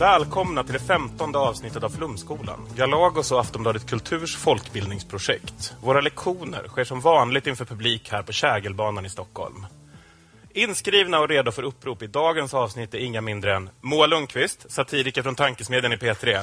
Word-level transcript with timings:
Välkomna 0.00 0.64
till 0.64 0.72
det 0.72 0.78
femtonde 0.78 1.38
avsnittet 1.38 1.82
av 1.82 1.88
Flumskolan, 1.88 2.68
Galagos 2.76 3.32
och 3.32 3.40
Aftonbladet 3.40 3.90
Kulturs 3.90 4.36
folkbildningsprojekt. 4.36 5.74
Våra 5.82 6.00
lektioner 6.00 6.68
sker 6.68 6.84
som 6.84 7.00
vanligt 7.00 7.46
inför 7.46 7.64
publik 7.64 8.08
här 8.12 8.22
på 8.22 8.32
Kägelbanan 8.32 9.06
i 9.06 9.10
Stockholm. 9.10 9.66
Inskrivna 10.54 11.20
och 11.20 11.28
redo 11.28 11.52
för 11.52 11.62
upprop 11.62 12.02
i 12.02 12.06
dagens 12.06 12.54
avsnitt 12.54 12.94
är 12.94 12.98
inga 12.98 13.20
mindre 13.20 13.56
än 13.56 13.70
Moa 13.80 14.06
Lundqvist, 14.06 14.70
satiriker 14.70 15.22
från 15.22 15.34
Tankesmedjan 15.34 15.92
i 15.92 15.96
P3. 15.96 16.40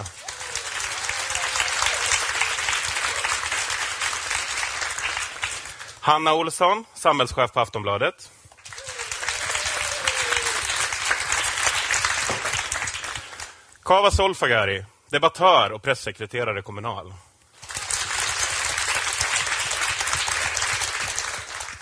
Hanna 5.99 6.33
Olsson, 6.33 6.85
samhällschef 6.93 7.53
på 7.53 7.59
Aftonbladet. 7.59 8.31
Kava 13.87 14.11
Solfagari, 14.11 14.85
debattör 15.09 15.71
och 15.71 15.81
pressekreterare 15.81 16.61
Kommunal. 16.61 17.13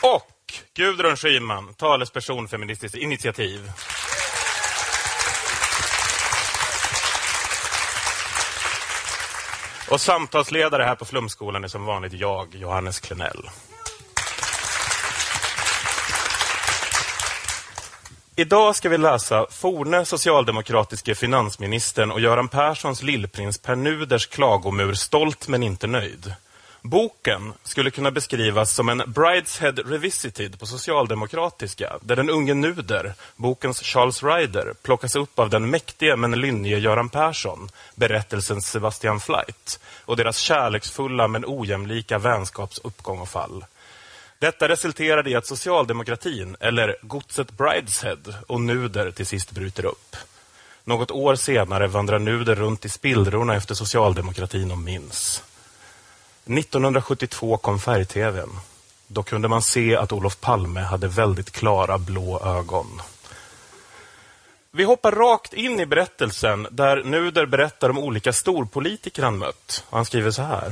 Och 0.02 0.54
Gudrun 0.74 1.16
Schyman, 1.16 1.74
talesperson 1.74 2.48
Feministiskt 2.48 2.98
initiativ. 2.98 3.72
Och 9.92 10.02
samtalsledare 10.02 10.84
här 10.84 10.96
på 10.96 11.06
Flumskolan 11.06 11.64
är 11.64 11.68
som 11.68 11.86
vanligt 11.86 12.14
jag, 12.14 12.56
Johannes 12.56 13.00
Klenell. 13.00 13.50
Idag 18.38 18.76
ska 18.76 18.90
vi 18.90 18.98
läsa 18.98 19.46
forne 19.50 20.06
socialdemokratiske 20.06 21.16
finansministern 21.16 22.12
och 22.12 22.20
Göran 22.20 22.48
Perssons 22.48 23.04
lillprins 23.04 23.58
Pernuders 23.58 24.28
klagomur 24.28 24.94
Stolt 24.94 25.48
men 25.48 25.64
inte 25.64 25.88
nöjd. 25.88 26.34
Boken 26.82 27.54
skulle 27.64 27.92
kunna 27.92 28.12
beskrivas 28.12 28.72
som 28.72 28.90
en 28.90 29.04
Brideshead 29.08 29.72
Revisited 29.72 30.60
på 30.60 30.66
socialdemokratiska, 30.66 31.98
där 32.02 32.16
den 32.16 32.30
unge 32.30 32.54
Nuder, 32.54 33.14
bokens 33.36 33.82
Charles 33.82 34.24
Ryder, 34.24 34.74
plockas 34.82 35.16
upp 35.16 35.40
av 35.40 35.50
den 35.50 35.70
mäktige 35.70 36.16
men 36.16 36.32
lynnige 36.32 36.78
Göran 36.78 37.10
Persson, 37.10 37.70
berättelsens 37.96 38.68
Sebastian 38.68 39.20
Flight, 39.20 39.80
och 40.06 40.18
deras 40.18 40.38
kärleksfulla 40.38 41.28
men 41.28 41.46
ojämlika 41.48 42.18
vänskaps 42.18 42.80
uppgång 42.84 43.20
och 43.20 43.30
fall. 43.30 43.66
Detta 44.46 44.68
resulterade 44.68 45.30
i 45.30 45.36
att 45.36 45.46
socialdemokratin, 45.46 46.56
eller 46.60 46.96
godset 47.02 47.52
Brideshead 47.52 48.18
och 48.48 48.62
Nuder 48.62 49.12
till 49.12 49.26
sist 49.26 49.52
bryter 49.52 49.86
upp. 49.86 50.16
Något 50.84 51.12
år 51.12 51.36
senare 51.36 51.88
vandrar 51.88 52.20
Nuder 52.20 52.56
runt 52.56 52.86
i 52.86 52.90
spillrorna 52.90 53.56
efter 53.56 53.76
socialdemokratin 53.76 54.72
och 54.72 54.78
minns. 54.78 55.44
1972 56.46 57.58
kom 57.58 57.80
färg-tvn. 57.80 58.50
Då 59.08 59.24
kunde 59.24 59.48
man 59.48 59.62
se 59.62 59.96
att 59.96 60.12
Olof 60.12 60.40
Palme 60.40 60.82
hade 60.82 61.08
väldigt 61.08 61.52
klara 61.52 61.98
blå 61.98 62.42
ögon. 62.46 63.02
Vi 64.72 64.84
hoppar 64.84 65.12
rakt 65.12 65.54
in 65.54 65.80
i 65.80 65.86
berättelsen 65.86 66.68
där 66.72 67.04
Nuder 67.04 67.46
berättar 67.46 67.90
om 67.90 67.98
olika 67.98 68.34
storpolitiker 68.34 69.24
han 69.24 69.38
mött. 69.38 69.84
Han 69.90 70.06
skriver 70.06 70.32
så 70.32 70.42
här. 70.42 70.72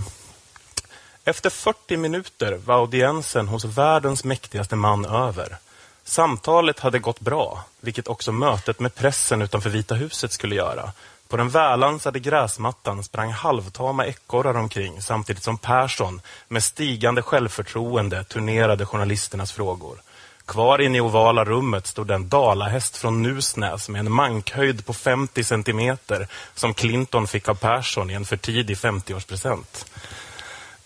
Efter 1.26 1.50
40 1.50 1.98
minuter 1.98 2.60
var 2.66 2.76
audiensen 2.76 3.48
hos 3.48 3.66
världens 3.66 4.24
mäktigaste 4.24 4.76
man 4.76 5.06
över. 5.06 5.58
Samtalet 6.04 6.80
hade 6.80 7.00
gått 7.00 7.20
bra, 7.20 7.66
vilket 7.82 8.08
också 8.08 8.32
mötet 8.32 8.80
med 8.80 8.96
pressen 8.96 9.42
utanför 9.42 9.70
Vita 9.70 9.96
huset 9.96 10.32
skulle 10.32 10.56
göra. 10.56 10.92
På 11.28 11.38
den 11.38 11.50
välansade 11.50 12.20
gräsmattan 12.20 13.04
sprang 13.04 13.32
halvtama 13.32 14.06
ekorrar 14.06 14.54
omkring 14.54 15.02
samtidigt 15.02 15.44
som 15.44 15.58
Persson 15.58 16.22
med 16.48 16.64
stigande 16.64 17.22
självförtroende 17.22 18.24
turnerade 18.24 18.86
journalisternas 18.86 19.52
frågor. 19.52 20.02
Kvar 20.46 20.82
inne 20.82 20.98
i 20.98 21.02
ovala 21.02 21.46
rummet 21.46 21.88
stod 21.88 22.12
en 22.12 22.30
dalahäst 22.30 22.98
från 22.98 23.22
Nusnäs 23.22 23.90
med 23.90 24.00
en 24.00 24.12
mankhöjd 24.12 24.86
på 24.86 24.94
50 24.94 25.44
centimeter 25.44 26.28
som 26.56 26.74
Clinton 26.74 27.28
fick 27.28 27.50
av 27.50 27.56
Persson 27.56 28.10
i 28.10 28.14
en 28.14 28.26
för 28.26 28.38
tidig 28.38 28.78
50-årspresent. 28.78 29.86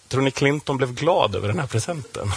Tror 0.07 0.21
ni 0.21 0.31
Clinton 0.31 0.77
blev 0.77 0.93
glad 0.93 1.35
över 1.35 1.47
den 1.47 1.59
här 1.59 1.67
presenten? 1.67 2.27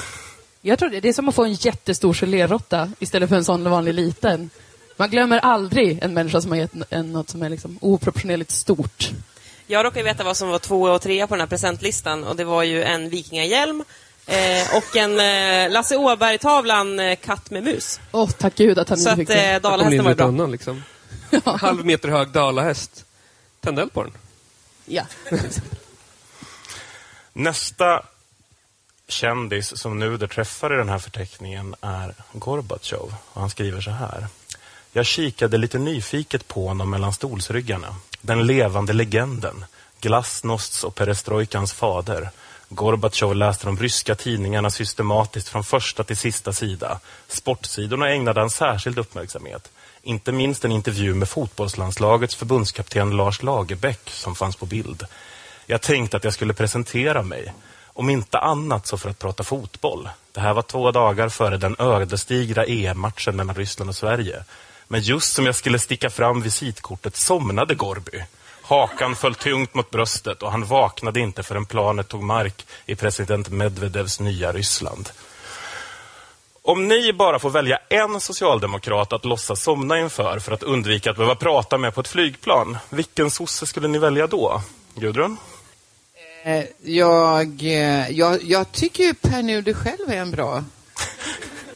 Jag 0.60 0.78
tror 0.78 0.88
det. 0.90 1.00
Det 1.00 1.08
är 1.08 1.12
som 1.12 1.28
att 1.28 1.34
få 1.34 1.44
en 1.44 1.52
jättestor 1.54 2.14
geléråtta 2.14 2.92
istället 2.98 3.28
för 3.28 3.36
en 3.36 3.44
sån 3.44 3.70
vanlig 3.70 3.94
liten. 3.94 4.50
Man 4.96 5.10
glömmer 5.10 5.38
aldrig 5.38 5.98
en 6.02 6.14
människa 6.14 6.40
som 6.40 6.50
har 6.50 6.58
gett 6.58 6.72
en 6.90 7.12
något 7.12 7.30
som 7.30 7.42
är 7.42 7.48
liksom 7.48 7.78
oproportionerligt 7.80 8.50
stort. 8.50 9.10
Jag 9.66 9.84
råkar 9.86 10.02
veta 10.02 10.24
vad 10.24 10.36
som 10.36 10.48
var 10.48 10.58
två 10.58 10.82
och 10.82 11.02
tre 11.02 11.26
på 11.26 11.34
den 11.34 11.40
här 11.40 11.46
presentlistan 11.48 12.24
och 12.24 12.36
det 12.36 12.44
var 12.44 12.62
ju 12.62 12.82
en 12.82 13.08
vikingahjälm 13.08 13.84
eh, 14.26 14.76
och 14.76 14.96
en 14.96 15.20
eh, 15.20 15.72
Lasse 15.72 15.96
Åberg-tavlan 15.96 17.00
eh, 17.00 17.16
Katt 17.16 17.50
med 17.50 17.62
mus. 17.64 18.00
Åh, 18.12 18.30
tack 18.30 18.54
gud 18.54 18.78
att 18.78 18.88
han 18.88 18.98
Så 18.98 19.02
inte 19.10 19.12
att 19.12 19.18
fick 19.18 19.28
det. 19.28 19.52
eh, 19.54 19.60
dalahästen 19.60 20.04
var 20.04 20.14
bra. 20.14 20.26
undan 20.26 20.50
liksom. 20.52 20.82
Halv 21.44 21.84
meter 21.86 22.08
hög 22.08 22.28
dalahäst. 22.30 23.04
Tände 23.60 23.82
eld 23.82 23.92
på 23.92 24.02
den. 24.02 24.12
Ja. 24.86 25.02
Nästa 27.32 28.02
kändis 29.08 29.76
som 29.76 29.98
Nuder 29.98 30.26
träffar 30.26 30.74
i 30.74 30.76
den 30.76 30.88
här 30.88 30.98
förteckningen 30.98 31.74
är 31.80 32.14
Gorbatjov. 32.32 33.14
Och 33.32 33.40
han 33.40 33.50
skriver 33.50 33.80
så 33.80 33.90
här. 33.90 34.26
Jag 34.92 35.06
kikade 35.06 35.58
lite 35.58 35.78
nyfiket 35.78 36.48
på 36.48 36.68
honom 36.68 36.90
mellan 36.90 37.12
stolsryggarna. 37.12 37.96
Den 38.20 38.46
levande 38.46 38.92
legenden. 38.92 39.64
Glasnosts 40.00 40.84
och 40.84 40.94
perestrojkans 40.94 41.72
fader. 41.72 42.30
Gorbatjov 42.68 43.34
läste 43.34 43.66
de 43.66 43.78
ryska 43.78 44.14
tidningarna 44.14 44.70
systematiskt 44.70 45.48
från 45.48 45.64
första 45.64 46.04
till 46.04 46.16
sista 46.16 46.52
sida. 46.52 47.00
Sportsidorna 47.28 48.10
ägnade 48.10 48.40
han 48.40 48.50
särskild 48.50 48.98
uppmärksamhet. 48.98 49.70
Inte 50.02 50.32
minst 50.32 50.64
en 50.64 50.72
intervju 50.72 51.14
med 51.14 51.28
fotbollslandslagets 51.28 52.34
förbundskapten 52.34 53.16
Lars 53.16 53.42
Lagerbäck 53.42 54.10
som 54.10 54.34
fanns 54.34 54.56
på 54.56 54.66
bild. 54.66 55.06
Jag 55.70 55.80
tänkte 55.80 56.16
att 56.16 56.24
jag 56.24 56.32
skulle 56.32 56.54
presentera 56.54 57.22
mig. 57.22 57.52
Om 57.86 58.10
inte 58.10 58.38
annat 58.38 58.86
så 58.86 58.98
för 58.98 59.10
att 59.10 59.18
prata 59.18 59.44
fotboll. 59.44 60.08
Det 60.32 60.40
här 60.40 60.54
var 60.54 60.62
två 60.62 60.90
dagar 60.90 61.28
före 61.28 61.56
den 61.56 61.76
ödesdigra 61.78 62.64
EM-matchen 62.64 63.36
mellan 63.36 63.54
Ryssland 63.54 63.88
och 63.88 63.96
Sverige. 63.96 64.44
Men 64.88 65.00
just 65.00 65.32
som 65.32 65.46
jag 65.46 65.54
skulle 65.54 65.78
sticka 65.78 66.10
fram 66.10 66.42
visitkortet 66.42 67.16
somnade 67.16 67.74
Gorby. 67.74 68.24
Hakan 68.62 69.16
föll 69.16 69.34
tungt 69.34 69.74
mot 69.74 69.90
bröstet 69.90 70.42
och 70.42 70.50
han 70.50 70.64
vaknade 70.64 71.20
inte 71.20 71.42
förrän 71.42 71.66
planet 71.66 72.08
tog 72.08 72.22
mark 72.22 72.66
i 72.86 72.94
president 72.94 73.48
Medvedevs 73.48 74.20
nya 74.20 74.52
Ryssland. 74.52 75.08
Om 76.62 76.88
ni 76.88 77.12
bara 77.12 77.38
får 77.38 77.50
välja 77.50 77.78
en 77.88 78.20
socialdemokrat 78.20 79.12
att 79.12 79.24
låtsas 79.24 79.62
somna 79.62 80.00
inför 80.00 80.38
för 80.38 80.52
att 80.52 80.62
undvika 80.62 81.10
att 81.10 81.16
behöva 81.16 81.34
prata 81.34 81.78
med 81.78 81.94
på 81.94 82.00
ett 82.00 82.08
flygplan, 82.08 82.78
vilken 82.88 83.30
sosse 83.30 83.66
skulle 83.66 83.88
ni 83.88 83.98
välja 83.98 84.26
då? 84.26 84.62
Gudrun? 84.94 85.36
Eh, 86.44 86.64
Jag, 86.82 87.62
eh, 87.62 88.10
jag, 88.10 88.42
jag 88.42 88.72
tycker 88.72 89.04
ju 89.04 89.14
Per 89.14 89.42
Nuder 89.42 89.72
själv 89.72 90.10
är 90.10 90.16
en 90.16 90.30
bra 90.30 90.64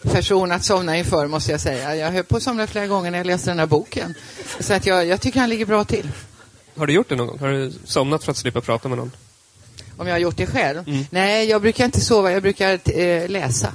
person 0.03 0.53
att 0.53 0.65
somna 0.65 0.97
inför, 0.99 1.27
måste 1.27 1.51
jag 1.53 1.61
säga. 1.61 1.97
Jag 1.97 2.11
höll 2.11 2.25
på 2.25 2.37
att 2.37 2.43
somna 2.43 2.67
flera 2.67 2.87
gånger 2.87 3.11
när 3.11 3.19
jag 3.19 3.27
läste 3.27 3.51
den 3.51 3.59
här 3.59 3.67
boken. 3.67 4.15
Så 4.61 4.75
att 4.75 4.87
jag, 4.87 5.07
jag 5.07 5.21
tycker 5.21 5.41
han 5.41 5.49
ligger 5.49 5.67
bra 5.67 5.85
till. 5.85 6.11
Har 6.77 6.87
du 6.87 6.93
gjort 6.93 7.09
det 7.09 7.17
någon 7.17 7.27
gång? 7.27 7.39
Har 7.39 7.49
du 7.49 7.73
somnat 7.85 8.25
för 8.25 8.31
att 8.31 8.37
slippa 8.37 8.61
prata 8.61 8.89
med 8.89 8.99
någon? 8.99 9.11
Om 9.97 10.07
jag 10.07 10.15
har 10.15 10.19
gjort 10.19 10.37
det 10.37 10.47
själv? 10.47 11.07
Nej, 11.11 11.49
jag 11.51 11.63
brukar 11.63 11.85
inte 11.85 12.01
sova. 12.01 12.33
Jag 12.33 12.43
brukar 12.43 12.99
eh, 12.99 13.29
läsa. 13.29 13.73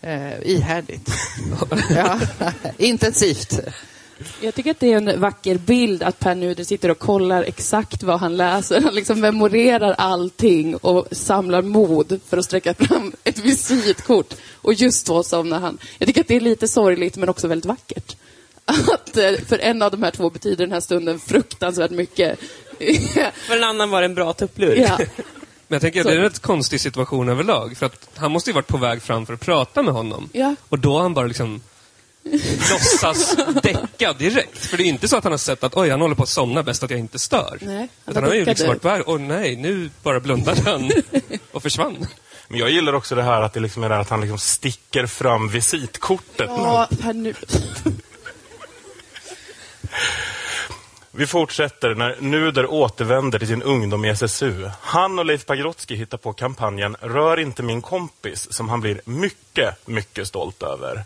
Eh, 0.00 0.42
ihärdigt. 0.42 1.10
ja, 1.90 2.20
intensivt. 2.78 3.58
Jag 4.40 4.54
tycker 4.54 4.70
att 4.70 4.80
det 4.80 4.92
är 4.92 4.96
en 4.96 5.20
vacker 5.20 5.58
bild 5.58 6.02
att 6.02 6.18
Per 6.18 6.34
Nuder 6.34 6.64
sitter 6.64 6.90
och 6.90 6.98
kollar 6.98 7.42
exakt 7.42 8.02
vad 8.02 8.20
han 8.20 8.36
läser. 8.36 8.80
Han 8.80 8.94
liksom 8.94 9.20
memorerar 9.20 9.92
allting 9.92 10.76
och 10.76 11.06
samlar 11.10 11.62
mod 11.62 12.20
för 12.28 12.36
att 12.38 12.44
sträcka 12.44 12.74
fram 12.74 13.12
ett 13.24 13.38
visitkort. 13.38 14.34
Och 14.54 14.74
just 14.74 15.06
då 15.06 15.22
somnar 15.22 15.60
han. 15.60 15.78
Jag 15.98 16.06
tycker 16.06 16.20
att 16.20 16.28
det 16.28 16.36
är 16.36 16.40
lite 16.40 16.68
sorgligt 16.68 17.16
men 17.16 17.28
också 17.28 17.48
väldigt 17.48 17.66
vackert. 17.66 18.16
att 18.66 19.16
eh, 19.16 19.32
för 19.46 19.58
en 19.58 19.82
av 19.82 19.90
de 19.90 20.02
här 20.02 20.10
två 20.10 20.30
betyder 20.30 20.66
den 20.66 20.72
här 20.72 20.80
stunden 20.80 21.18
fruktansvärt 21.18 21.90
mycket. 21.90 22.38
För 23.46 23.56
en 23.56 23.64
annan 23.64 23.90
var 23.90 24.00
det 24.00 24.04
en 24.04 24.14
bra 24.14 24.32
tupplur. 24.32 24.76
ja. 24.76 24.98
Men 25.68 25.76
jag 25.76 25.82
tänker 25.82 26.00
att 26.00 26.06
det 26.06 26.12
är 26.12 26.16
en 26.16 26.22
rätt 26.22 26.38
konstig 26.38 26.80
situation 26.80 27.28
överlag. 27.28 27.76
För 27.76 27.86
att 27.86 28.08
han 28.16 28.32
måste 28.32 28.50
ju 28.50 28.54
varit 28.54 28.66
på 28.66 28.76
väg 28.76 29.02
fram 29.02 29.26
för 29.26 29.34
att 29.34 29.40
prata 29.40 29.82
med 29.82 29.94
honom. 29.94 30.28
Ja. 30.32 30.54
Och 30.68 30.78
då 30.78 30.92
har 30.92 31.02
han 31.02 31.14
bara 31.14 31.26
liksom 31.26 31.60
låtsas 32.70 33.36
däcka 33.62 34.12
direkt. 34.12 34.66
För 34.66 34.76
det 34.76 34.82
är 34.82 34.86
inte 34.86 35.08
så 35.08 35.16
att 35.16 35.24
han 35.24 35.32
har 35.32 35.38
sett 35.38 35.64
att 35.64 35.76
oj, 35.76 35.90
han 35.90 36.00
håller 36.00 36.14
på 36.14 36.22
att 36.22 36.28
somna, 36.28 36.62
bäst 36.62 36.82
att 36.82 36.90
jag 36.90 37.00
inte 37.00 37.18
stör. 37.18 37.58
Nej, 37.60 37.76
han 37.76 37.88
Utan 38.06 38.22
han 38.22 38.24
har 38.24 38.34
ju 38.34 38.44
liksom 38.44 38.68
varit 38.68 38.82
på 38.82 38.88
väg, 38.88 39.02
åh 39.06 39.18
nej, 39.18 39.56
nu 39.56 39.90
bara 40.02 40.20
blundade 40.20 40.60
han 40.60 40.90
och 41.52 41.62
försvann. 41.62 42.06
Men 42.48 42.58
jag 42.58 42.70
gillar 42.70 42.92
också 42.92 43.14
det 43.14 43.22
här 43.22 43.42
att, 43.42 43.52
det 43.52 43.60
liksom 43.60 43.84
är 43.84 43.88
det 43.88 43.94
här 43.94 44.02
att 44.02 44.10
han 44.10 44.20
liksom 44.20 44.38
sticker 44.38 45.06
fram 45.06 45.48
visitkortet. 45.48 46.50
Ja, 46.50 46.88
Per 47.00 47.12
Nu- 47.12 47.34
Vi 51.10 51.26
fortsätter 51.26 51.94
när 51.94 52.16
Nuder 52.20 52.70
återvänder 52.70 53.38
till 53.38 53.48
sin 53.48 53.62
ungdom 53.62 54.04
i 54.04 54.08
SSU. 54.08 54.70
Han 54.80 55.18
och 55.18 55.24
Leif 55.24 55.46
Pagrotsky 55.46 55.94
hittar 55.96 56.18
på 56.18 56.32
kampanjen 56.32 56.96
Rör 57.00 57.40
inte 57.40 57.62
min 57.62 57.82
kompis 57.82 58.52
som 58.52 58.68
han 58.68 58.80
blir 58.80 59.00
mycket, 59.04 59.86
mycket 59.86 60.28
stolt 60.28 60.62
över. 60.62 61.04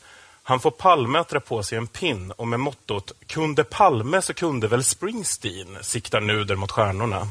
Han 0.51 0.61
får 0.61 0.71
Palme 0.71 1.19
att 1.19 1.29
dra 1.29 1.41
på 1.41 1.63
sig 1.63 1.79
en 1.79 1.87
pin 1.87 2.33
och 2.37 2.49
med 2.49 2.61
mottot 2.61 3.13
Kunde 3.27 3.65
Palme 3.65 4.23
så 4.23 4.35
kunde 4.35 4.69
väl 4.69 4.85
Springsteen 4.85 5.79
siktar 5.83 6.21
Nuder 6.21 6.57
mot 6.57 6.71
stjärnorna. 6.71 7.29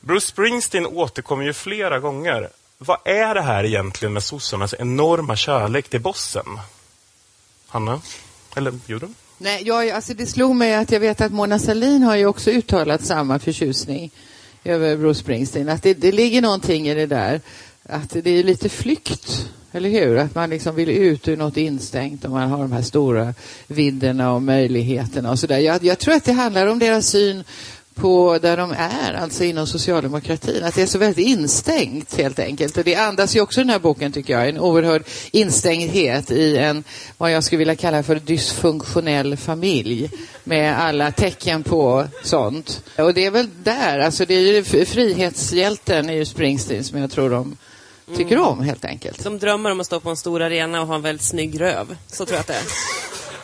Bruce 0.00 0.26
Springsteen 0.26 0.86
återkommer 0.86 1.44
ju 1.44 1.52
flera 1.52 1.98
gånger. 1.98 2.48
Vad 2.78 2.98
är 3.04 3.34
det 3.34 3.40
här 3.40 3.64
egentligen 3.64 4.12
med 4.12 4.22
sossarnas 4.22 4.74
enorma 4.78 5.36
kärlek 5.36 5.88
till 5.88 6.00
bossen? 6.00 6.60
Hanna? 7.68 8.00
Eller 8.56 8.78
Judem? 8.86 9.14
Nej, 9.38 9.62
jag, 9.66 9.90
alltså 9.90 10.14
det 10.14 10.26
slog 10.26 10.56
mig 10.56 10.74
att 10.74 10.92
jag 10.92 11.00
vet 11.00 11.20
att 11.20 11.32
Mona 11.32 11.58
Sahlin 11.58 12.02
har 12.02 12.16
ju 12.16 12.26
också 12.26 12.50
uttalat 12.50 13.04
samma 13.04 13.38
förtjusning 13.38 14.10
över 14.64 14.96
Bruce 14.96 15.20
Springsteen. 15.20 15.68
Att 15.68 15.82
det, 15.82 15.94
det 15.94 16.12
ligger 16.12 16.42
någonting 16.42 16.88
i 16.88 16.94
det 16.94 17.06
där. 17.06 17.40
Att 17.90 18.10
det 18.10 18.30
är 18.30 18.42
lite 18.42 18.68
flykt, 18.68 19.48
eller 19.72 19.88
hur? 19.88 20.16
Att 20.16 20.34
man 20.34 20.50
liksom 20.50 20.74
vill 20.74 20.88
ut 20.88 21.28
ur 21.28 21.36
något 21.36 21.56
instängt 21.56 22.24
och 22.24 22.30
man 22.30 22.50
har 22.50 22.58
de 22.58 22.72
här 22.72 22.82
stora 22.82 23.34
vidderna 23.66 24.32
och 24.32 24.42
möjligheterna 24.42 25.30
och 25.30 25.38
sådär. 25.38 25.58
Jag, 25.58 25.84
jag 25.84 25.98
tror 25.98 26.14
att 26.14 26.24
det 26.24 26.32
handlar 26.32 26.66
om 26.66 26.78
deras 26.78 27.06
syn 27.06 27.44
på 27.94 28.38
där 28.42 28.56
de 28.56 28.74
är, 28.78 29.14
alltså 29.14 29.44
inom 29.44 29.66
socialdemokratin. 29.66 30.64
Att 30.64 30.74
det 30.74 30.82
är 30.82 30.86
så 30.86 30.98
väldigt 30.98 31.26
instängt 31.26 32.16
helt 32.16 32.38
enkelt. 32.38 32.76
Och 32.76 32.84
det 32.84 32.94
andas 32.94 33.36
ju 33.36 33.40
också 33.40 33.60
den 33.60 33.70
här 33.70 33.78
boken 33.78 34.12
tycker 34.12 34.32
jag, 34.32 34.48
en 34.48 34.58
oerhörd 34.58 35.02
instängdhet 35.30 36.30
i 36.30 36.56
en, 36.56 36.84
vad 37.18 37.32
jag 37.32 37.44
skulle 37.44 37.58
vilja 37.58 37.76
kalla 37.76 38.02
för 38.02 38.16
dysfunktionell 38.16 39.36
familj. 39.36 40.10
Med 40.44 40.80
alla 40.80 41.12
tecken 41.12 41.62
på 41.62 42.04
sånt. 42.24 42.82
Och 42.98 43.14
det 43.14 43.26
är 43.26 43.30
väl 43.30 43.48
där, 43.62 43.98
alltså 43.98 44.24
det 44.24 44.34
är 44.34 44.52
ju 44.52 44.64
frihetshjälten 44.84 46.10
är 46.10 46.14
ju 46.14 46.24
Springsteen 46.24 46.84
som 46.84 46.98
jag 46.98 47.10
tror 47.10 47.30
de 47.30 47.56
tycker 48.16 48.38
om 48.38 48.60
helt 48.60 48.84
enkelt. 48.84 49.22
Som 49.22 49.38
drömmer 49.38 49.70
om 49.70 49.80
att 49.80 49.86
stå 49.86 50.00
på 50.00 50.10
en 50.10 50.16
stor 50.16 50.42
arena 50.42 50.80
och 50.80 50.86
ha 50.86 50.94
en 50.94 51.02
väldigt 51.02 51.26
snygg 51.26 51.60
röv. 51.60 51.96
Så 52.06 52.26
tror 52.26 52.34
jag 52.36 52.40
att 52.40 52.46
det 52.46 52.54
är. 52.54 52.62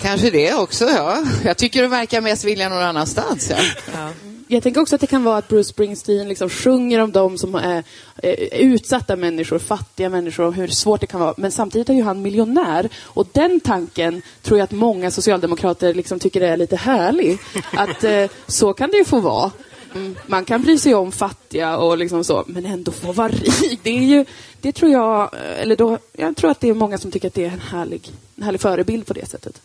Kanske 0.03 0.31
det 0.31 0.55
också, 0.55 0.85
ja. 0.85 1.25
Jag 1.45 1.57
tycker 1.57 1.83
det 1.83 1.89
verkar 1.89 2.21
mest 2.21 2.45
vilja 2.45 2.69
någon 2.69 2.83
annanstans. 2.83 3.51
Ja. 3.51 3.57
Ja. 3.95 4.11
Jag 4.49 4.63
tänker 4.63 4.81
också 4.81 4.95
att 4.95 5.01
det 5.01 5.07
kan 5.07 5.25
vara 5.25 5.39
att 5.39 5.49
Bruce 5.49 5.69
Springsteen 5.69 6.29
liksom 6.29 6.51
sjunger 6.51 6.99
om 6.99 7.13
de 7.13 7.39
som 7.39 7.55
är 7.55 7.85
eh, 8.23 8.61
utsatta 8.61 9.17
människor, 9.17 9.59
fattiga 9.59 10.09
människor, 10.09 10.45
och 10.45 10.55
hur 10.55 10.69
svårt 10.69 11.01
det 11.01 11.07
kan 11.07 11.21
vara. 11.21 11.35
Men 11.37 11.53
samtidigt 11.53 11.89
är 11.89 11.95
ju 11.95 12.03
han 12.03 12.23
miljonär. 12.23 12.89
Och 13.03 13.27
den 13.33 13.61
tanken 13.61 14.23
tror 14.43 14.59
jag 14.59 14.65
att 14.65 14.73
många 14.73 15.11
socialdemokrater 15.11 15.95
liksom 15.95 16.19
tycker 16.19 16.41
är 16.41 16.57
lite 16.57 16.77
härlig. 16.77 17.39
Att 17.73 18.05
eh, 18.05 18.27
så 18.47 18.73
kan 18.73 18.91
det 18.91 18.97
ju 18.97 19.05
få 19.05 19.21
vara. 19.21 19.51
Mm, 19.94 20.17
Man 20.26 20.44
kan 20.44 20.62
bry 20.62 20.79
sig 20.79 20.94
om 20.94 21.12
fattiga 21.12 21.76
och 21.76 21.99
liksom 21.99 22.25
så, 22.25 22.44
men 22.46 22.67
ändå 22.67 22.93
få 22.93 23.12
vara 23.12 23.29
rik. 23.29 23.81
Det 23.82 23.91
är 23.91 24.02
ju, 24.02 24.25
det 24.61 24.73
tror 24.73 24.91
jag, 24.91 25.31
eller 25.35 25.76
då, 25.76 25.99
jag 26.12 26.37
tror 26.37 26.50
att 26.50 26.61
det 26.61 26.69
är 26.69 26.75
många 26.75 26.99
som 26.99 27.11
tycker 27.11 27.29
att 27.29 27.35
det 27.35 27.44
är 27.44 27.50
en 27.50 27.61
härlig, 27.61 28.12
en 28.37 28.43
härlig 28.43 28.61
förebild 28.61 29.06
på 29.06 29.12
det 29.12 29.26
sättet. 29.29 29.62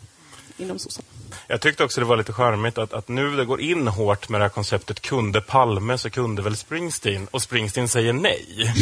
Inom 0.58 0.80
sossarna. 0.80 1.06
Jag 1.48 1.62
tyckte 1.62 1.84
också 1.84 2.02
det 2.02 2.06
var 2.08 2.18
lite 2.18 2.34
charmigt 2.34 2.78
att, 2.78 2.94
att 2.94 3.08
nu 3.08 3.36
det 3.36 3.46
går 3.46 3.62
in 3.62 3.88
hårt 3.88 4.30
med 4.30 4.42
det 4.42 4.46
här 4.46 4.50
konceptet 4.50 5.00
kunde 5.00 5.42
Palme 5.42 5.98
så 5.98 6.10
kunde 6.10 6.42
väl 6.42 6.56
Springsteen 6.58 7.28
och 7.32 7.42
Springsteen 7.42 7.88
säger 7.88 8.14
nej. 8.14 8.74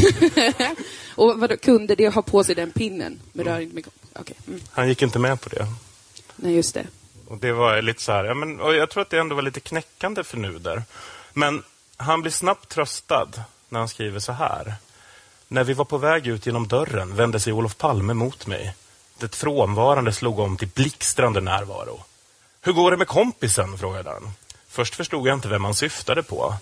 Och 1.15 1.39
vad 1.39 1.61
kunde 1.61 1.95
det 1.95 2.07
ha 2.09 2.21
på 2.21 2.43
sig 2.43 2.55
den 2.55 2.71
pinnen? 2.71 3.19
Men 3.33 3.45
rör 3.45 3.59
inte 3.59 3.75
mycket. 3.75 3.93
Okej. 4.19 4.35
Mm. 4.47 4.59
Han 4.71 4.87
gick 4.89 5.01
inte 5.01 5.19
med 5.19 5.41
på 5.41 5.49
det. 5.49 5.67
Nej, 6.35 6.55
just 6.55 6.73
det. 6.73 6.87
Och 7.27 7.37
det 7.37 7.51
var 7.51 7.81
lite 7.81 8.01
så 8.01 8.11
här, 8.11 8.23
ja, 8.25 8.33
men, 8.33 8.57
jag 8.59 8.89
tror 8.89 9.01
att 9.01 9.09
det 9.09 9.17
ändå 9.19 9.35
var 9.35 9.41
lite 9.41 9.59
knäckande 9.59 10.23
för 10.23 10.37
Nuder. 10.37 10.83
Men 11.37 11.63
han 11.97 12.21
blir 12.21 12.31
snabbt 12.31 12.69
tröstad 12.69 13.29
när 13.69 13.79
han 13.79 13.89
skriver 13.89 14.19
så 14.19 14.31
här. 14.31 14.75
När 15.47 15.63
vi 15.63 15.73
var 15.73 15.85
på 15.85 15.97
väg 15.97 16.27
ut 16.27 16.45
genom 16.45 16.67
dörren 16.67 17.15
vände 17.15 17.39
sig 17.39 17.53
Olof 17.53 17.77
Palme 17.77 18.13
mot 18.13 18.47
mig. 18.47 18.75
Det 19.17 19.35
frånvarande 19.35 20.13
slog 20.13 20.39
om 20.39 20.57
till 20.57 20.67
blixtrande 20.67 21.41
närvaro. 21.41 22.03
Hur 22.61 22.73
går 22.73 22.91
det 22.91 22.97
med 22.97 23.07
kompisen? 23.07 23.77
frågade 23.77 24.09
han. 24.09 24.31
Först 24.67 24.95
förstod 24.95 25.27
jag 25.27 25.33
inte 25.33 25.47
vem 25.47 25.65
han 25.65 25.75
syftade 25.75 26.23
på. 26.23 26.55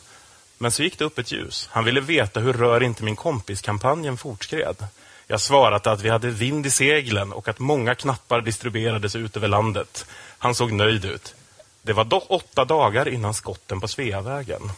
Men 0.57 0.71
så 0.71 0.83
gick 0.83 0.99
det 0.99 1.05
upp 1.05 1.19
ett 1.19 1.31
ljus. 1.31 1.69
Han 1.71 1.83
ville 1.83 2.01
veta 2.01 2.39
hur 2.39 2.53
Rör 2.53 2.83
inte 2.83 3.03
min 3.03 3.15
kompis-kampanjen 3.15 4.17
fortskred. 4.17 4.87
Jag 5.27 5.41
svarade 5.41 5.91
att 5.91 6.01
vi 6.01 6.09
hade 6.09 6.29
vind 6.29 6.65
i 6.65 6.69
seglen 6.69 7.33
och 7.33 7.47
att 7.47 7.59
många 7.59 7.95
knappar 7.95 8.41
distribuerades 8.41 9.15
ut 9.15 9.37
över 9.37 9.47
landet. 9.47 10.05
Han 10.37 10.55
såg 10.55 10.71
nöjd 10.71 11.05
ut. 11.05 11.35
Det 11.85 11.93
var 11.93 12.03
dock 12.03 12.25
åtta 12.29 12.65
dagar 12.65 13.07
innan 13.07 13.33
skotten 13.33 13.81
på 13.81 13.87
Sveavägen. 13.87 14.71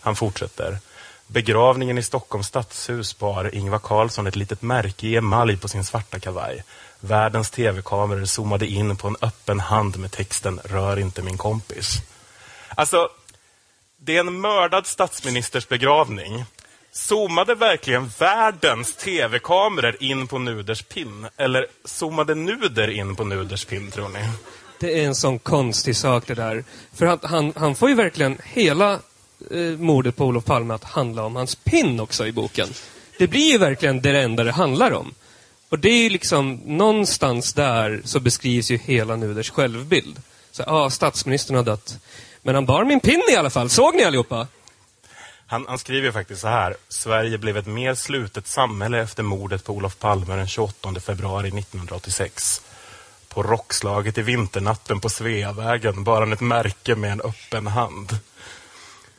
Han 0.00 0.16
fortsätter. 0.16 0.78
Begravningen 1.26 1.98
i 1.98 2.02
Stockholms 2.02 2.46
stadshus 2.46 3.18
bar 3.18 3.54
Ingvar 3.54 3.78
Carlsson 3.78 4.26
ett 4.26 4.36
litet 4.36 4.62
märke 4.62 5.06
i 5.06 5.16
emalj 5.16 5.56
på 5.56 5.68
sin 5.68 5.84
svarta 5.84 6.20
kavaj. 6.20 6.64
Världens 7.00 7.50
tv-kameror 7.50 8.24
zoomade 8.24 8.66
in 8.66 8.96
på 8.96 9.08
en 9.08 9.16
öppen 9.20 9.60
hand 9.60 9.96
med 9.96 10.12
texten 10.12 10.60
Rör 10.64 10.98
inte 10.98 11.22
min 11.22 11.38
kompis. 11.38 11.98
Alltså, 12.68 13.08
det 13.96 14.16
är 14.16 14.20
en 14.20 14.40
mördad 14.40 14.86
statsministers 14.86 15.68
begravning. 15.68 16.44
Zoomade 16.92 17.54
verkligen 17.54 18.10
världens 18.18 18.96
tv-kameror 18.96 19.96
in 20.00 20.26
på 20.26 20.38
Nuders 20.38 20.82
pin? 20.82 21.28
Eller 21.36 21.66
zoomade 21.84 22.34
Nuder 22.34 22.90
in 22.90 23.16
på 23.16 23.24
Nuders 23.24 23.64
pin, 23.64 23.90
tror 23.90 24.08
ni? 24.08 24.28
Det 24.78 25.00
är 25.00 25.06
en 25.06 25.14
sån 25.14 25.38
konstig 25.38 25.96
sak 25.96 26.26
det 26.26 26.34
där. 26.34 26.64
För 26.92 27.06
han, 27.06 27.18
han, 27.22 27.52
han 27.56 27.74
får 27.74 27.88
ju 27.88 27.94
verkligen 27.94 28.38
hela 28.44 28.92
eh, 29.50 29.60
mordet 29.78 30.16
på 30.16 30.24
Olof 30.24 30.44
Palme 30.44 30.74
att 30.74 30.84
handla 30.84 31.24
om 31.24 31.36
hans 31.36 31.54
pin 31.54 32.00
också 32.00 32.26
i 32.26 32.32
boken. 32.32 32.68
Det 33.18 33.26
blir 33.26 33.52
ju 33.52 33.58
verkligen 33.58 34.00
det 34.00 34.22
enda 34.22 34.44
det 34.44 34.52
handlar 34.52 34.92
om. 34.92 35.14
Och 35.68 35.78
det 35.78 35.88
är 35.88 36.02
ju 36.02 36.08
liksom, 36.08 36.60
någonstans 36.64 37.52
där 37.52 38.02
så 38.04 38.20
beskrivs 38.20 38.70
ju 38.70 38.76
hela 38.76 39.16
Nuders 39.16 39.50
självbild. 39.50 40.22
Så, 40.50 40.62
ja, 40.66 40.90
statsministern 40.90 41.56
har 41.56 41.62
dött. 41.62 41.98
Men 42.42 42.54
han 42.54 42.66
bar 42.66 42.84
min 42.84 43.00
pin 43.00 43.22
i 43.32 43.36
alla 43.36 43.50
fall. 43.50 43.70
Såg 43.70 43.94
ni 43.94 44.04
allihopa? 44.04 44.46
Han, 45.46 45.64
han 45.68 45.78
skriver 45.78 46.12
faktiskt 46.12 46.40
så 46.40 46.48
här. 46.48 46.76
Sverige 46.88 47.38
blev 47.38 47.56
ett 47.56 47.66
mer 47.66 47.94
slutet 47.94 48.46
samhälle 48.46 49.02
efter 49.02 49.22
mordet 49.22 49.64
på 49.64 49.72
Olof 49.72 49.98
Palme 49.98 50.36
den 50.36 50.48
28 50.48 51.00
februari 51.00 51.48
1986. 51.48 52.62
På 53.34 53.42
rockslaget 53.42 54.18
i 54.18 54.22
vinternatten 54.22 55.00
på 55.00 55.08
Sveavägen 55.08 56.04
bar 56.04 56.20
han 56.20 56.32
ett 56.32 56.40
märke 56.40 56.94
med 56.94 57.12
en 57.12 57.20
öppen 57.20 57.66
hand. 57.66 58.18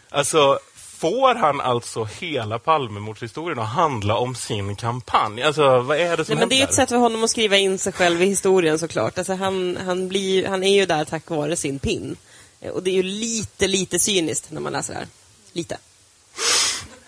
Alltså, 0.10 0.60
får 0.76 1.36
han 1.36 1.62
alltså 1.62 2.04
hela 2.04 2.60
Palmemordshistorien 2.60 3.60
att 3.60 3.70
handla 3.70 4.18
om 4.18 4.36
sin 4.36 4.76
kampanj? 4.76 5.44
Alltså, 5.44 5.82
vad 5.82 5.98
är 5.98 6.18
det 6.18 6.26
som 6.26 6.36
Nej, 6.36 6.40
men 6.40 6.50
det 6.50 6.62
är 6.62 6.64
ett 6.64 6.74
sätt 6.74 6.90
för 6.90 6.98
honom 6.98 7.24
att 7.24 7.30
skriva 7.30 7.58
in 7.58 7.78
sig 7.78 7.94
själv 7.94 8.22
i 8.22 8.26
historien 8.26 8.80
såklart. 8.80 9.18
Alltså, 9.18 9.34
han, 9.34 9.78
han, 9.86 10.08
blir, 10.08 10.48
han 10.48 10.64
är 10.64 10.76
ju 10.76 10.86
där 10.86 11.06
tack 11.06 11.30
vare 11.30 11.56
sin 11.56 11.80
pin. 11.80 12.16
Och 12.74 12.84
det 12.84 12.90
är 12.90 12.96
ju 12.96 13.04
lite, 13.04 13.68
lite 13.68 14.00
cyniskt 14.00 14.52
när 14.52 14.62
man 14.62 14.74
läser 14.74 14.94
det 14.94 15.00
här. 15.00 15.08
Lite. 15.54 15.78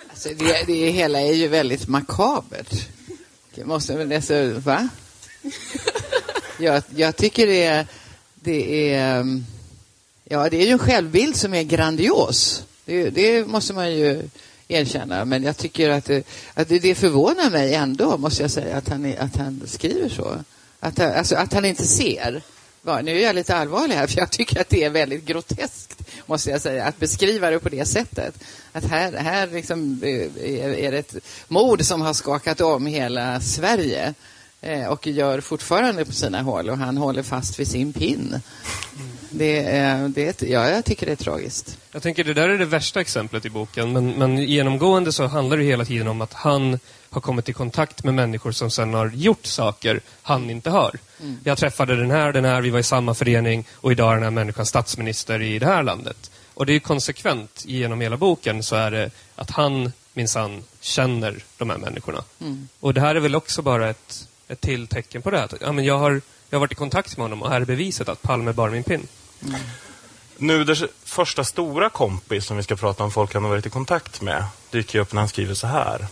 Alltså 0.09 0.29
det, 0.29 0.63
det 0.67 0.91
hela 0.91 1.21
är 1.21 1.33
ju 1.33 1.47
väldigt 1.47 1.87
makabert. 1.87 2.87
Det 3.55 3.65
måste 3.65 3.93
men 3.93 4.11
alltså, 4.11 4.53
va? 4.53 4.89
Jag, 6.59 6.83
jag 6.95 7.15
tycker 7.15 7.47
det 7.47 7.63
är, 7.63 7.87
det 8.35 8.93
är, 8.93 9.15
mm, 9.19 9.45
ja 10.23 10.49
det 10.49 10.57
är 10.61 10.65
ju 10.65 10.71
en 10.71 10.79
självbild 10.79 11.35
som 11.35 11.53
är 11.53 11.63
grandios. 11.63 12.63
Det, 12.85 13.09
det 13.09 13.47
måste 13.47 13.73
man 13.73 13.91
ju 13.93 14.29
erkänna. 14.67 15.25
Men 15.25 15.43
jag 15.43 15.57
tycker 15.57 15.89
att, 15.89 16.05
det, 16.05 16.27
att 16.53 16.69
det, 16.69 16.79
det 16.79 16.95
förvånar 16.95 17.49
mig 17.49 17.75
ändå, 17.75 18.17
måste 18.17 18.41
jag 18.41 18.51
säga, 18.51 18.77
att 18.77 18.89
han, 18.89 19.13
att 19.19 19.35
han 19.35 19.61
skriver 19.65 20.09
så. 20.09 20.37
Att, 20.79 20.97
han- 20.97 21.13
alltså, 21.13 21.35
att 21.35 21.53
han 21.53 21.65
inte 21.65 21.87
ser. 21.87 22.41
Ja, 22.85 23.01
Nu 23.01 23.17
är 23.19 23.23
jag 23.23 23.35
lite 23.35 23.55
allvarlig 23.55 23.95
här, 23.95 24.07
för 24.07 24.19
jag 24.19 24.31
tycker 24.31 24.61
att 24.61 24.69
det 24.69 24.83
är 24.83 24.89
väldigt 24.89 25.25
groteskt, 25.25 26.01
måste 26.25 26.49
jag 26.49 26.61
säga, 26.61 26.85
att 26.85 26.99
beskriva 26.99 27.49
det 27.49 27.59
på 27.59 27.69
det 27.69 27.85
sättet. 27.85 28.35
Att 28.71 28.85
här, 28.85 29.13
här 29.13 29.47
liksom, 29.47 29.99
eh, 30.03 30.53
är, 30.63 30.73
är 30.73 30.91
det 30.91 30.97
ett 30.97 31.15
mord 31.47 31.83
som 31.85 32.01
har 32.01 32.13
skakat 32.13 32.61
om 32.61 32.85
hela 32.85 33.41
Sverige 33.41 34.13
eh, 34.67 34.87
och 34.87 35.07
gör 35.07 35.41
fortfarande 35.41 36.05
på 36.05 36.11
sina 36.11 36.41
håll 36.41 36.69
och 36.69 36.77
han 36.77 36.97
håller 36.97 37.23
fast 37.23 37.59
vid 37.59 37.67
sin 37.67 37.93
pin. 37.93 38.39
Det, 39.29 39.61
det, 40.15 40.41
ja, 40.41 40.69
jag 40.69 40.85
tycker 40.85 41.05
det 41.05 41.11
är 41.11 41.15
tragiskt. 41.15 41.77
Jag 41.91 42.03
tänker 42.03 42.23
det 42.23 42.33
där 42.33 42.49
är 42.49 42.57
det 42.57 42.65
värsta 42.65 43.01
exemplet 43.01 43.45
i 43.45 43.49
boken, 43.49 43.93
men, 43.93 44.11
men 44.11 44.37
genomgående 44.37 45.11
så 45.11 45.27
handlar 45.27 45.57
det 45.57 45.63
hela 45.63 45.85
tiden 45.85 46.07
om 46.07 46.21
att 46.21 46.33
han 46.33 46.79
har 47.09 47.21
kommit 47.21 47.49
i 47.49 47.53
kontakt 47.53 48.03
med 48.03 48.13
människor 48.13 48.51
som 48.51 48.71
sen 48.71 48.93
har 48.93 49.09
gjort 49.09 49.45
saker 49.45 50.01
han 50.21 50.49
inte 50.49 50.69
har. 50.69 50.95
Jag 51.43 51.57
träffade 51.57 51.95
den 51.95 52.11
här, 52.11 52.33
den 52.33 52.45
här, 52.45 52.61
vi 52.61 52.69
var 52.69 52.79
i 52.79 52.83
samma 52.83 53.13
förening 53.13 53.65
och 53.73 53.91
idag 53.91 54.11
är 54.11 54.15
den 54.15 54.23
här 54.23 54.31
människan 54.31 54.65
statsminister 54.65 55.41
i 55.41 55.59
det 55.59 55.65
här 55.65 55.83
landet. 55.83 56.31
Och 56.53 56.65
det 56.65 56.73
är 56.73 56.79
konsekvent 56.79 57.63
genom 57.65 58.01
hela 58.01 58.17
boken 58.17 58.63
så 58.63 58.75
är 58.75 58.91
det 58.91 59.11
att 59.35 59.51
han 59.51 59.91
minsann 60.13 60.63
känner 60.81 61.43
de 61.57 61.69
här 61.69 61.77
människorna. 61.77 62.23
Och 62.79 62.93
det 62.93 63.01
här 63.01 63.15
är 63.15 63.19
väl 63.19 63.35
också 63.35 63.61
bara 63.61 63.89
ett, 63.89 64.27
ett 64.47 64.61
till 64.61 64.87
tecken 64.87 65.21
på 65.21 65.31
det. 65.31 65.43
Att, 65.43 65.53
ja, 65.61 65.71
men 65.71 65.85
jag, 65.85 65.97
har, 65.97 66.11
jag 66.49 66.57
har 66.57 66.59
varit 66.59 66.71
i 66.71 66.75
kontakt 66.75 67.17
med 67.17 67.23
honom 67.23 67.41
och 67.41 67.49
här 67.49 67.61
är 67.61 67.65
beviset 67.65 68.09
att 68.09 68.21
Palme 68.21 68.53
bar 68.53 68.69
min 68.69 68.83
pin. 68.83 69.07
Mm. 69.43 69.59
Nuders 70.37 70.83
första 71.03 71.43
stora 71.43 71.89
kompis 71.89 72.45
som 72.45 72.57
vi 72.57 72.63
ska 72.63 72.75
prata 72.75 73.03
om 73.03 73.11
folk 73.11 73.33
han 73.33 73.43
har 73.43 73.49
varit 73.49 73.65
i 73.65 73.69
kontakt 73.69 74.21
med 74.21 74.43
dyker 74.71 74.99
upp 74.99 75.13
när 75.13 75.21
han 75.21 75.29
skriver 75.29 75.53
så 75.53 75.67
här. 75.67 76.07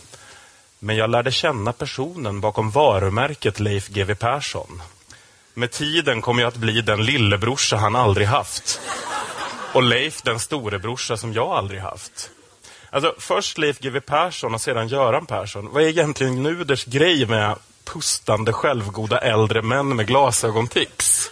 Men 0.78 0.96
jag 0.96 1.10
lärde 1.10 1.32
känna 1.32 1.72
personen 1.72 2.40
bakom 2.40 2.70
varumärket 2.70 3.60
Leif 3.60 3.88
GW 3.88 4.14
Persson. 4.14 4.82
Med 5.54 5.70
tiden 5.70 6.22
kom 6.22 6.38
jag 6.38 6.48
att 6.48 6.56
bli 6.56 6.82
den 6.82 7.04
lillebrorsa 7.04 7.76
han 7.76 7.96
aldrig 7.96 8.26
haft. 8.26 8.80
Och 9.72 9.82
Leif 9.82 10.22
den 10.22 10.40
storebrorsa 10.40 11.16
som 11.16 11.32
jag 11.32 11.48
aldrig 11.48 11.80
haft. 11.80 12.30
Alltså 12.90 13.14
först 13.18 13.58
Leif 13.58 13.78
GW 13.78 14.00
Persson 14.00 14.54
och 14.54 14.60
sedan 14.60 14.88
Göran 14.88 15.26
Persson. 15.26 15.72
Vad 15.72 15.82
är 15.82 15.88
egentligen 15.88 16.42
Nuders 16.42 16.84
grej 16.84 17.26
med 17.26 17.56
pustande 17.92 18.52
självgoda 18.52 19.18
äldre 19.18 19.62
män 19.62 19.96
med 19.96 20.06
glasögontics? 20.06 21.30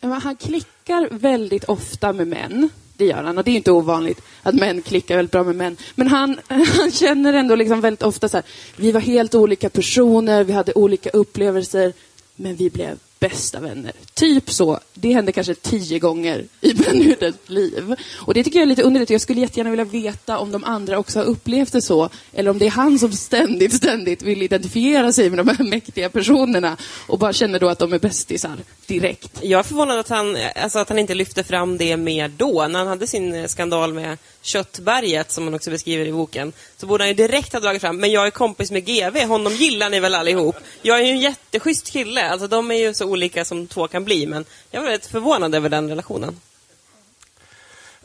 Han 0.00 0.36
klickar 0.36 1.08
väldigt 1.10 1.64
ofta 1.64 2.12
med 2.12 2.28
män. 2.28 2.68
Det 2.96 3.04
gör 3.04 3.22
han. 3.22 3.38
Och 3.38 3.44
det 3.44 3.50
är 3.50 3.56
inte 3.56 3.72
ovanligt 3.72 4.22
att 4.42 4.54
män 4.54 4.82
klickar 4.82 5.16
väldigt 5.16 5.32
bra 5.32 5.42
med 5.44 5.56
män. 5.56 5.76
Men 5.94 6.08
han, 6.08 6.38
han 6.48 6.90
känner 6.90 7.32
ändå 7.32 7.54
liksom 7.54 7.80
väldigt 7.80 8.02
ofta 8.02 8.28
så 8.28 8.36
här. 8.36 8.44
Vi 8.76 8.92
var 8.92 9.00
helt 9.00 9.34
olika 9.34 9.70
personer, 9.70 10.44
vi 10.44 10.52
hade 10.52 10.72
olika 10.72 11.10
upplevelser. 11.10 11.92
Men 12.36 12.56
vi 12.56 12.70
blev 12.70 12.98
bästa 13.22 13.60
vänner. 13.60 13.92
Typ 14.14 14.50
så. 14.50 14.80
Det 14.94 15.12
hände 15.12 15.32
kanske 15.32 15.54
tio 15.54 15.98
gånger 15.98 16.44
i 16.60 16.74
Benuders 16.74 17.34
liv. 17.46 17.94
Och 18.18 18.34
det 18.34 18.44
tycker 18.44 18.58
jag 18.58 18.62
är 18.62 18.68
lite 18.68 18.82
underligt. 18.82 19.10
Jag 19.10 19.20
skulle 19.20 19.40
jättegärna 19.40 19.70
vilja 19.70 19.84
veta 19.84 20.38
om 20.38 20.52
de 20.52 20.64
andra 20.64 20.98
också 20.98 21.18
har 21.18 21.26
upplevt 21.26 21.72
det 21.72 21.82
så. 21.82 22.08
Eller 22.32 22.50
om 22.50 22.58
det 22.58 22.66
är 22.66 22.70
han 22.70 22.98
som 22.98 23.12
ständigt, 23.12 23.74
ständigt 23.74 24.22
vill 24.22 24.42
identifiera 24.42 25.12
sig 25.12 25.30
med 25.30 25.38
de 25.38 25.48
här 25.48 25.64
mäktiga 25.64 26.08
personerna. 26.08 26.76
Och 27.06 27.18
bara 27.18 27.32
känner 27.32 27.58
då 27.58 27.68
att 27.68 27.78
de 27.78 27.92
är 27.92 27.98
bästisar 27.98 28.56
direkt. 28.86 29.38
Jag 29.42 29.58
är 29.58 29.62
förvånad 29.62 29.98
att 29.98 30.08
han, 30.08 30.36
alltså 30.62 30.78
att 30.78 30.88
han 30.88 30.98
inte 30.98 31.14
lyfte 31.14 31.44
fram 31.44 31.78
det 31.78 31.96
mer 31.96 32.28
då, 32.28 32.66
när 32.68 32.78
han 32.78 32.88
hade 32.88 33.06
sin 33.06 33.48
skandal 33.48 33.94
med 33.94 34.18
köttberget, 34.42 35.30
som 35.30 35.44
han 35.44 35.54
också 35.54 35.70
beskriver 35.70 36.06
i 36.06 36.12
boken. 36.12 36.52
Så 36.76 36.86
borde 36.86 37.04
han 37.04 37.08
ju 37.08 37.14
direkt 37.14 37.52
ha 37.52 37.60
dragit 37.60 37.82
fram, 37.82 37.96
men 37.96 38.10
jag 38.10 38.26
är 38.26 38.30
kompis 38.30 38.70
med 38.70 38.86
GV, 38.86 39.18
honom 39.18 39.52
gillar 39.52 39.90
ni 39.90 40.00
väl 40.00 40.14
allihop? 40.14 40.56
Jag 40.82 40.98
är 40.98 41.02
ju 41.04 41.10
en 41.10 41.20
jätteschysst 41.20 41.90
kille, 41.90 42.30
alltså 42.30 42.48
de 42.48 42.70
är 42.70 42.74
ju 42.74 42.94
så 42.94 43.06
olika 43.06 43.44
som 43.44 43.66
två 43.66 43.88
kan 43.88 44.04
bli, 44.04 44.26
men 44.26 44.44
jag 44.70 44.80
var 44.80 44.88
väldigt 44.88 45.10
förvånad 45.10 45.54
över 45.54 45.68
den 45.68 45.88
relationen. 45.88 46.40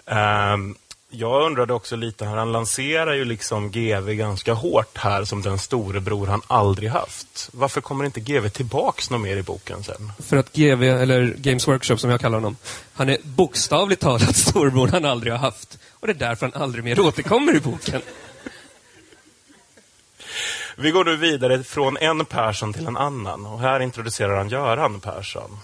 Um 0.05 0.77
jag 1.09 1.45
undrade 1.45 1.73
också 1.73 1.95
lite, 1.95 2.25
här, 2.25 2.35
han 2.35 2.51
lanserar 2.51 3.13
ju 3.13 3.25
liksom 3.25 3.71
GV 3.71 4.13
ganska 4.13 4.53
hårt 4.53 4.97
här 4.97 5.23
som 5.23 5.41
den 5.41 5.59
storebror 5.59 6.27
han 6.27 6.41
aldrig 6.47 6.89
haft. 6.89 7.49
Varför 7.53 7.81
kommer 7.81 8.05
inte 8.05 8.19
GV 8.19 8.49
tillbaks 8.49 9.09
något 9.09 9.21
mer 9.21 9.37
i 9.37 9.43
boken 9.43 9.83
sen? 9.83 10.11
För 10.19 10.37
att 10.37 10.53
GV, 10.53 10.83
eller 10.83 11.33
Games 11.37 11.67
Workshop 11.67 11.97
som 11.97 12.09
jag 12.09 12.21
kallar 12.21 12.37
honom, 12.37 12.57
han 12.93 13.09
är 13.09 13.17
bokstavligt 13.23 14.01
talat 14.01 14.35
storbror 14.47 14.87
han 14.87 15.05
aldrig 15.05 15.33
har 15.33 15.39
haft. 15.39 15.77
Och 15.93 16.07
det 16.07 16.13
är 16.13 16.29
därför 16.29 16.51
han 16.53 16.61
aldrig 16.61 16.83
mer 16.83 16.99
återkommer 16.99 17.55
i 17.55 17.59
boken. 17.59 18.01
Vi 20.75 20.91
går 20.91 21.05
nu 21.05 21.15
vidare 21.15 21.63
från 21.63 21.97
en 21.97 22.25
Persson 22.25 22.73
till 22.73 22.87
en 22.87 22.97
annan 22.97 23.45
och 23.45 23.59
här 23.59 23.79
introducerar 23.79 24.37
han 24.37 24.49
Göran 24.49 24.99
Persson. 24.99 25.59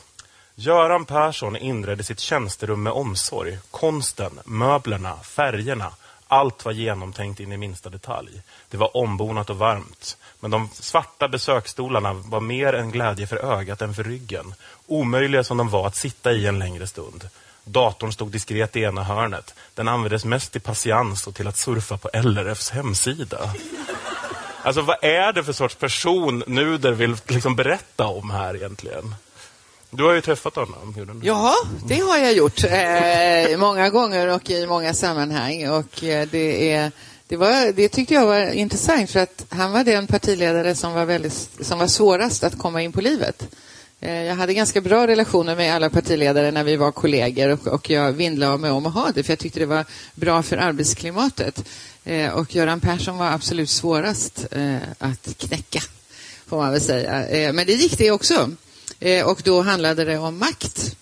Göran 0.55 1.05
Persson 1.05 1.57
inredde 1.57 2.03
sitt 2.03 2.19
tjänsterum 2.19 2.83
med 2.83 2.93
omsorg. 2.93 3.60
Konsten, 3.72 4.39
möblerna, 4.45 5.17
färgerna. 5.17 5.91
Allt 6.27 6.65
var 6.65 6.72
genomtänkt 6.72 7.39
in 7.39 7.51
i 7.51 7.57
minsta 7.57 7.89
detalj. 7.89 8.41
Det 8.69 8.77
var 8.77 8.98
ombonat 8.98 9.50
och 9.50 9.57
varmt. 9.57 10.17
Men 10.39 10.51
de 10.51 10.69
svarta 10.74 11.27
besöksstolarna 11.27 12.13
var 12.13 12.39
mer 12.39 12.74
en 12.74 12.91
glädje 12.91 13.27
för 13.27 13.38
ögat 13.38 13.81
än 13.81 13.93
för 13.93 14.03
ryggen. 14.03 14.53
Omöjliga 14.88 15.43
som 15.43 15.57
de 15.57 15.69
var 15.69 15.88
att 15.88 15.95
sitta 15.95 16.31
i 16.31 16.48
en 16.48 16.60
längre 16.60 16.88
stund. 16.88 17.29
Datorn 17.63 18.12
stod 18.12 18.31
diskret 18.31 18.75
i 18.75 18.81
ena 18.81 19.03
hörnet. 19.03 19.53
Den 19.74 19.88
användes 19.88 20.25
mest 20.25 20.51
till 20.51 20.62
patiens 20.62 21.27
och 21.27 21.36
till 21.36 21.48
att 21.48 21.57
surfa 21.57 21.98
på 21.98 22.10
LRFs 22.13 22.69
hemsida. 22.69 23.53
Alltså 24.62 24.81
vad 24.81 24.98
är 25.01 25.33
det 25.33 25.43
för 25.43 25.53
sorts 25.53 25.75
person 25.75 26.43
Nuder 26.48 26.91
vill 26.91 27.15
liksom 27.27 27.55
berätta 27.55 28.05
om 28.05 28.29
här 28.29 28.55
egentligen? 28.55 29.15
Du 29.95 30.03
har 30.03 30.13
ju 30.13 30.21
träffat 30.21 30.55
honom. 30.55 30.93
Gudrun. 30.95 31.21
Ja, 31.23 31.55
det 31.88 32.00
har 32.00 32.17
jag 32.17 32.33
gjort 32.33 32.63
eh, 32.63 33.57
många 33.57 33.89
gånger 33.89 34.27
och 34.27 34.50
i 34.50 34.67
många 34.67 34.93
sammanhang. 34.93 35.69
Och 35.69 36.03
eh, 36.03 36.27
det, 36.31 36.71
är, 36.71 36.91
det, 37.27 37.35
var, 37.35 37.73
det 37.73 37.89
tyckte 37.89 38.13
jag 38.13 38.25
var 38.25 38.51
intressant 38.51 39.09
för 39.09 39.19
att 39.19 39.45
han 39.50 39.71
var 39.71 39.83
den 39.83 40.07
partiledare 40.07 40.75
som 40.75 40.93
var, 40.93 41.05
väldigt, 41.05 41.50
som 41.62 41.79
var 41.79 41.88
svårast 41.88 42.43
att 42.43 42.57
komma 42.57 42.81
in 42.81 42.91
på 42.91 43.01
livet. 43.01 43.47
Eh, 44.00 44.23
jag 44.23 44.35
hade 44.35 44.53
ganska 44.53 44.81
bra 44.81 45.07
relationer 45.07 45.55
med 45.55 45.75
alla 45.75 45.89
partiledare 45.89 46.51
när 46.51 46.63
vi 46.63 46.75
var 46.75 46.91
kollegor 46.91 47.50
och, 47.50 47.67
och 47.67 47.89
jag 47.89 48.12
vinnlade 48.12 48.57
mig 48.57 48.71
om 48.71 48.85
att 48.85 48.93
ha 48.93 49.12
det 49.15 49.23
för 49.23 49.31
jag 49.31 49.39
tyckte 49.39 49.59
det 49.59 49.65
var 49.65 49.85
bra 50.15 50.43
för 50.43 50.57
arbetsklimatet. 50.57 51.65
Eh, 52.03 52.29
och 52.29 52.55
Göran 52.55 52.79
Persson 52.79 53.17
var 53.17 53.31
absolut 53.31 53.69
svårast 53.69 54.45
eh, 54.51 54.75
att 54.97 55.38
knäcka, 55.38 55.81
får 56.47 56.57
man 56.57 56.71
väl 56.71 56.81
säga. 56.81 57.27
Eh, 57.27 57.53
men 57.53 57.65
det 57.65 57.73
gick 57.73 57.97
det 57.97 58.12
också. 58.12 58.50
Eh, 59.03 59.25
och 59.25 59.41
då 59.43 59.62
handlade 59.62 60.05
det 60.05 60.17
om 60.17 60.38
makt. 60.38 60.95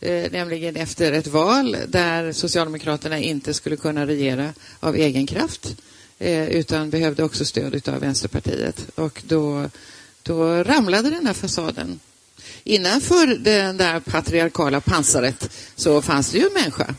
Eh, 0.00 0.32
nämligen 0.32 0.76
efter 0.76 1.12
ett 1.12 1.26
val 1.26 1.76
där 1.86 2.32
Socialdemokraterna 2.32 3.18
inte 3.18 3.54
skulle 3.54 3.76
kunna 3.76 4.06
regera 4.06 4.52
av 4.80 4.96
egen 4.96 5.26
kraft 5.26 5.76
eh, 6.18 6.48
utan 6.48 6.90
behövde 6.90 7.24
också 7.24 7.44
stöd 7.44 7.88
av 7.88 8.00
Vänsterpartiet. 8.00 8.86
Och 8.94 9.22
då, 9.26 9.70
då 10.22 10.64
ramlade 10.64 11.10
den 11.10 11.26
här 11.26 11.34
fasaden. 11.34 12.00
Innanför 12.64 13.26
det 13.26 13.72
där 13.72 14.00
patriarkala 14.00 14.80
pansaret 14.80 15.50
så 15.76 16.02
fanns 16.02 16.30
det 16.30 16.38
ju 16.38 16.46
en 16.46 16.52
människa. 16.52 16.94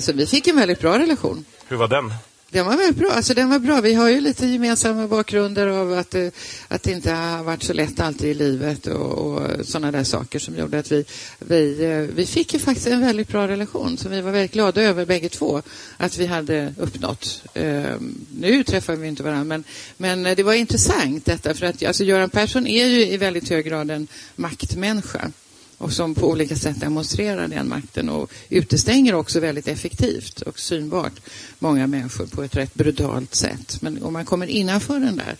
Så 0.00 0.12
vi 0.12 0.26
fick 0.26 0.46
en 0.46 0.56
väldigt 0.56 0.80
bra 0.80 0.98
relation. 0.98 1.44
Hur 1.68 1.76
var 1.76 1.88
den? 1.88 2.14
Den 2.56 2.66
var 2.66 2.76
väldigt 2.76 2.96
bra. 2.96 3.10
Alltså, 3.10 3.34
den 3.34 3.50
var 3.50 3.58
bra. 3.58 3.80
Vi 3.80 3.94
har 3.94 4.08
ju 4.08 4.20
lite 4.20 4.46
gemensamma 4.46 5.06
bakgrunder 5.06 5.66
av 5.66 5.92
att, 5.92 6.14
eh, 6.14 6.28
att 6.68 6.82
det 6.82 6.92
inte 6.92 7.12
har 7.12 7.44
varit 7.44 7.62
så 7.62 7.72
lätt 7.72 8.00
alltid 8.00 8.30
i 8.30 8.34
livet 8.34 8.86
och, 8.86 9.12
och 9.12 9.66
sådana 9.66 9.92
där 9.92 10.04
saker 10.04 10.38
som 10.38 10.58
gjorde 10.58 10.78
att 10.78 10.92
vi, 10.92 11.04
vi, 11.38 11.84
eh, 11.84 11.98
vi 11.98 12.26
fick 12.26 12.54
ju 12.54 12.58
faktiskt 12.58 12.86
en 12.86 13.00
väldigt 13.00 13.28
bra 13.28 13.48
relation 13.48 13.96
som 13.98 14.10
vi 14.10 14.20
var 14.20 14.32
väldigt 14.32 14.52
glada 14.52 14.82
över 14.82 15.06
bägge 15.06 15.28
två 15.28 15.62
att 15.96 16.18
vi 16.18 16.26
hade 16.26 16.74
uppnått. 16.78 17.42
Eh, 17.54 17.94
nu 18.38 18.64
träffar 18.64 18.96
vi 18.96 19.08
inte 19.08 19.22
varandra 19.22 19.44
men, 19.44 19.64
men 19.96 20.26
eh, 20.26 20.36
det 20.36 20.42
var 20.42 20.54
intressant 20.54 21.24
detta 21.24 21.54
för 21.54 21.66
att 21.66 21.84
alltså, 21.84 22.04
Göran 22.04 22.30
Persson 22.30 22.66
är 22.66 22.86
ju 22.86 23.06
i 23.06 23.16
väldigt 23.16 23.48
hög 23.48 23.64
grad 23.64 23.90
en 23.90 24.08
maktmänniska 24.36 25.30
och 25.78 25.92
som 25.92 26.14
på 26.14 26.30
olika 26.30 26.56
sätt 26.56 26.80
demonstrerar 26.80 27.48
den 27.48 27.68
makten 27.68 28.08
och 28.08 28.32
utestänger 28.48 29.14
också 29.14 29.40
väldigt 29.40 29.68
effektivt 29.68 30.42
och 30.42 30.58
synbart 30.58 31.20
många 31.58 31.86
människor 31.86 32.26
på 32.26 32.42
ett 32.42 32.56
rätt 32.56 32.74
brutalt 32.74 33.34
sätt. 33.34 33.78
Men 33.82 34.02
om 34.02 34.12
man 34.12 34.24
kommer 34.24 34.46
innanför 34.46 35.00
den 35.00 35.16
där 35.16 35.36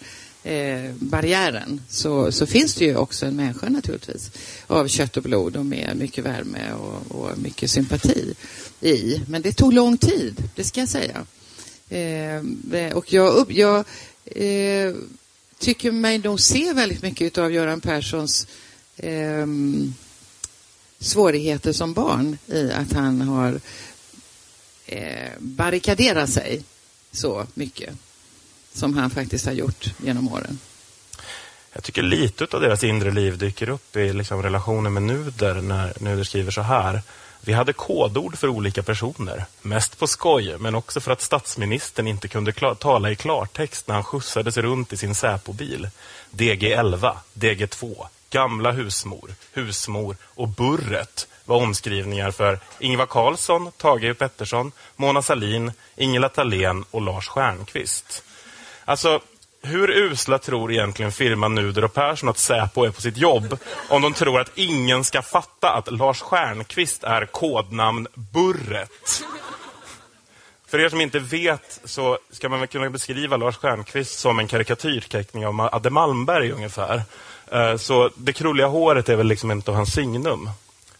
eh, 0.47 0.93
barriären 0.95 1.81
så, 1.89 2.33
så 2.33 2.47
finns 2.47 2.75
det 2.75 2.85
ju 2.85 2.97
också 2.97 3.27
en 3.27 3.37
människa 3.37 3.69
naturligtvis 3.69 4.31
av 4.67 4.89
kött 4.89 5.17
och 5.17 5.23
blod 5.23 5.57
och 5.57 5.67
med 5.67 5.97
mycket 5.97 6.25
värme 6.25 6.73
och, 6.73 7.21
och 7.21 7.39
mycket 7.39 7.71
sympati 7.71 8.35
i. 8.81 9.21
Men 9.29 9.43
det 9.43 9.53
tog 9.53 9.73
lång 9.73 9.99
tid, 9.99 10.43
det 10.55 10.65
ska 10.65 10.81
jag 10.81 10.89
säga. 10.89 11.27
Eh, 11.89 12.37
eh 12.81 12.93
och 12.93 13.13
jag, 13.13 13.53
jag 13.53 13.85
eh, 14.25 14.95
tycker 15.59 15.93
mig 15.93 16.19
nog 16.19 16.41
se 16.41 16.73
väldigt 16.73 17.03
mycket 17.03 17.39
av 17.39 17.53
Göran 17.53 17.81
Perssons 17.81 18.47
ehm, 18.97 19.95
svårigheter 21.07 21.73
som 21.73 21.93
barn 21.93 22.39
i 22.47 22.73
att 22.73 22.93
han 22.93 23.21
har 23.21 23.61
eh, 24.87 25.31
barrikaderat 25.39 26.31
sig 26.31 26.63
så 27.13 27.47
mycket 27.55 27.95
som 28.73 28.95
han 28.95 29.11
faktiskt 29.11 29.47
har 29.47 29.53
gjort 29.53 29.95
genom 30.03 30.33
åren. 30.33 30.59
Jag 31.73 31.85
tycker 31.85 32.03
lite 32.03 32.47
av 32.51 32.61
deras 32.61 32.85
inre 32.85 33.11
liv 33.11 33.39
dyker 33.39 33.69
upp 33.69 33.97
i 33.97 34.13
liksom 34.13 34.43
relationen 34.43 34.93
med 34.93 35.03
Nuder 35.03 35.55
när 35.55 35.93
Nuder 36.01 36.25
skriver 36.25 36.51
så 36.51 36.63
här. 36.63 37.03
Vi 37.41 37.53
hade 37.53 37.73
kodord 37.73 38.39
för 38.39 38.49
olika 38.49 38.83
personer. 38.83 39.45
Mest 39.63 39.99
på 39.99 40.07
skoj, 40.07 40.57
men 40.59 40.75
också 40.75 41.01
för 41.01 41.13
att 41.13 41.21
statsministern 41.21 42.07
inte 42.07 42.29
kunde 42.29 42.75
tala 42.79 43.11
i 43.11 43.17
klartext 43.17 43.89
när 43.89 43.95
han 43.95 44.05
skjutsades 44.05 44.57
runt 44.57 44.93
i 44.93 44.97
sin 44.97 45.15
Säpo-bil. 45.15 45.89
DG11, 46.31 47.17
DG2, 47.35 48.07
Gamla 48.31 48.73
husmor, 48.73 49.31
husmor 49.53 50.17
och 50.25 50.49
Burret 50.49 51.29
var 51.45 51.57
omskrivningar 51.57 52.31
för 52.31 52.59
Ingvar 52.79 53.07
Carlsson, 53.07 53.73
Tage 53.77 54.19
Pettersson, 54.19 54.73
Mona 54.97 55.23
Salin, 55.23 55.73
Ingela 55.97 56.29
Thalén 56.29 56.85
och 56.91 57.03
Lars 57.03 57.29
Stjernkvist. 57.29 58.23
Alltså, 58.85 59.21
hur 59.63 59.91
usla 59.91 60.39
tror 60.39 60.73
egentligen 60.73 61.13
firman 61.13 61.55
Nuder 61.55 61.85
och 61.85 61.95
Persson 61.95 62.29
att 62.29 62.39
Säpo 62.39 62.85
är 62.85 62.91
på 62.91 63.01
sitt 63.01 63.17
jobb 63.17 63.59
om 63.89 64.03
de 64.03 64.15
tror 64.15 64.41
att 64.41 64.59
ingen 64.59 65.05
ska 65.05 65.23
fatta 65.23 65.73
att 65.73 65.93
Lars 65.93 66.21
Stjernkvist 66.21 67.05
är 67.05 67.27
kodnamn 67.27 68.07
Burret? 68.15 69.25
För 70.67 70.79
er 70.81 70.89
som 70.89 71.01
inte 71.01 71.19
vet 71.19 71.81
så 71.85 72.19
ska 72.31 72.49
man 72.49 72.61
väl 72.61 72.69
kunna 72.69 72.91
beskriva 72.91 73.37
Lars 73.37 73.57
Stjernkvist 73.57 74.19
som 74.19 74.39
en 74.39 74.47
karikatyrteckning 74.47 75.47
av 75.47 75.61
Adde 75.61 75.91
Malmberg 75.91 76.53
ungefär. 76.53 77.03
Eh, 77.53 77.77
så 77.77 78.11
det 78.17 78.33
krulliga 78.33 78.67
håret 78.67 79.09
är 79.09 79.17
väl 79.17 79.27
liksom 79.27 79.51
inte 79.51 79.71
hans 79.71 79.93
signum. 79.93 80.51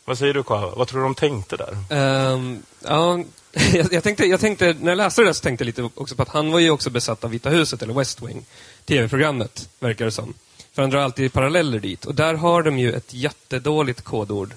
Vad 0.05 0.19
säger 0.19 0.35
du 0.35 0.43
Kava? 0.43 0.75
Vad 0.75 0.89
tror 0.89 1.01
du 1.01 1.05
de 1.05 1.15
tänkte 1.15 1.57
där? 1.57 1.99
Um, 2.33 2.63
ja, 2.85 3.25
jag, 3.75 3.93
jag, 3.93 4.03
tänkte, 4.03 4.25
jag 4.25 4.41
tänkte, 4.41 4.77
när 4.81 4.91
jag 4.91 4.97
läste 4.97 5.23
det 5.23 5.29
där 5.29 5.33
så 5.33 5.43
tänkte 5.43 5.63
jag 5.63 5.67
lite 5.67 5.91
också 5.95 6.15
på 6.17 6.23
att 6.23 6.29
han 6.29 6.53
var 6.53 6.59
ju 6.59 6.71
också 6.71 6.91
besatt 6.91 7.25
av 7.25 7.31
Vita 7.31 7.51
huset, 7.51 7.83
eller 7.83 7.95
West 7.95 8.23
Wing, 8.23 8.45
tv-programmet, 8.85 9.69
verkar 9.81 10.05
det 10.05 10.11
som. 10.11 10.35
För 10.73 10.83
han 10.83 10.91
drar 10.91 11.01
alltid 11.01 11.33
paralleller 11.33 11.81
dit. 11.81 12.05
Och 12.05 12.15
där 12.15 12.35
har 12.35 12.63
de 12.63 12.79
ju 12.79 12.93
ett 12.93 13.15
jättedåligt 13.15 14.01
kodord. 14.01 14.55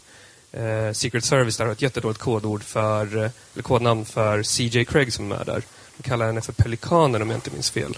Eh, 0.51 0.91
Secret 0.93 1.25
Service 1.25 1.57
där 1.57 1.65
har 1.65 1.71
ett 1.71 1.81
jättedåligt 1.81 2.19
kodord 2.19 2.63
för, 2.63 3.17
eh, 3.17 3.31
eller 3.53 3.63
kodnamn 3.63 4.05
för 4.05 4.43
CJ 4.43 4.85
Craig 4.85 5.13
som 5.13 5.31
är 5.31 5.45
där. 5.45 5.63
De 5.97 6.03
kallar 6.03 6.25
henne 6.25 6.41
för 6.41 6.53
Pelikanen 6.53 7.21
om 7.21 7.29
jag 7.29 7.37
inte 7.37 7.51
minns 7.51 7.71
fel. 7.71 7.97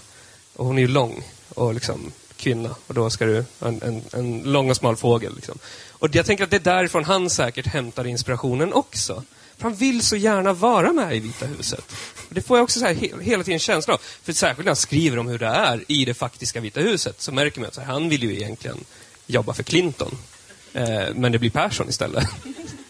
Och 0.55 0.65
hon 0.65 0.77
är 0.77 0.81
ju 0.81 0.87
lång 0.87 1.23
och 1.55 1.73
liksom 1.73 2.11
kvinna. 2.41 2.75
Och 2.87 2.93
då 2.93 3.09
ska 3.09 3.25
du, 3.25 3.45
en, 3.59 3.81
en, 3.81 4.01
en 4.11 4.41
lång 4.41 4.69
och 4.69 4.75
smal 4.75 4.95
fågel. 4.95 5.35
Liksom. 5.35 5.59
Och 5.91 6.15
jag 6.15 6.25
tänker 6.25 6.43
att 6.43 6.49
det 6.49 6.57
är 6.57 6.59
därifrån 6.59 7.03
han 7.03 7.29
säkert 7.29 7.67
hämtar 7.67 8.07
inspirationen 8.07 8.73
också. 8.73 9.23
För 9.57 9.63
han 9.63 9.75
vill 9.75 10.01
så 10.01 10.15
gärna 10.15 10.53
vara 10.53 10.93
med 10.93 11.15
i 11.15 11.19
Vita 11.19 11.45
huset. 11.45 11.85
Och 12.29 12.35
det 12.35 12.41
får 12.41 12.57
jag 12.57 12.63
också 12.63 12.79
så 12.79 12.85
här 12.85 12.93
he 12.93 13.09
hela 13.21 13.43
tiden 13.43 13.59
känslan 13.59 13.93
av. 13.93 14.01
För 14.23 14.33
särskilt 14.33 14.65
när 14.65 14.69
han 14.69 14.75
skriver 14.75 15.19
om 15.19 15.27
hur 15.27 15.39
det 15.39 15.45
är 15.45 15.83
i 15.87 16.05
det 16.05 16.13
faktiska 16.13 16.59
Vita 16.59 16.79
huset 16.79 17.21
så 17.21 17.31
märker 17.31 17.59
man 17.59 17.67
att 17.67 17.73
så 17.73 17.81
här, 17.81 17.93
han 17.93 18.09
vill 18.09 18.23
ju 18.23 18.35
egentligen 18.35 18.77
jobba 19.27 19.53
för 19.53 19.63
Clinton. 19.63 20.17
Eh, 20.73 21.13
men 21.15 21.31
det 21.31 21.39
blir 21.39 21.49
Persson 21.49 21.89
istället. 21.89 22.27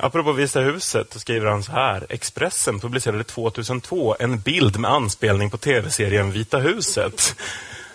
Apropå 0.00 0.32
Visa 0.32 0.60
huset 0.60 1.12
så 1.12 1.20
skriver 1.20 1.46
han 1.46 1.62
så 1.62 1.72
här. 1.72 2.06
Expressen 2.08 2.80
publicerade 2.80 3.24
2002 3.24 4.16
en 4.20 4.40
bild 4.40 4.78
med 4.78 4.90
anspelning 4.90 5.50
på 5.50 5.56
tv-serien 5.56 6.32
Vita 6.32 6.58
huset. 6.58 7.36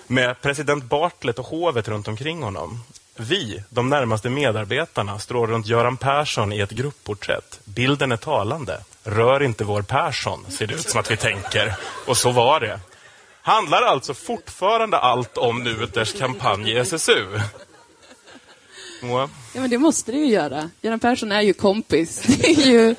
Med 0.08 0.42
president 0.42 0.84
Bartlett 0.84 1.40
och 1.40 1.46
hovet 1.46 1.88
runt 1.88 2.08
omkring 2.08 2.44
honom. 2.44 2.84
Vi, 3.16 3.64
de 3.70 3.90
närmaste 3.90 4.30
medarbetarna, 4.30 5.20
står 5.20 5.48
runt 5.48 5.68
Göran 5.68 5.98
Persson 5.98 6.54
i 6.54 6.60
ett 6.60 6.72
gruppporträtt. 6.72 7.60
Bilden 7.64 8.12
är 8.12 8.18
talande. 8.18 8.80
Rör 9.04 9.44
inte 9.44 9.64
vår 9.64 9.82
Persson, 9.82 10.46
ser 10.50 10.68
det 10.68 10.74
ut 10.74 10.90
som 10.90 11.00
att 11.00 11.12
vi 11.12 11.18
tänker. 11.18 11.74
Och 12.08 12.18
så 12.18 12.32
var 12.32 12.60
det. 12.60 12.80
Handlar 13.42 13.82
alltså 13.82 14.14
fortfarande 14.14 14.98
allt 14.98 15.38
om 15.38 15.64
Nuters 15.64 16.20
kampanj 16.20 16.72
i 16.72 16.78
SSU? 16.78 17.40
Moa? 19.04 19.30
Ja, 19.54 19.62
men 19.62 19.70
det 19.70 19.78
måste 19.78 20.12
det 20.12 20.18
ju 20.18 20.26
göra. 20.26 20.70
Göran 20.82 21.00
Persson 21.00 21.32
är 21.32 21.42
ju 21.42 21.54
kompis. 21.54 22.22
Det 22.28 22.48
är 22.48 22.72
ju... 22.72 22.96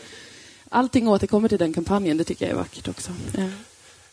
Allting 0.68 1.08
återkommer 1.08 1.49
till 1.49 1.58
den 1.58 1.73
kampanjen. 1.73 2.16
Det 2.16 2.25
tycker 2.25 2.44
jag 2.44 2.52
är 2.52 2.56
vackert 2.56 2.88
också. 2.88 3.12
Ja. 3.37 3.49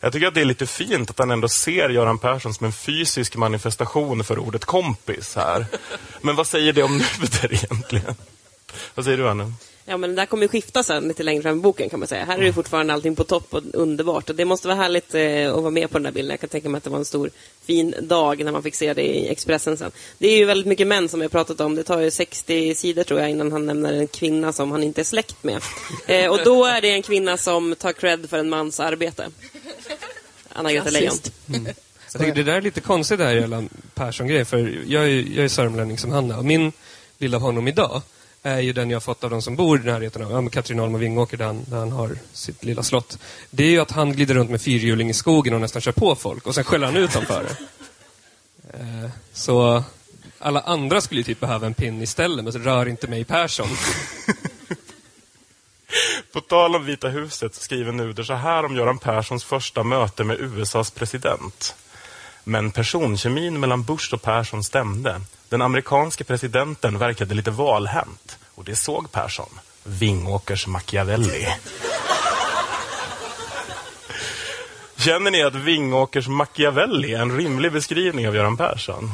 Jag 0.00 0.12
tycker 0.12 0.26
att 0.26 0.34
det 0.34 0.40
är 0.40 0.44
lite 0.44 0.66
fint 0.66 1.10
att 1.10 1.18
han 1.18 1.30
ändå 1.30 1.48
ser 1.48 1.88
Göran 1.88 2.18
Persson 2.18 2.54
som 2.54 2.66
en 2.66 2.72
fysisk 2.72 3.36
manifestation 3.36 4.24
för 4.24 4.38
ordet 4.38 4.64
kompis 4.64 5.36
här. 5.36 5.66
Men 6.20 6.36
vad 6.36 6.46
säger 6.46 6.72
det 6.72 6.82
om 6.82 6.98
Nuder 6.98 7.52
egentligen? 7.52 8.14
Vad 8.94 9.04
säger 9.04 9.18
du, 9.18 9.28
Anna? 9.28 9.52
Ja, 9.84 9.96
men 9.96 10.10
det 10.10 10.16
där 10.16 10.26
kommer 10.26 10.48
skifta 10.48 10.82
sen 10.82 11.08
lite 11.08 11.22
längre 11.22 11.42
fram 11.42 11.58
i 11.58 11.60
boken 11.60 11.90
kan 11.90 11.98
man 11.98 12.08
säga. 12.08 12.24
Här 12.24 12.38
är 12.38 12.42
det 12.42 12.52
fortfarande 12.52 12.92
allting 12.92 13.16
på 13.16 13.24
topp 13.24 13.54
och 13.54 13.62
underbart. 13.72 14.30
Och 14.30 14.36
det 14.36 14.44
måste 14.44 14.68
vara 14.68 14.78
härligt 14.78 15.14
eh, 15.14 15.54
att 15.54 15.62
vara 15.62 15.70
med 15.70 15.90
på 15.90 15.98
den 15.98 16.02
där 16.02 16.12
bilden. 16.12 16.30
Jag 16.30 16.40
kan 16.40 16.48
tänka 16.48 16.68
mig 16.68 16.78
att 16.78 16.84
det 16.84 16.90
var 16.90 16.98
en 16.98 17.04
stor 17.04 17.30
fin 17.64 17.94
dag 18.00 18.44
när 18.44 18.52
man 18.52 18.62
fick 18.62 18.74
se 18.74 18.94
det 18.94 19.02
i 19.02 19.28
Expressen 19.28 19.76
sen. 19.76 19.90
Det 20.18 20.28
är 20.28 20.38
ju 20.38 20.44
väldigt 20.44 20.66
mycket 20.66 20.86
män 20.86 21.08
som 21.08 21.20
vi 21.20 21.24
har 21.24 21.30
pratat 21.30 21.60
om. 21.60 21.74
Det 21.74 21.82
tar 21.82 22.00
ju 22.00 22.10
60 22.10 22.74
sidor 22.74 23.02
tror 23.02 23.20
jag 23.20 23.30
innan 23.30 23.52
han 23.52 23.66
nämner 23.66 23.92
en 23.92 24.06
kvinna 24.06 24.52
som 24.52 24.70
han 24.70 24.82
inte 24.82 25.00
är 25.00 25.04
släkt 25.04 25.44
med. 25.44 25.62
Eh, 26.06 26.30
och 26.30 26.38
då 26.44 26.64
är 26.64 26.80
det 26.80 26.90
en 26.90 27.02
kvinna 27.02 27.36
som 27.36 27.74
tar 27.74 27.92
cred 27.92 28.30
för 28.30 28.38
en 28.38 28.48
mans 28.48 28.80
arbete. 28.80 29.28
Anna-Greta 30.48 30.90
Leijon. 30.90 31.14
Jag 32.12 32.20
tycker 32.20 32.34
det 32.34 32.42
där 32.42 32.52
är 32.52 32.60
lite 32.60 32.80
konstigt 32.80 33.18
det 33.18 33.24
här 33.24 33.34
hela 33.34 33.64
Persson-grejen. 33.94 34.46
För 34.46 34.82
jag 34.86 35.04
är, 35.04 35.08
jag 35.08 35.44
är 35.44 35.48
sörmlänning 35.48 35.98
som 35.98 36.10
han 36.10 36.30
är. 36.30 36.38
Och 36.38 36.44
min 36.44 36.72
bild 37.18 37.34
av 37.34 37.40
honom 37.40 37.68
idag 37.68 38.02
är 38.42 38.60
ju 38.60 38.72
den 38.72 38.90
jag 38.90 38.96
har 38.96 39.00
fått 39.00 39.24
av 39.24 39.30
de 39.30 39.42
som 39.42 39.56
bor 39.56 39.80
i 39.80 39.84
närheten 39.84 40.24
av 40.24 40.44
ja, 40.44 40.50
Katrineholm 40.50 40.94
och 40.94 41.02
Vingåker 41.02 41.36
där 41.36 41.44
han, 41.44 41.64
där 41.68 41.78
han 41.78 41.92
har 41.92 42.18
sitt 42.32 42.64
lilla 42.64 42.82
slott. 42.82 43.18
Det 43.50 43.64
är 43.64 43.70
ju 43.70 43.80
att 43.80 43.90
han 43.90 44.12
glider 44.12 44.34
runt 44.34 44.50
med 44.50 44.62
fyrhjuling 44.62 45.10
i 45.10 45.14
skogen 45.14 45.54
och 45.54 45.60
nästan 45.60 45.82
kör 45.82 45.92
på 45.92 46.14
folk 46.14 46.46
och 46.46 46.54
sen 46.54 46.64
skäller 46.64 46.86
han 46.86 46.96
ut 46.96 47.12
dem 47.12 47.24
för 47.26 47.42
det. 47.42 47.56
Eh, 48.78 49.10
så 49.32 49.84
alla 50.38 50.60
andra 50.60 51.00
skulle 51.00 51.20
ju 51.20 51.24
typ 51.24 51.40
behöva 51.40 51.66
en 51.66 51.74
pin 51.74 52.02
istället, 52.02 52.44
men 52.44 52.52
så 52.52 52.58
rör 52.58 52.88
inte 52.88 53.08
mig 53.08 53.24
Persson. 53.24 53.68
På 56.32 56.40
tal 56.40 56.76
om 56.76 56.84
Vita 56.84 57.08
huset 57.08 57.54
så 57.54 57.60
skriver 57.60 57.92
Nuder 57.92 58.22
så 58.22 58.34
här 58.34 58.64
om 58.64 58.76
Göran 58.76 58.98
Perssons 58.98 59.44
första 59.44 59.82
möte 59.82 60.24
med 60.24 60.40
USAs 60.40 60.90
president. 60.90 61.74
Men 62.44 62.70
personkemin 62.70 63.60
mellan 63.60 63.82
Bush 63.82 64.14
och 64.14 64.22
Persson 64.22 64.64
stämde. 64.64 65.20
Den 65.52 65.62
amerikanske 65.62 66.24
presidenten 66.24 66.98
verkade 66.98 67.34
lite 67.34 67.50
valhänt. 67.50 68.38
Och 68.54 68.64
det 68.64 68.76
såg 68.76 69.12
Persson. 69.12 69.58
Vingåkers 69.84 70.66
Machiavelli. 70.66 71.46
Känner 74.96 75.30
ni 75.30 75.42
att 75.42 75.54
Vingåkers 75.54 76.28
Machiavelli 76.28 77.14
är 77.14 77.22
en 77.22 77.36
rimlig 77.36 77.72
beskrivning 77.72 78.28
av 78.28 78.36
Göran 78.36 78.56
Persson? 78.56 79.10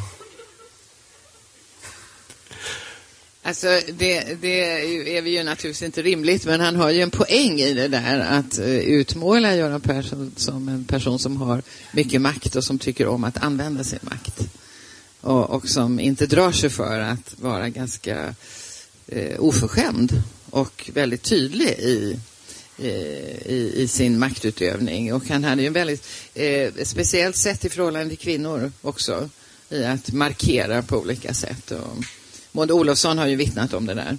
Alltså, 3.42 3.80
det, 3.92 4.40
det 4.40 5.16
är 5.16 5.22
vi 5.22 5.30
ju 5.38 5.42
naturligtvis 5.42 5.82
inte 5.82 6.02
rimligt, 6.02 6.46
men 6.46 6.60
han 6.60 6.76
har 6.76 6.90
ju 6.90 7.00
en 7.02 7.10
poäng 7.10 7.60
i 7.60 7.74
det 7.74 7.88
där 7.88 8.20
att 8.20 8.58
eh, 8.58 8.66
utmåla 8.66 9.56
Göran 9.56 9.80
Persson 9.80 10.32
som 10.36 10.68
en 10.68 10.84
person 10.84 11.18
som 11.18 11.36
har 11.36 11.62
mycket 11.92 12.20
makt 12.20 12.56
och 12.56 12.64
som 12.64 12.78
tycker 12.78 13.06
om 13.06 13.24
att 13.24 13.38
använda 13.38 13.84
sin 13.84 13.98
makt. 14.02 14.57
Och, 15.28 15.50
och 15.50 15.68
som 15.68 16.00
inte 16.00 16.26
drar 16.26 16.52
sig 16.52 16.70
för 16.70 17.00
att 17.00 17.34
vara 17.40 17.68
ganska 17.68 18.34
eh, 19.06 19.40
oförskämd 19.40 20.22
och 20.50 20.90
väldigt 20.94 21.22
tydlig 21.22 21.68
i, 21.68 22.18
eh, 22.78 23.46
i, 23.46 23.72
i, 23.76 23.88
sin 23.88 24.18
maktutövning. 24.18 25.14
Och 25.14 25.28
han 25.28 25.44
hade 25.44 25.62
ju 25.62 25.66
en 25.66 25.72
väldigt 25.72 26.06
eh, 26.34 26.72
speciellt 26.82 27.36
sätt 27.36 27.64
i 27.64 27.68
förhållande 27.68 28.08
till 28.08 28.18
kvinnor 28.18 28.72
också 28.82 29.28
i 29.70 29.84
att 29.84 30.12
markera 30.12 30.82
på 30.82 30.96
olika 30.98 31.34
sätt. 31.34 31.70
Och, 31.70 32.04
Maud 32.52 32.70
Olofsson 32.70 33.18
har 33.18 33.26
ju 33.26 33.36
vittnat 33.36 33.74
om 33.74 33.86
det 33.86 33.94
där. 33.94 34.18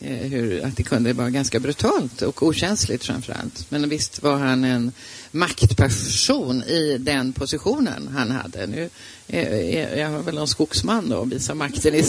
Eh, 0.00 0.16
hur, 0.16 0.64
att 0.64 0.76
det 0.76 0.82
kunde 0.82 1.12
vara 1.12 1.30
ganska 1.30 1.60
brutalt 1.60 2.22
och 2.22 2.42
okänsligt 2.42 3.04
framför 3.04 3.32
allt. 3.32 3.70
Men 3.70 3.88
visst 3.88 4.22
var 4.22 4.36
han 4.36 4.64
en 4.64 4.92
maktperson 5.30 6.62
i 6.62 6.98
den 6.98 7.32
positionen 7.32 8.08
han 8.08 8.30
hade. 8.30 8.66
Nu 8.66 8.90
är 9.28 9.96
jag 9.96 10.10
väl 10.10 10.38
en 10.38 10.46
skogsman 10.46 11.08
då 11.08 11.16
och 11.16 11.32
visar 11.32 11.54
makten 11.54 11.94
i, 11.94 12.04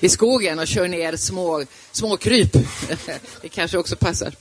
i 0.00 0.08
skogen 0.08 0.58
och 0.58 0.66
kör 0.66 0.88
ner 0.88 1.16
små, 1.16 1.64
små 1.92 2.16
kryp. 2.16 2.52
det 3.42 3.48
kanske 3.48 3.78
också 3.78 3.96
passar. 3.96 4.34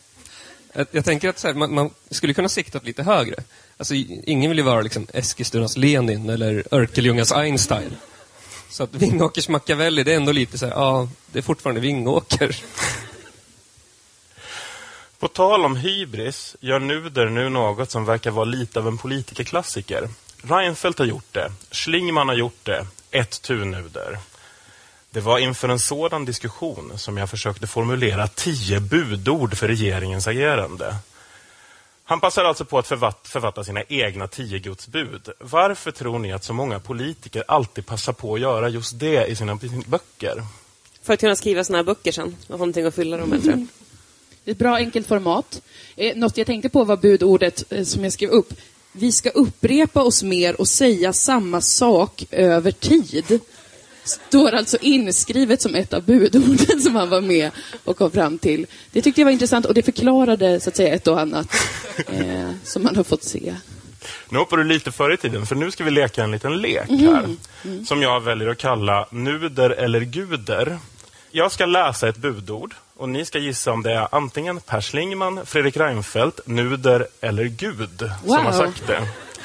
Jag, 0.91 1.05
tänker 1.05 1.29
att 1.29 1.43
här, 1.43 1.53
man, 1.53 1.73
man, 1.73 1.89
skulle 2.11 2.33
kunna 2.33 2.49
sikta 2.49 2.79
lite 2.83 3.03
högre. 3.03 3.35
Alltså, 3.77 3.93
ingen 3.95 4.49
vill 4.49 4.57
ju 4.57 4.63
vara 4.63 4.81
liksom 4.81 5.07
Eskilstunas 5.13 5.77
Lenin 5.77 6.29
eller 6.29 6.63
Örkelljungas 6.71 7.31
Einstein. 7.31 7.91
Så 8.71 8.83
att 8.83 8.95
Vingåkers 8.95 9.49
Machiavelli, 9.49 10.03
det 10.03 10.11
är 10.11 10.15
ändå 10.15 10.31
lite 10.31 10.57
så 10.57 10.65
här, 10.65 10.73
ja, 10.73 11.09
det 11.31 11.39
är 11.39 11.43
fortfarande 11.43 11.81
Vingåker. 11.81 12.63
På 15.19 15.27
tal 15.27 15.65
om 15.65 15.75
hybris 15.75 16.55
gör 16.59 16.79
Nuder 16.79 17.29
nu 17.29 17.49
något 17.49 17.91
som 17.91 18.05
verkar 18.05 18.31
vara 18.31 18.45
lite 18.45 18.79
av 18.79 18.87
en 18.87 18.97
politikerklassiker. 18.97 20.09
Reinfeldt 20.41 20.99
har 20.99 21.05
gjort 21.05 21.33
det, 21.33 21.51
Schlingman 21.71 22.27
har 22.27 22.35
gjort 22.35 22.59
det, 22.65 22.87
ett 23.11 23.41
tu 23.41 23.65
Nuder. 23.65 24.19
Det 25.09 25.21
var 25.21 25.39
inför 25.39 25.69
en 25.69 25.79
sådan 25.79 26.25
diskussion 26.25 26.91
som 26.95 27.17
jag 27.17 27.29
försökte 27.29 27.67
formulera 27.67 28.27
tio 28.27 28.79
budord 28.79 29.57
för 29.57 29.67
regeringens 29.67 30.27
agerande. 30.27 30.95
Han 32.11 32.19
passar 32.19 32.43
alltså 32.43 32.65
på 32.65 32.77
att 32.77 32.87
författa 32.87 33.63
sina 33.63 33.83
egna 33.83 34.27
tio 34.27 34.59
Guds 34.59 34.87
bud. 34.87 35.29
Varför 35.39 35.91
tror 35.91 36.19
ni 36.19 36.33
att 36.33 36.43
så 36.43 36.53
många 36.53 36.79
politiker 36.79 37.43
alltid 37.47 37.85
passar 37.85 38.13
på 38.13 38.33
att 38.33 38.39
göra 38.39 38.69
just 38.69 38.99
det 38.99 39.25
i 39.25 39.35
sina 39.35 39.59
böcker? 39.85 40.43
För 41.03 41.13
att 41.13 41.19
kunna 41.19 41.35
skriva 41.35 41.63
såna 41.63 41.77
här 41.77 41.83
böcker 41.83 42.11
sen. 42.11 42.35
Och 42.43 42.49
ha 42.49 42.57
någonting 42.57 42.85
att 42.85 42.95
fylla 42.95 43.17
dem 43.17 43.29
med, 43.29 43.43
tror 43.43 43.53
jag. 43.53 43.67
Ett 44.45 44.57
bra 44.57 44.75
enkelt 44.75 45.07
format. 45.07 45.61
Eh, 45.95 46.17
något 46.17 46.37
jag 46.37 46.47
tänkte 46.47 46.69
på 46.69 46.83
var 46.83 46.97
budordet 46.97 47.63
eh, 47.69 47.83
som 47.83 48.03
jag 48.03 48.13
skrev 48.13 48.29
upp. 48.29 48.53
Vi 48.91 49.11
ska 49.11 49.29
upprepa 49.29 50.03
oss 50.03 50.23
mer 50.23 50.61
och 50.61 50.67
säga 50.67 51.13
samma 51.13 51.61
sak 51.61 52.23
över 52.31 52.71
tid. 52.71 53.39
Står 54.03 54.51
alltså 54.51 54.77
inskrivet 54.81 55.61
som 55.61 55.75
ett 55.75 55.93
av 55.93 56.03
budorden 56.03 56.81
som 56.81 56.95
han 56.95 57.09
var 57.09 57.21
med 57.21 57.51
och 57.83 57.97
kom 57.97 58.11
fram 58.11 58.37
till. 58.37 58.65
Det 58.91 59.01
tyckte 59.01 59.21
jag 59.21 59.25
var 59.25 59.31
intressant 59.31 59.65
och 59.65 59.73
det 59.73 59.83
förklarade 59.83 60.59
så 60.59 60.69
att 60.69 60.75
säga 60.75 60.93
ett 60.95 61.07
och 61.07 61.19
annat 61.19 61.47
eh, 62.07 62.49
som 62.63 62.83
man 62.83 62.95
har 62.95 63.03
fått 63.03 63.23
se. 63.23 63.55
Nu 64.29 64.37
hoppar 64.37 64.57
du 64.57 64.63
lite 64.63 64.91
före 64.91 65.13
i 65.13 65.17
tiden, 65.17 65.45
för 65.45 65.55
nu 65.55 65.71
ska 65.71 65.83
vi 65.83 65.91
leka 65.91 66.23
en 66.23 66.31
liten 66.31 66.61
lek 66.61 66.89
här. 66.89 67.35
Som 67.85 68.01
jag 68.01 68.19
väljer 68.21 68.49
att 68.49 68.57
kalla 68.57 69.07
nuder 69.11 69.69
eller 69.69 70.01
guder. 70.01 70.77
Jag 71.31 71.51
ska 71.51 71.65
läsa 71.65 72.07
ett 72.09 72.17
budord 72.17 72.73
och 72.97 73.09
ni 73.09 73.25
ska 73.25 73.39
gissa 73.39 73.71
om 73.71 73.83
det 73.83 73.91
är 73.93 74.07
antingen 74.11 74.59
Per 74.59 74.81
Schlingman, 74.81 75.45
Fredrik 75.45 75.77
Reinfeldt, 75.77 76.39
nuder 76.47 77.07
eller 77.21 77.43
gud 77.43 77.89
som 78.25 78.29
har 78.35 78.43
Wow. 78.43 78.51
sagt 78.51 78.87
det. 78.87 79.01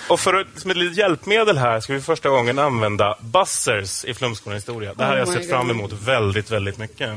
Och 0.09 0.21
för 0.21 0.35
att, 0.35 0.47
som 0.57 0.71
ett 0.71 0.77
litet 0.77 0.99
hjälpmedel 0.99 1.59
här 1.59 1.81
ska 1.81 1.93
vi 1.93 2.01
första 2.01 2.29
gången 2.29 2.59
använda 2.59 3.19
buzzers 3.21 4.05
i 4.05 4.15
Flumskolan 4.15 4.57
historia. 4.57 4.95
Det 4.95 5.05
här 5.05 5.11
har 5.11 5.19
jag 5.19 5.29
Oh 5.29 5.35
sett 5.35 5.51
fram 5.51 5.71
emot 5.71 5.93
väldigt, 5.93 6.51
väldigt 6.51 6.79
mycket. 6.79 7.11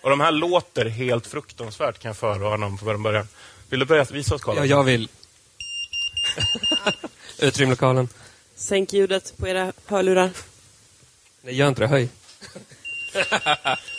Och 0.00 0.10
de 0.10 0.20
här 0.20 0.32
låter 0.32 0.84
helt 0.84 1.26
fruktansvärt 1.26 1.98
kan 1.98 2.08
jag 2.08 2.16
förvarna 2.16 2.66
om 2.66 2.78
från 2.78 3.02
början. 3.02 3.28
Vill 3.68 3.80
du 3.80 3.86
börja 3.86 4.04
visa 4.04 4.34
oss, 4.34 4.42
Karl? 4.42 4.56
Ja, 4.56 4.64
jag 4.64 4.84
vill. 4.84 5.08
Utrym 7.38 7.70
lokalen. 7.70 8.08
Sänk 8.54 8.92
ljudet 8.92 9.34
på 9.36 9.48
era 9.48 9.72
hörlurar. 9.86 10.30
Nej, 11.42 11.54
gör 11.54 11.68
inte 11.68 11.80
det. 11.80 11.86
Höj. 11.88 12.08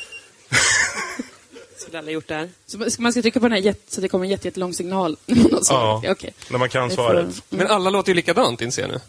Skulle 1.80 2.00
alla 2.00 2.12
gjort 2.12 2.28
det 2.28 2.36
här. 2.36 2.50
Så 2.66 2.78
man 3.02 3.12
ska- 3.12 3.22
trycka 3.22 3.40
på 3.40 3.46
den 3.46 3.52
här 3.52 3.60
jätte, 3.60 3.94
så 3.96 4.02
det 4.02 4.08
kommer 4.10 4.26
en 4.26 4.32
jätte, 4.32 4.48
jättelång 4.48 4.74
signal. 4.74 5.18
Ja, 5.70 6.04
Okej. 6.08 6.34
när 6.50 6.58
man 6.60 6.70
kan 6.70 6.92
svaret. 6.92 7.44
Men 7.50 7.68
alla 7.68 7.90
låter 7.90 8.10
ju 8.10 8.14
likadant, 8.16 8.62
inser 8.62 8.82
jag 8.82 8.92
nu. 8.92 9.00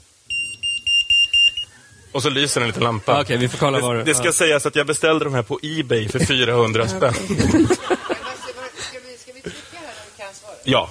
Och 2.13 2.23
så 2.23 2.31
lyser 2.31 2.61
en 2.61 2.67
liten 2.67 2.83
lampa. 2.83 3.13
Ja, 3.13 3.21
Okej, 3.23 3.37
vi 3.37 3.49
får 3.49 3.59
kolla 3.59 3.93
det, 3.93 3.99
det... 3.99 4.05
det 4.05 4.15
ska 4.15 4.25
ja. 4.25 4.33
sägas 4.33 4.67
att 4.67 4.77
jag 4.77 4.87
beställde 4.87 5.25
de 5.25 5.35
här 5.35 5.43
på 5.43 5.59
Ebay 5.63 6.09
för 6.09 6.19
400 6.19 6.89
spänn. 6.89 7.15
Ska 7.15 7.25
vi, 7.29 9.17
ska 9.19 9.33
vi 9.35 9.41
trycka 9.41 9.77
här 9.77 9.83
när 9.83 10.05
vi 10.17 10.23
kan 10.23 10.35
svara? 10.35 10.55
Ja, 10.65 10.91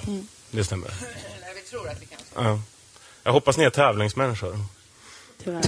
det 0.50 0.64
stämmer. 0.64 0.88
När 1.40 1.54
vi 1.54 1.60
tror 1.70 1.88
att 1.88 2.02
vi 2.02 2.06
kan 2.06 2.18
svara. 2.32 2.44
Ja. 2.48 2.60
Jag 3.22 3.32
hoppas 3.32 3.56
ni 3.56 3.64
är 3.64 3.70
tävlingsmänniskor. 3.70 4.58
Tyvärr. 5.44 5.62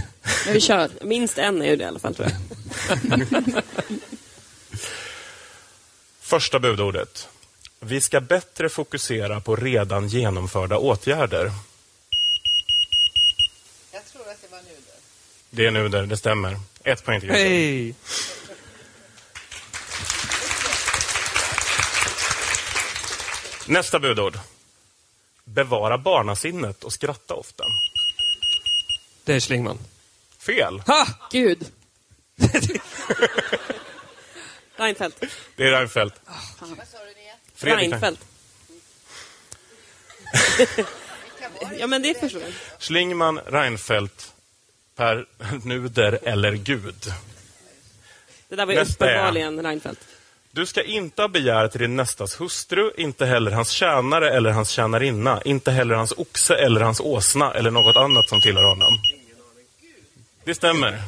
Men 0.45 0.55
vi 0.55 0.61
kör. 0.61 0.91
Minst 1.03 1.39
en 1.39 1.63
är 1.63 1.67
ju 1.67 1.77
det 1.77 1.85
i 1.85 1.87
alla 1.87 1.99
fall, 1.99 2.15
tror 2.15 2.29
jag. 2.29 3.23
Första 6.33 6.59
budordet. 6.59 7.29
Vi 7.81 8.01
ska 8.01 8.21
bättre 8.21 8.69
fokusera 8.69 9.41
på 9.41 9.57
redan 9.57 10.09
genomförda 10.09 10.79
åtgärder. 10.79 11.53
Jag 13.93 14.07
tror 14.07 14.29
att 14.29 14.43
det 14.43 14.49
var 14.51 14.59
nuder. 14.59 14.95
Det 15.51 15.67
är 15.67 15.71
nu 15.71 15.89
där, 15.89 16.07
det 16.07 16.17
stämmer. 16.17 16.57
Ett 16.85 17.05
poäng 17.05 17.21
till. 17.21 17.31
Hej! 17.31 17.95
Nästa 23.67 23.99
budord. 23.99 24.39
Bevara 25.45 25.99
barnasinnet 25.99 26.85
och 26.85 26.93
skratta 26.93 27.35
ofta. 27.35 27.65
Det 29.25 29.35
är 29.35 29.41
Schlingman. 29.41 29.79
Fel. 30.39 30.83
Ha! 30.87 31.07
Gud. 31.31 31.67
Reinfeldt. 34.83 35.25
Det 35.57 35.65
är 35.67 35.71
Reinfeldt. 35.71 36.15
Vad 36.61 36.69
sa 36.69 36.99
du 36.99 37.21
Nia? 37.21 37.35
Fredrik 37.55 37.91
Reinfeldt. 37.93 38.21
ja, 41.79 41.87
men 41.87 42.03
det 42.03 42.21
förstår 42.21 42.43
jag. 42.43 42.53
Schlingman, 42.79 43.39
Reinfeldt, 43.47 44.33
Per 44.97 45.27
Nuder 45.65 46.19
eller 46.23 46.53
Gud. 46.53 47.13
Det 48.49 48.57
där 48.57 48.67
var 48.67 48.73
ju 48.73 48.79
Nästa 48.79 49.05
är- 49.11 49.15
uppenbarligen 49.15 49.63
Reinfeldt. 49.63 50.01
Du 50.55 50.67
ska 50.67 50.83
inte 50.83 51.23
ha 51.23 51.29
begär 51.29 51.69
till 51.69 51.81
din 51.81 51.97
nästas 51.97 52.41
hustru, 52.41 52.93
inte 52.97 53.27
heller 53.27 53.51
hans 53.51 53.71
tjänare 53.71 54.31
eller 54.37 54.51
hans 54.51 54.71
tjänarinna, 54.71 55.43
inte 55.45 55.71
heller 55.71 55.95
hans 55.95 56.13
oxe 56.17 56.55
eller 56.55 56.81
hans 56.81 57.01
åsna 57.01 57.55
eller 57.55 57.71
något 57.71 57.97
annat 57.97 58.29
som 58.29 58.41
tillhör 58.41 58.63
honom. 58.65 58.99
Det 60.45 60.55
stämmer. 60.55 61.03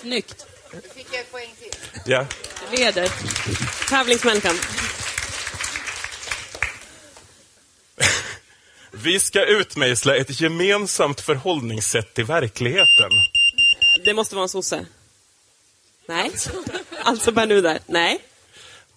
Snyggt. 0.00 0.46
Då 0.72 0.78
fick 0.94 1.06
jag 1.12 1.20
ett 1.20 1.32
poäng 1.32 1.50
till. 1.60 1.70
Ja. 2.06 2.26
Leder. 2.76 3.08
Tävlingsmänniskan. 3.88 4.54
Vi 8.90 9.20
ska 9.20 9.44
utmejsla 9.44 10.16
ett 10.16 10.40
gemensamt 10.40 11.20
förhållningssätt 11.20 12.14
till 12.14 12.24
verkligheten. 12.24 13.10
Det 14.04 14.14
måste 14.14 14.34
vara 14.34 14.42
en 14.42 14.48
sosse. 14.48 14.86
Nej. 16.06 16.30
Alltså 17.02 17.32
Per 17.32 17.46
Nuder. 17.46 17.78
Nej. 17.86 18.18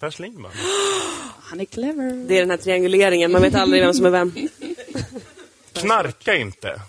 Per 0.00 0.10
Schlingman. 0.10 0.52
Han 1.42 1.60
är 1.60 1.64
clever. 1.64 2.28
Det 2.28 2.36
är 2.36 2.40
den 2.40 2.50
här 2.50 2.56
trianguleringen. 2.56 3.32
Man 3.32 3.42
vet 3.42 3.54
aldrig 3.54 3.82
vem 3.82 3.94
som 3.94 4.06
är 4.06 4.10
vem. 4.10 4.48
Knarka 5.72 6.36
inte. 6.36 6.80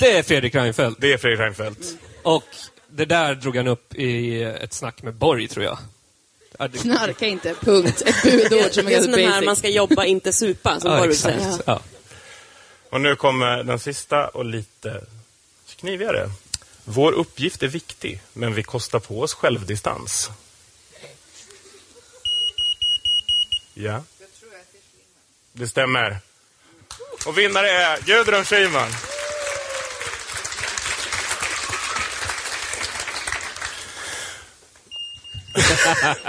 Det 0.00 0.18
är 0.18 0.22
Fredrik 0.22 0.54
Reinfeldt. 0.54 1.00
Det 1.00 1.12
är 1.12 1.18
Fredrik 1.18 1.40
Reinfeldt. 1.40 1.96
Och 2.22 2.44
det 2.88 3.04
där 3.04 3.34
drog 3.34 3.56
han 3.56 3.66
upp 3.66 3.94
i 3.94 4.42
ett 4.42 4.72
snack 4.72 5.02
med 5.02 5.14
Borg, 5.14 5.48
tror 5.48 5.64
jag. 5.64 5.78
Knarka 6.80 7.26
inte, 7.26 7.54
punkt. 7.54 8.02
Ett 8.06 8.22
budord 8.22 8.72
som 8.72 8.86
är 8.86 8.90
Det 8.90 8.94
är 8.96 9.02
som 9.02 9.10
ganska 9.10 9.10
den 9.10 9.20
här, 9.24 9.30
basic. 9.32 9.46
man 9.46 9.56
ska 9.56 9.68
jobba, 9.68 10.04
inte 10.04 10.32
supa, 10.32 10.80
som 10.80 10.90
Ja, 10.90 10.98
Borg 10.98 11.10
exakt. 11.10 11.42
säger. 11.42 11.58
Ja. 11.66 11.80
Och 12.90 13.00
nu 13.00 13.16
kommer 13.16 13.62
den 13.64 13.78
sista 13.78 14.28
och 14.28 14.44
lite 14.44 15.04
knivigare. 15.76 16.30
Vår 16.84 17.12
uppgift 17.12 17.62
är 17.62 17.68
viktig, 17.68 18.20
men 18.32 18.54
vi 18.54 18.62
kostar 18.62 18.98
på 18.98 19.20
oss 19.20 19.34
självdistans. 19.34 20.30
Ja. 23.74 24.02
Det 25.52 25.68
stämmer. 25.68 26.18
Och 27.26 27.38
vinnare 27.38 27.70
är 27.70 28.00
Gudrun 28.00 28.44
Schyman. 28.44 28.90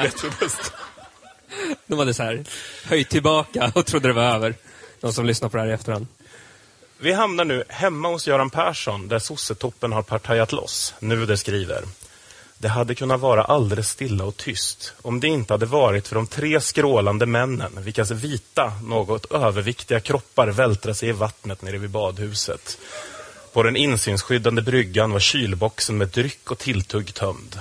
Jättebäst. 0.04 0.72
De 1.88 2.00
hade 2.00 2.13
så 2.13 2.24
här 2.24 2.43
höjt 2.84 3.10
tillbaka 3.10 3.72
och 3.76 3.86
trodde 3.86 4.08
det 4.08 4.13
var 4.13 4.24
över. 4.24 4.56
De 5.00 5.13
som 5.13 5.26
lyssnar 5.26 5.50
på 5.50 5.58
det 5.58 5.63
här 5.63 5.70
i 5.70 5.74
efterhand. 5.74 6.08
Vi 7.00 7.13
hamnar 7.13 7.46
nu 7.46 7.63
hemma 7.67 8.08
hos 8.08 8.28
Göran 8.28 8.50
Persson 8.50 9.08
där 9.08 9.20
sossetoppen 9.20 9.91
har 9.91 10.02
partajat 10.02 10.52
loss. 10.52 10.93
Nuder 11.00 11.36
skriver. 11.36 11.84
Det 12.60 12.67
hade 12.67 12.96
kunnat 12.96 13.20
vara 13.20 13.43
alldeles 13.43 13.89
stilla 13.89 14.24
och 14.24 14.38
tyst 14.38 14.93
om 15.02 15.20
det 15.20 15.28
inte 15.28 15.54
hade 15.54 15.65
varit 15.65 16.08
för 16.08 16.15
de 16.15 16.28
tre 16.28 16.62
skrålande 16.62 17.26
männen 17.26 17.72
vilkas 17.78 18.12
vita, 18.12 18.74
något 18.84 19.32
överviktiga 19.32 20.00
kroppar 20.00 20.48
vältrar 20.48 20.93
sig 20.93 21.10
i 21.10 21.12
vattnet 21.12 21.62
nere 21.62 21.78
vid 21.78 21.89
badhuset. 21.89 22.78
På 23.54 23.63
den 23.63 23.76
insynsskyddande 23.76 24.62
bryggan 24.62 25.12
var 25.12 25.20
kylboxen 25.20 25.98
med 25.98 26.08
dryck 26.08 26.52
och 26.52 26.58
tilltugg 26.58 27.13
tömd. 27.13 27.60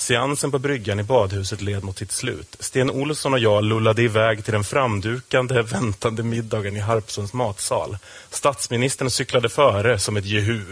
Seansen 0.00 0.50
på 0.50 0.58
bryggan 0.58 1.00
i 1.00 1.02
badhuset 1.02 1.60
led 1.60 1.84
mot 1.84 1.98
sitt 1.98 2.12
slut. 2.12 2.56
Sten 2.60 2.90
Olsson 2.90 3.32
och 3.32 3.38
jag 3.38 3.64
lullade 3.64 4.02
iväg 4.02 4.44
till 4.44 4.52
den 4.52 4.64
framdukande, 4.64 5.62
väntande 5.62 6.22
middagen 6.22 6.76
i 6.76 6.80
Harpsunds 6.80 7.32
matsal. 7.32 7.96
Statsministern 8.30 9.10
cyklade 9.10 9.48
före 9.48 9.98
som 9.98 10.16
ett 10.16 10.24
jehu. 10.24 10.64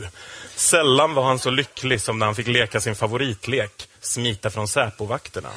Sällan 0.57 1.14
var 1.14 1.23
han 1.23 1.38
så 1.38 1.51
lycklig 1.51 2.01
som 2.01 2.19
när 2.19 2.27
han 2.27 2.35
fick 2.35 2.47
leka 2.47 2.81
sin 2.81 2.95
favoritlek, 2.95 3.88
smita 4.01 4.51
från 4.51 4.69
Säpovakterna. 4.69 5.51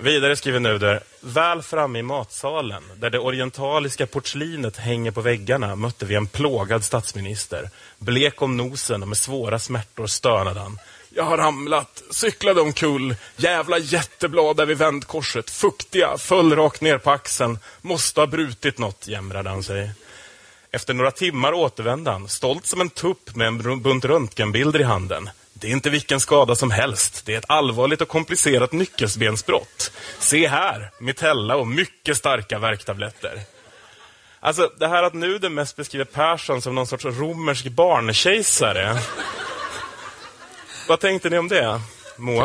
Vidare 0.00 0.36
skriver 0.36 0.60
Nuder, 0.60 1.00
väl 1.20 1.62
framme 1.62 1.98
i 1.98 2.02
matsalen, 2.02 2.82
där 2.96 3.10
det 3.10 3.18
orientaliska 3.18 4.06
porslinet 4.06 4.76
hänger 4.76 5.10
på 5.10 5.20
väggarna, 5.20 5.76
mötte 5.76 6.06
vi 6.06 6.14
en 6.14 6.26
plågad 6.26 6.84
statsminister. 6.84 7.70
Blek 7.98 8.42
om 8.42 8.56
nosen 8.56 9.02
och 9.02 9.08
med 9.08 9.18
svåra 9.18 9.58
smärtor 9.58 10.06
stönade 10.06 10.60
han. 10.60 10.78
Jag 11.14 11.24
har 11.24 11.36
ramlat, 11.36 12.02
cyklade 12.10 12.60
omkull, 12.60 13.16
jävla 13.36 13.78
jätteblad 13.78 14.56
där 14.56 14.66
vid 14.66 14.78
vändkorset, 14.78 15.50
fuktiga, 15.50 16.18
föll 16.18 16.56
rakt 16.56 16.80
ner 16.80 16.98
på 16.98 17.10
axeln, 17.10 17.58
måste 17.80 18.20
ha 18.20 18.26
brutit 18.26 18.78
något, 18.78 19.08
jämrade 19.08 19.50
han 19.50 19.62
sig. 19.62 19.90
Efter 20.70 20.94
några 20.94 21.10
timmar 21.10 21.52
återvände 21.52 22.10
han, 22.10 22.28
stolt 22.28 22.66
som 22.66 22.80
en 22.80 22.90
tupp 22.90 23.36
med 23.36 23.46
en 23.46 23.82
bunt 23.82 24.04
röntgenbilder 24.04 24.80
i 24.80 24.84
handen. 24.84 25.30
Det 25.52 25.66
är 25.66 25.72
inte 25.72 25.90
vilken 25.90 26.20
skada 26.20 26.56
som 26.56 26.70
helst. 26.70 27.22
Det 27.26 27.34
är 27.34 27.38
ett 27.38 27.44
allvarligt 27.50 28.00
och 28.00 28.08
komplicerat 28.08 28.72
nyckelbensbrott. 28.72 29.92
Se 30.18 30.48
här, 30.48 30.90
mitella 30.98 31.56
och 31.56 31.66
mycket 31.66 32.16
starka 32.16 32.58
värktabletter. 32.58 33.40
Alltså, 34.40 34.72
det 34.78 34.88
här 34.88 35.02
att 35.02 35.14
nu 35.14 35.38
den 35.38 35.54
mest 35.54 35.76
beskriver 35.76 36.04
Persson 36.04 36.62
som 36.62 36.74
någon 36.74 36.86
sorts 36.86 37.04
romersk 37.04 37.68
barnkejsare. 37.68 38.98
Vad 40.90 41.00
tänkte 41.00 41.30
ni 41.30 41.38
om 41.38 41.48
det? 41.48 41.80
Moa? 42.16 42.44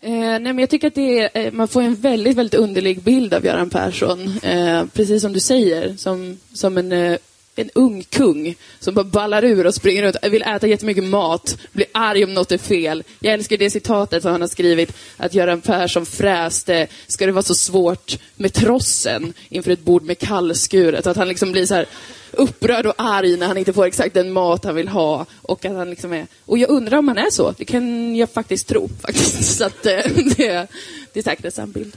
Eh, 0.00 0.10
nej, 0.10 0.40
men 0.40 0.58
jag 0.58 0.70
tycker 0.70 0.88
att 0.88 0.94
det 0.94 1.18
är, 1.18 1.46
eh, 1.46 1.52
man 1.52 1.68
får 1.68 1.82
en 1.82 1.94
väldigt, 1.94 2.36
väldigt 2.36 2.60
underlig 2.60 3.02
bild 3.02 3.34
av 3.34 3.44
Göran 3.44 3.70
Persson. 3.70 4.38
Eh, 4.42 4.84
precis 4.92 5.22
som 5.22 5.32
du 5.32 5.40
säger, 5.40 5.96
som, 5.96 6.38
som 6.52 6.78
en, 6.78 6.92
eh, 6.92 7.18
en 7.58 7.70
ung 7.74 8.02
kung 8.02 8.54
som 8.78 8.94
bara 8.94 9.04
ballar 9.04 9.44
ur 9.44 9.66
och 9.66 9.74
springer 9.74 10.02
runt, 10.02 10.16
vill 10.22 10.42
äta 10.42 10.66
jättemycket 10.66 11.04
mat, 11.04 11.58
blir 11.72 11.86
arg 11.92 12.24
om 12.24 12.34
något 12.34 12.52
är 12.52 12.58
fel. 12.58 13.04
Jag 13.20 13.34
älskar 13.34 13.56
det 13.56 13.70
citatet 13.70 14.22
som 14.22 14.32
han 14.32 14.40
har 14.40 14.48
skrivit, 14.48 14.92
att 15.16 15.34
Göran 15.34 15.60
Persson 15.60 16.06
fräste, 16.06 16.86
ska 17.06 17.26
det 17.26 17.32
vara 17.32 17.42
så 17.42 17.54
svårt 17.54 18.18
med 18.36 18.52
trossen 18.52 19.32
inför 19.48 19.70
ett 19.70 19.84
bord 19.84 20.02
med 20.02 20.18
kallskuret? 20.18 21.06
Att 21.06 21.16
han 21.16 21.28
liksom 21.28 21.52
blir 21.52 21.66
så 21.66 21.74
här 21.74 21.86
upprörd 22.32 22.86
och 22.86 22.94
arg 22.96 23.36
när 23.36 23.46
han 23.46 23.58
inte 23.58 23.72
får 23.72 23.86
exakt 23.86 24.14
den 24.14 24.32
mat 24.32 24.64
han 24.64 24.74
vill 24.74 24.88
ha. 24.88 25.26
Och 25.42 25.64
att 25.64 25.72
han 25.72 25.90
liksom 25.90 26.12
är... 26.12 26.26
Och 26.44 26.58
jag 26.58 26.70
undrar 26.70 26.98
om 26.98 27.08
han 27.08 27.18
är 27.18 27.30
så. 27.30 27.54
Det 27.58 27.64
kan 27.64 28.16
jag 28.16 28.30
faktiskt 28.30 28.68
tro. 28.68 28.88
Faktiskt. 29.02 29.44
Så 29.58 29.64
att, 29.64 29.86
eh, 29.86 29.98
det, 30.36 30.66
det 31.12 31.20
är 31.20 31.22
säkert 31.22 31.44
en 31.44 31.52
sann 31.52 31.72
bild. 31.72 31.96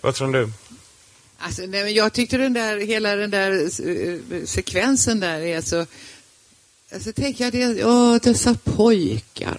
Vad 0.00 0.14
tror 0.14 0.32
du? 0.32 0.48
Alltså, 1.46 1.62
nej, 1.62 1.84
men 1.84 1.94
jag 1.94 2.12
tyckte 2.12 2.36
den 2.36 2.52
där, 2.52 2.78
hela 2.78 3.16
den 3.16 3.30
där 3.30 3.62
eh, 3.62 4.44
sekvensen 4.44 5.20
där 5.20 5.40
är 5.40 5.60
så... 5.60 5.86
Alltså 6.92 7.12
tänker 7.12 7.44
jag, 7.44 7.52
det, 7.52 7.84
åh, 7.84 8.16
dessa 8.22 8.54
pojkar. 8.64 9.58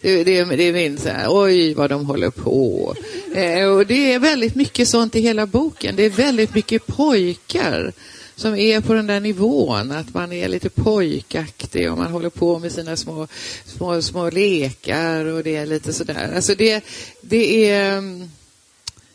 Det, 0.00 0.24
det, 0.24 0.44
det 0.44 0.62
är 0.62 0.72
min 0.72 0.98
så 0.98 1.08
här, 1.08 1.26
oj 1.28 1.74
vad 1.74 1.90
de 1.90 2.06
håller 2.06 2.30
på. 2.30 2.94
Eh, 3.34 3.66
och 3.66 3.86
det 3.86 4.12
är 4.12 4.18
väldigt 4.18 4.54
mycket 4.54 4.88
sånt 4.88 5.16
i 5.16 5.20
hela 5.20 5.46
boken. 5.46 5.96
Det 5.96 6.02
är 6.02 6.10
väldigt 6.10 6.54
mycket 6.54 6.86
pojkar 6.86 7.92
som 8.36 8.54
är 8.56 8.80
på 8.80 8.94
den 8.94 9.06
där 9.06 9.20
nivån, 9.20 9.92
att 9.92 10.14
man 10.14 10.32
är 10.32 10.48
lite 10.48 10.70
pojkaktig 10.70 11.92
och 11.92 11.98
man 11.98 12.12
håller 12.12 12.30
på 12.30 12.58
med 12.58 12.72
sina 12.72 12.96
små, 12.96 13.28
små, 13.64 14.02
små 14.02 14.30
lekar 14.30 15.24
och 15.24 15.42
det 15.42 15.56
är 15.56 15.66
lite 15.66 15.92
sådär. 15.92 16.32
Alltså 16.36 16.54
det, 16.54 16.84
det 17.20 17.70
är, 17.70 17.98
mm, 17.98 18.30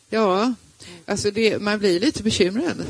ja, 0.10 0.54
Alltså 1.06 1.32
det, 1.32 1.62
man 1.62 1.80
blir 1.80 2.00
lite 2.00 2.24
bekymrad, 2.24 2.86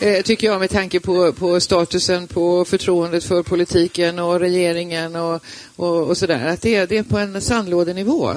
eh, 0.00 0.22
tycker 0.22 0.46
jag, 0.46 0.60
med 0.60 0.70
tanke 0.70 1.00
på, 1.00 1.32
på 1.32 1.60
statusen, 1.60 2.26
på 2.26 2.64
förtroendet 2.64 3.24
för 3.24 3.42
politiken 3.42 4.18
och 4.18 4.40
regeringen 4.40 5.16
och, 5.16 5.42
och, 5.76 6.08
och 6.08 6.16
sådär. 6.16 6.46
Att 6.46 6.62
det, 6.62 6.86
det 6.86 6.98
är 6.98 7.02
på 7.02 7.18
en 7.18 7.40
sandlådenivå. 7.40 8.34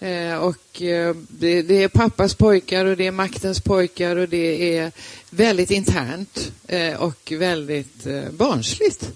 Eh, 0.00 0.36
och 0.36 0.82
eh, 0.82 1.16
det, 1.28 1.62
det 1.62 1.82
är 1.82 1.88
pappas 1.88 2.34
pojkar 2.34 2.84
och 2.84 2.96
det 2.96 3.06
är 3.06 3.10
maktens 3.10 3.60
pojkar 3.60 4.16
och 4.16 4.28
det 4.28 4.76
är 4.78 4.92
väldigt 5.30 5.70
internt 5.70 6.52
eh, 6.66 6.94
och 6.94 7.32
väldigt 7.36 8.06
eh, 8.06 8.30
barnsligt. 8.30 9.12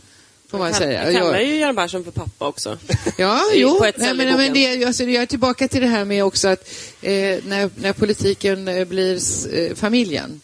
Får 0.52 0.58
man, 0.58 0.74
säga. 0.74 1.12
Jag 1.12 1.22
kallar 1.22 1.40
ju 1.40 1.56
Göran 1.56 1.76
Persson 1.76 2.04
för 2.04 2.10
pappa 2.10 2.46
också. 2.46 2.78
Ja, 3.16 3.40
jo, 3.54 3.78
på 3.78 3.84
ett 3.84 3.98
nej, 3.98 4.14
men, 4.14 4.36
men 4.36 4.52
det, 4.52 4.84
alltså, 4.84 5.04
jag 5.04 5.22
är 5.22 5.26
tillbaka 5.26 5.68
till 5.68 5.80
det 5.80 5.86
här 5.86 6.04
med 6.04 6.24
också 6.24 6.48
att 6.48 6.68
eh, 7.02 7.12
när, 7.46 7.70
när 7.76 7.92
politiken 7.92 8.68
eh, 8.68 8.84
blir 8.84 9.18
eh, 9.54 9.74
familjen 9.74 10.40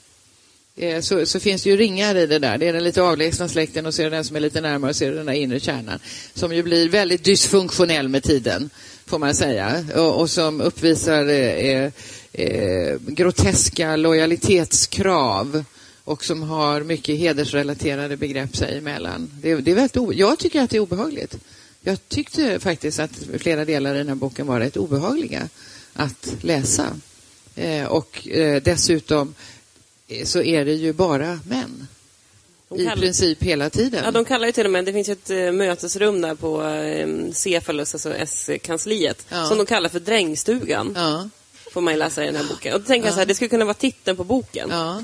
eh, 0.76 1.00
så, 1.00 1.26
så 1.26 1.40
finns 1.40 1.62
det 1.62 1.70
ju 1.70 1.76
ringar 1.76 2.14
i 2.14 2.26
det 2.26 2.38
där. 2.38 2.58
Det 2.58 2.68
är 2.68 2.72
den 2.72 2.84
lite 2.84 3.02
avlägsna 3.02 3.48
släkten 3.48 3.86
och 3.86 3.94
så 3.94 4.02
är 4.02 4.10
det 4.10 4.16
den 4.16 4.24
som 4.24 4.36
är 4.36 4.40
lite 4.40 4.60
närmare 4.60 4.90
och 4.90 4.96
så 4.96 5.04
är 5.04 5.10
det 5.10 5.16
den 5.16 5.26
där 5.26 5.32
inre 5.32 5.60
kärnan 5.60 5.98
som 6.34 6.54
ju 6.54 6.62
blir 6.62 6.88
väldigt 6.88 7.24
dysfunktionell 7.24 8.08
med 8.08 8.22
tiden, 8.22 8.70
får 9.06 9.18
man 9.18 9.34
säga, 9.34 9.84
och, 9.94 10.20
och 10.20 10.30
som 10.30 10.60
uppvisar 10.60 11.28
eh, 11.28 11.90
eh, 12.32 12.96
groteska 13.06 13.96
lojalitetskrav 13.96 15.64
och 16.08 16.24
som 16.24 16.42
har 16.42 16.80
mycket 16.80 17.18
hedersrelaterade 17.18 18.16
begrepp 18.16 18.56
sig 18.56 18.78
emellan. 18.78 19.30
Det, 19.42 19.54
det 19.54 19.70
är 19.70 19.74
väldigt 19.74 20.18
jag 20.18 20.38
tycker 20.38 20.62
att 20.62 20.70
det 20.70 20.76
är 20.76 20.80
obehagligt. 20.80 21.38
Jag 21.80 22.08
tyckte 22.08 22.60
faktiskt 22.60 22.98
att 23.00 23.10
flera 23.38 23.64
delar 23.64 23.94
i 23.94 23.98
den 23.98 24.08
här 24.08 24.14
boken 24.14 24.46
var 24.46 24.60
rätt 24.60 24.76
obehagliga 24.76 25.48
att 25.94 26.34
läsa. 26.40 26.86
Eh, 27.54 27.84
och 27.84 28.28
eh, 28.28 28.62
dessutom 28.62 29.34
eh, 30.08 30.24
så 30.24 30.42
är 30.42 30.64
det 30.64 30.72
ju 30.72 30.92
bara 30.92 31.40
män. 31.48 31.86
I 32.74 32.76
kallar- 32.84 32.96
princip 32.96 33.42
hela 33.42 33.70
tiden. 33.70 34.00
Ja, 34.04 34.10
de 34.10 34.24
kallar 34.24 34.46
ju 34.46 34.52
till 34.52 34.64
och 34.64 34.72
med, 34.72 34.84
det 34.84 34.92
finns 34.92 35.08
ju 35.08 35.12
ett 35.12 35.30
eh, 35.30 35.52
mötesrum 35.52 36.20
där 36.20 36.34
på 36.34 36.64
eh, 36.64 37.32
Cephalus, 37.32 37.94
alltså 37.94 38.14
S-kansliet, 38.14 39.26
Ja. 39.28 39.46
som 39.46 39.56
de 39.58 39.66
kallar 39.66 39.88
för 39.88 40.00
drängstugan. 40.00 40.92
Ja. 40.96 41.28
Får 41.72 41.80
man 41.80 41.94
ju 41.94 41.98
läsa 41.98 42.22
i 42.22 42.26
den 42.26 42.36
här 42.36 42.44
boken. 42.44 42.74
Och 42.74 42.80
då 42.80 42.86
tänker 42.86 43.06
jag 43.06 43.14
så 43.14 43.18
här, 43.18 43.26
det 43.26 43.34
skulle 43.34 43.48
kunna 43.48 43.64
vara 43.64 43.74
titeln 43.74 44.16
på 44.16 44.24
boken. 44.24 44.68
Ja. 44.70 45.02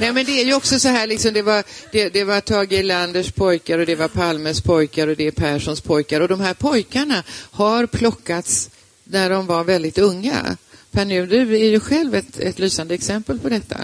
Nej, 0.00 0.12
men 0.12 0.24
det 0.24 0.40
är 0.40 0.44
ju 0.44 0.54
också 0.54 0.78
så 0.78 0.88
här, 0.88 1.06
liksom, 1.06 1.32
det, 1.32 1.42
var, 1.42 1.64
det, 1.92 2.08
det 2.08 2.24
var 2.24 2.40
Tage 2.40 2.72
Erlanders 2.72 3.32
pojkar 3.32 3.78
och 3.78 3.86
det 3.86 3.94
var 3.94 4.08
Palmes 4.08 4.60
pojkar 4.60 5.08
och 5.08 5.16
det 5.16 5.26
är 5.26 5.30
Perssons 5.30 5.80
pojkar. 5.80 6.20
Och 6.20 6.28
de 6.28 6.40
här 6.40 6.54
pojkarna 6.54 7.22
har 7.50 7.86
plockats 7.86 8.70
när 9.04 9.30
de 9.30 9.46
var 9.46 9.64
väldigt 9.64 9.98
unga. 9.98 10.56
Per 10.90 11.04
Nuder 11.04 11.52
är 11.52 11.68
ju 11.68 11.80
själv 11.80 12.14
ett, 12.14 12.38
ett 12.38 12.58
lysande 12.58 12.94
exempel 12.94 13.38
på 13.38 13.48
detta. 13.48 13.76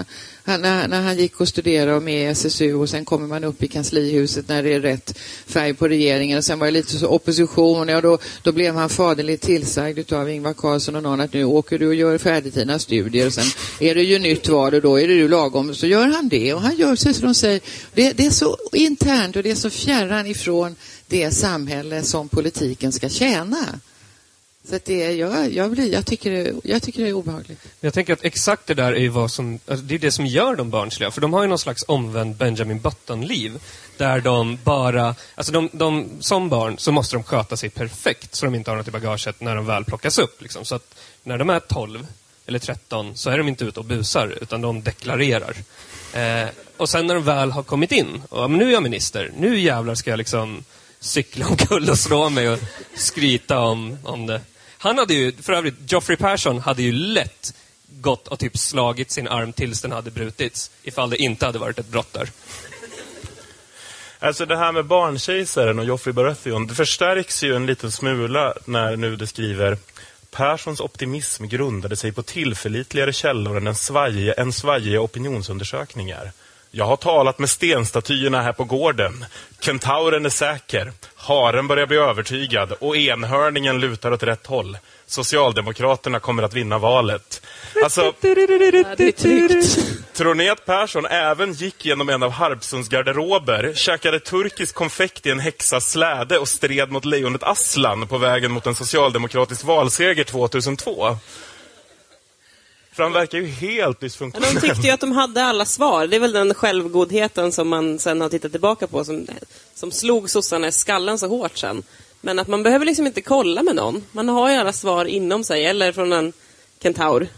Han, 0.45 0.61
när, 0.63 0.89
när 0.89 1.03
han 1.03 1.17
gick 1.17 1.41
och 1.41 1.49
studerade 1.49 1.95
och 1.95 2.03
med 2.03 2.23
i 2.23 2.27
SSU 2.27 2.75
och 2.75 2.89
sen 2.89 3.05
kommer 3.05 3.27
man 3.27 3.45
upp 3.45 3.63
i 3.63 3.69
kanslihuset 3.69 4.49
när 4.49 4.63
det 4.63 4.75
är 4.75 4.81
rätt 4.81 5.19
färg 5.47 5.75
på 5.75 5.89
regeringen 5.89 6.39
och 6.39 6.45
sen 6.45 6.59
var 6.59 6.67
det 6.67 6.71
lite 6.71 6.99
så 6.99 7.09
opposition 7.09 7.91
och 7.91 8.03
då, 8.03 8.19
då 8.43 8.53
blev 8.53 8.75
han 8.75 8.89
faderligt 8.89 9.43
tillsagd 9.43 10.13
av 10.13 10.31
Ingvar 10.31 10.53
Carlsson 10.53 10.97
och 10.97 11.03
någon 11.03 11.21
att 11.21 11.33
nu 11.33 11.45
åker 11.45 11.79
du 11.79 11.87
och 11.89 11.95
gör 11.95 12.19
färdigt 12.19 12.55
dina 12.55 12.79
studier 12.79 13.27
och 13.27 13.33
sen 13.33 13.45
är 13.81 13.95
det 13.95 14.03
ju 14.03 14.19
nytt 14.19 14.49
val 14.49 14.75
och 14.75 14.83
då 14.83 15.01
är 15.01 15.09
det 15.09 15.15
ju 15.15 15.29
lagom. 15.29 15.75
Så 15.75 15.87
gör 15.87 16.07
han 16.07 16.29
det 16.29 16.55
och 16.55 16.63
han 16.63 16.77
gör 16.77 16.97
så 16.97 17.13
som 17.13 17.25
de 17.25 17.35
säger. 17.35 17.61
Det, 17.95 18.13
det 18.13 18.27
är 18.27 18.31
så 18.31 18.57
internt 18.73 19.37
och 19.37 19.43
det 19.43 19.51
är 19.51 19.55
så 19.55 19.71
fjärran 19.71 20.27
ifrån 20.27 20.77
det 21.07 21.31
samhälle 21.31 22.03
som 22.03 22.29
politiken 22.29 22.93
ska 22.93 23.09
tjäna. 23.09 23.81
Så 24.73 24.79
det, 24.85 25.13
jag, 25.13 25.53
jag, 25.53 25.71
blir, 25.71 25.93
jag, 25.93 26.07
tycker 26.07 26.31
det, 26.31 26.53
jag 26.65 26.83
tycker 26.83 27.03
det 27.03 27.09
är 27.09 27.13
obehagligt. 27.13 27.61
Jag 27.81 27.95
tänker 27.95 28.13
att 28.13 28.25
exakt 28.25 28.67
det 28.67 28.75
där 28.75 28.93
är 28.93 29.01
ju 29.01 29.09
vad 29.09 29.31
som, 29.31 29.59
alltså 29.67 29.85
det 29.85 29.95
är 29.95 29.99
det 29.99 30.13
som 30.13 30.27
gör 30.27 30.57
dem 30.57 30.71
barnsliga. 30.71 31.11
För 31.11 31.21
de 31.21 31.33
har 31.33 31.43
ju 31.43 31.49
någon 31.49 31.59
slags 31.59 31.85
omvänd 31.89 32.37
Benjamin 32.37 32.81
Button-liv. 32.81 33.61
Där 33.97 34.21
de 34.21 34.59
bara, 34.65 35.15
alltså 35.35 35.53
de, 35.53 35.69
de, 35.73 36.09
som 36.21 36.49
barn 36.49 36.79
så 36.79 36.93
måste 36.93 37.17
de 37.17 37.23
sköta 37.23 37.57
sig 37.57 37.71
perfekt 37.71 38.35
så 38.35 38.47
de 38.47 38.55
inte 38.55 38.71
har 38.71 38.77
något 38.77 38.89
i 38.89 38.91
bagaget 38.91 39.41
när 39.41 39.57
de 39.57 39.67
väl 39.67 39.85
plockas 39.85 40.19
upp. 40.19 40.43
Liksom. 40.43 40.65
Så 40.65 40.75
att 40.75 40.95
när 41.23 41.39
de 41.39 41.51
är 41.51 41.61
12 41.61 42.07
eller 42.47 42.59
13 42.59 43.17
så 43.17 43.31
är 43.31 43.39
de 43.39 43.49
inte 43.49 43.65
ute 43.65 43.81
och 43.81 43.87
busar 43.87 44.39
utan 44.41 44.61
de 44.61 44.83
deklarerar. 44.83 45.57
Eh, 46.13 46.49
och 46.77 46.89
sen 46.89 47.07
när 47.07 47.15
de 47.15 47.25
väl 47.25 47.51
har 47.51 47.63
kommit 47.63 47.93
in, 47.93 48.23
och, 48.29 48.51
men 48.51 48.59
nu 48.59 48.69
är 48.69 48.73
jag 48.73 48.83
minister, 48.83 49.33
nu 49.39 49.61
jävlar 49.61 49.95
ska 49.95 50.11
jag 50.11 50.19
liksom 50.19 50.65
cykla 51.01 51.47
omkull 51.47 51.91
och 51.91 51.99
slå 51.99 52.29
mig 52.29 52.49
och 52.49 52.59
skryta 52.95 53.61
om, 53.61 53.99
om 54.05 54.27
det. 54.27 54.41
Han 54.83 54.99
hade 54.99 55.15
ju, 55.15 55.33
för 55.33 55.53
övrigt, 55.53 55.75
Geoffrey 55.93 56.17
Persson 56.17 56.61
hade 56.61 56.83
ju 56.83 56.93
lätt 56.93 57.55
gått 57.89 58.29
och 58.29 58.39
typ 58.39 58.59
slagit 58.59 59.11
sin 59.11 59.29
arm 59.29 59.53
tills 59.53 59.83
den 59.83 59.93
hade 59.93 60.11
brutits 60.11 60.71
ifall 60.83 61.11
det 61.11 61.17
inte 61.17 61.47
hade 61.47 61.59
varit 61.59 61.79
ett 61.79 61.89
brott 61.89 62.13
där. 62.13 62.29
Alltså 64.19 64.47
det 64.47 64.57
här 64.57 64.73
med 64.73 64.85
barnkejsaren 64.85 65.79
och 65.79 65.85
Joffrey 65.85 66.13
Baratheon, 66.13 66.67
det 66.67 66.75
förstärks 66.75 67.43
ju 67.43 67.57
en 67.57 67.67
liten 67.67 67.93
smula 67.93 68.55
när 68.65 68.97
nu 68.97 69.17
det 69.17 69.27
skriver 69.27 69.77
Perssons 70.31 70.81
optimism 70.81 71.47
grundade 71.47 71.97
sig 71.97 72.13
på 72.13 72.23
tillförlitligare 72.23 73.13
källor 73.13 73.57
än 73.57 73.67
en 73.67 73.75
svajiga, 73.75 74.33
en 74.33 74.53
svajiga 74.53 75.01
opinionsundersökningar. 75.01 76.33
Jag 76.75 76.85
har 76.85 76.97
talat 76.97 77.39
med 77.39 77.51
stenstatyerna 77.51 78.43
här 78.43 78.53
på 78.53 78.65
gården. 78.65 79.25
Kentauren 79.61 80.27
är 80.27 80.31
säker. 80.31 80.93
Haren 81.17 81.69
börjar 81.69 81.87
bli 81.87 81.97
övertygad 81.97 82.73
och 82.73 82.97
enhörningen 82.97 83.81
lutar 83.81 84.13
åt 84.13 84.23
rätt 84.23 84.47
håll. 84.47 84.79
Socialdemokraterna 85.07 86.21
kommer 86.21 86.43
att 86.43 86.55
vinna 86.55 86.79
valet. 86.79 87.43
Alltså, 87.85 88.13
Tror 90.13 90.35
ni 90.35 90.49
att 90.49 90.67
Persson 90.67 91.07
även 91.07 91.53
gick 91.53 91.85
genom 91.85 92.09
en 92.09 92.23
av 92.23 92.31
Harpsunds 92.31 92.89
garderober, 92.89 93.73
käkade 93.75 94.21
turkisk 94.21 94.75
konfekt 94.75 95.27
i 95.27 95.31
en 95.31 95.41
häxas 95.41 95.91
släde 95.91 96.39
och 96.39 96.49
stred 96.49 96.91
mot 96.91 97.05
lejonet 97.05 97.43
Aslan 97.43 98.07
på 98.07 98.19
vägen 98.19 98.53
mot 98.53 98.67
en 98.67 98.75
socialdemokratisk 98.75 99.65
valseger 99.65 100.25
2002? 100.25 101.17
För 102.93 103.03
han 103.03 103.13
verkar 103.13 103.39
ju 103.39 103.47
helt 103.47 103.79
Ja, 103.79 103.95
dysfunktionell. 104.01 104.55
de 104.55 104.61
tyckte 104.61 104.87
ju 104.87 104.91
att 104.91 105.01
de 105.01 105.13
hade 105.13 105.45
alla 105.45 105.65
svar. 105.65 106.07
Det 106.07 106.17
är 106.17 106.21
väl 106.21 106.33
den 106.33 106.55
självgodheten 106.55 107.53
som 107.53 107.69
man 107.69 107.99
sen 107.99 108.21
har 108.21 108.29
tittat 108.29 108.51
tillbaka 108.53 108.87
på 108.87 109.05
som, 109.05 109.27
som 109.75 109.93
slog 109.93 110.31
sossarna 110.31 110.69
i 110.69 110.73
skallen 110.73 111.19
så 111.19 111.29
hårt 111.29 111.59
sen. 111.59 111.83
Men 112.21 112.39
att 112.39 112.49
man 112.49 112.63
behöver 112.63 112.87
liksom 112.87 113.07
inte 113.07 113.21
kolla 113.21 113.63
med 113.63 113.77
någon. 113.77 114.05
Man 114.13 114.29
har 114.29 114.51
ju 114.51 114.57
alla 114.57 114.73
svar 114.73 115.05
inom 115.05 115.45
sig, 115.45 115.65
eller 115.67 115.93
från 115.93 116.13
en 116.13 116.33
kentaur. 116.83 117.29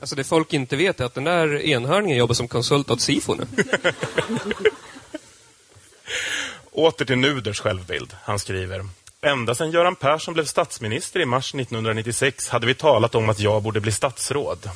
Alltså 0.00 0.16
det 0.16 0.24
folk 0.24 0.52
inte 0.52 0.76
vet 0.76 1.00
är 1.00 1.04
att 1.04 1.14
den 1.14 1.24
där 1.24 1.62
enhörningen 1.62 2.16
jobbar 2.18 2.34
som 2.34 2.48
konsult 2.48 2.90
åt 2.90 3.00
Sifo 3.00 3.34
nu. 3.34 3.46
Åter 6.72 7.04
till 7.04 7.18
Nuders 7.18 7.60
självbild. 7.60 8.16
Han 8.22 8.38
skriver. 8.38 8.84
Ända 9.24 9.54
sedan 9.54 9.70
Göran 9.70 9.96
Persson 9.96 10.34
blev 10.34 10.44
statsminister 10.44 11.20
i 11.20 11.24
mars 11.24 11.54
1996 11.54 12.48
hade 12.48 12.66
vi 12.66 12.74
talat 12.74 13.14
om 13.14 13.28
att 13.28 13.40
jag 13.40 13.62
borde 13.62 13.80
bli 13.80 13.92
statsråd. 13.92 14.70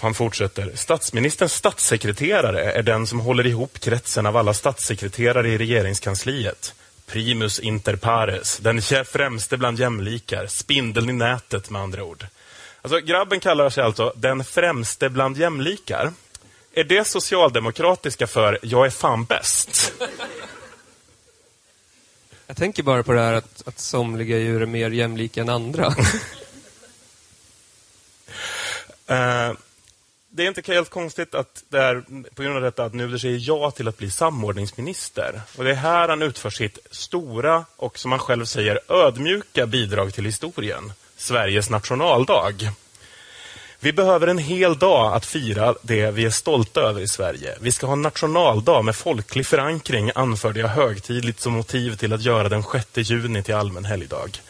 Han 0.00 0.14
fortsätter. 0.14 0.72
Statsministerns 0.74 1.52
statssekreterare 1.52 2.72
är 2.72 2.82
den 2.82 3.06
som 3.06 3.20
håller 3.20 3.46
ihop 3.46 3.80
kretsen 3.80 4.26
av 4.26 4.36
alla 4.36 4.54
statssekreterare 4.54 5.48
i 5.48 5.58
regeringskansliet. 5.58 6.74
Primus 7.06 7.58
inter 7.60 7.96
pares, 7.96 8.58
den 8.58 8.82
främste 8.82 9.56
bland 9.56 9.78
jämlikar, 9.78 10.46
spindeln 10.46 11.10
i 11.10 11.12
nätet 11.12 11.70
med 11.70 11.82
andra 11.82 12.04
ord. 12.04 12.26
Alltså, 12.82 12.98
grabben 12.98 13.40
kallar 13.40 13.70
sig 13.70 13.84
alltså 13.84 14.12
den 14.16 14.44
främste 14.44 15.08
bland 15.08 15.36
jämlikar. 15.36 16.12
Är 16.74 16.84
det 16.84 17.06
socialdemokratiska 17.06 18.26
för 18.26 18.58
jag 18.62 18.86
är 18.86 18.90
fan 18.90 19.24
bäst? 19.24 19.92
Jag 22.48 22.56
tänker 22.56 22.82
bara 22.82 23.02
på 23.02 23.12
det 23.12 23.20
här 23.20 23.32
att, 23.32 23.68
att 23.68 23.78
somliga 23.78 24.38
djur 24.38 24.62
är 24.62 24.66
mer 24.66 24.90
jämlika 24.90 25.40
än 25.40 25.48
andra. 25.48 25.94
Eh, 29.10 29.52
det 30.30 30.44
är 30.44 30.48
inte 30.48 30.72
helt 30.72 30.90
konstigt 30.90 31.34
att 31.34 31.64
det 31.68 31.78
är 31.78 32.04
på 32.34 32.42
grund 32.42 32.56
av 32.56 32.62
detta 32.62 32.84
att 32.84 32.94
Nuder 32.94 33.18
säger 33.18 33.38
ja 33.42 33.70
till 33.70 33.88
att 33.88 33.98
bli 33.98 34.10
samordningsminister. 34.10 35.40
Och 35.58 35.64
det 35.64 35.70
är 35.70 35.74
här 35.74 36.08
han 36.08 36.22
utför 36.22 36.50
sitt 36.50 36.78
stora 36.90 37.64
och 37.76 37.98
som 37.98 38.12
han 38.12 38.18
själv 38.18 38.44
säger 38.44 38.80
ödmjuka 38.88 39.66
bidrag 39.66 40.14
till 40.14 40.24
historien. 40.24 40.92
Sveriges 41.16 41.70
nationaldag. 41.70 42.54
Vi 43.80 43.92
behöver 43.92 44.26
en 44.26 44.38
hel 44.38 44.78
dag 44.78 45.14
att 45.14 45.26
fira 45.26 45.74
det 45.82 46.10
vi 46.10 46.24
är 46.24 46.30
stolta 46.30 46.80
över 46.80 47.00
i 47.00 47.08
Sverige. 47.08 47.56
Vi 47.60 47.72
ska 47.72 47.86
ha 47.86 47.92
en 47.92 48.02
nationaldag 48.02 48.82
med 48.82 48.96
folklig 48.96 49.46
förankring, 49.46 50.10
anförde 50.14 50.60
jag 50.60 50.68
högtidligt 50.68 51.40
som 51.40 51.52
motiv 51.52 51.96
till 51.96 52.12
att 52.12 52.22
göra 52.22 52.48
den 52.48 52.62
6 52.72 53.10
juni 53.10 53.42
till 53.42 53.54
allmän 53.54 53.84
helgdag. 53.84 54.42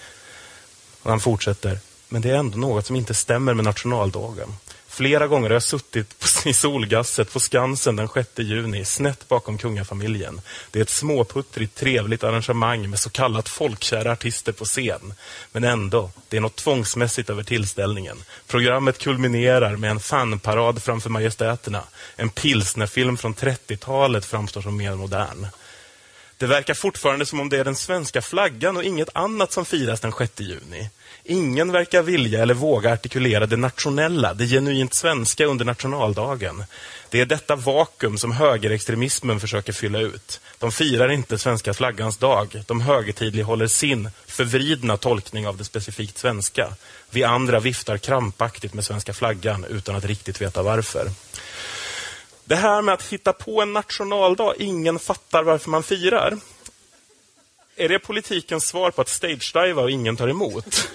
Och 1.03 1.11
han 1.11 1.21
fortsätter, 1.21 1.79
men 2.09 2.23
det 2.23 2.31
är 2.31 2.35
ändå 2.35 2.59
något 2.59 2.87
som 2.87 2.97
inte 2.97 3.15
stämmer 3.15 3.55
med 3.55 3.65
nationaldagen. 3.65 4.49
Flera 4.89 5.27
gånger 5.27 5.49
har 5.49 5.55
jag 5.55 5.63
suttit 5.63 6.19
på- 6.19 6.28
i 6.45 6.53
solgasset 6.53 7.33
på 7.33 7.41
Skansen 7.41 7.97
den 7.97 8.09
6 8.09 8.29
juni, 8.37 8.85
snett 8.85 9.29
bakom 9.29 9.59
kungafamiljen. 9.59 10.41
Det 10.71 10.79
är 10.79 10.83
ett 10.83 10.91
småputtrigt, 10.91 11.75
trevligt 11.75 12.25
arrangemang 12.25 12.91
med 12.91 12.99
så 12.99 13.11
kallat 13.11 13.49
folkkära 13.49 14.13
artister 14.13 14.53
på 14.53 14.65
scen. 14.65 15.15
Men 15.53 15.65
ändå, 15.65 16.11
det 16.29 16.37
är 16.37 16.41
något 16.41 16.57
tvångsmässigt 16.57 17.31
över 17.31 17.43
tillställningen. 17.43 18.17
Programmet 18.47 18.99
kulminerar 18.99 19.77
med 19.77 19.91
en 19.91 20.01
fanparad 20.01 20.83
framför 20.83 21.11
majestäterna. 21.11 21.83
En 22.17 22.31
pilsnerfilm 22.31 23.17
från 23.17 23.35
30-talet 23.35 24.25
framstår 24.25 24.63
som 24.63 24.77
mer 24.77 24.95
modern. 24.95 25.47
Det 26.39 26.47
verkar 26.47 26.75
fortfarande 26.75 27.27
som 27.27 27.41
om 27.41 27.49
det 27.49 27.59
är 27.59 27.65
den 27.65 27.77
svenska 27.77 28.23
flaggan 28.23 28.77
och 28.77 28.85
inget 28.85 29.09
annat 29.13 29.53
som 29.53 29.65
firas 29.65 30.01
den 30.01 30.13
6 30.13 30.41
juni. 30.41 30.91
Ingen 31.25 31.73
verkar 31.73 32.03
vilja 32.03 32.43
eller 32.43 32.55
våga 32.55 32.93
artikulera 32.93 33.47
det 33.47 33.57
nationella, 33.57 34.35
det 34.35 34.47
genuint 34.47 34.95
svenska 34.95 35.45
under 35.45 35.65
nationaldagen. 35.65 36.65
Det 37.11 37.21
är 37.21 37.27
detta 37.27 37.57
vakuum 37.57 38.19
som 38.19 38.33
högerextremismen 38.33 39.41
försöker 39.41 39.73
fylla 39.73 40.01
ut. 40.01 40.41
De 40.59 40.73
firar 40.73 41.09
inte 41.09 41.39
svenska 41.39 41.75
flaggans 41.75 42.17
dag. 42.17 42.63
De 42.67 42.81
högertidlighåller 42.81 43.67
sin 43.67 44.11
förvridna 44.27 44.97
tolkning 44.97 45.49
av 45.49 45.57
det 45.57 45.65
specifikt 45.65 46.19
svenska. 46.19 46.69
Vi 47.11 47.25
andra 47.25 47.61
viftar 47.61 47.99
krampaktigt 47.99 48.75
med 48.75 48.85
svenska 48.85 49.13
flaggan 49.13 49.65
utan 49.65 49.97
att 49.97 50.05
riktigt 50.05 50.41
veta 50.41 50.63
varför. 50.63 51.11
Det 52.49 52.57
här 52.57 52.83
med 52.83 52.95
att 52.95 53.03
hitta 53.03 53.33
på 53.33 53.63
en 53.63 53.73
nationaldag 53.73 54.55
ingen 54.59 54.99
fattar 54.99 55.43
varför 55.43 55.71
man 55.71 55.83
firar. 55.83 56.39
Är 57.77 57.89
det 57.89 57.99
politikens 57.99 58.67
svar 58.67 58.91
på 58.91 59.01
att 59.01 59.09
stagediva 59.09 59.83
och 59.83 59.91
ingen 59.91 60.17
tar 60.17 60.29
emot? 60.29 60.89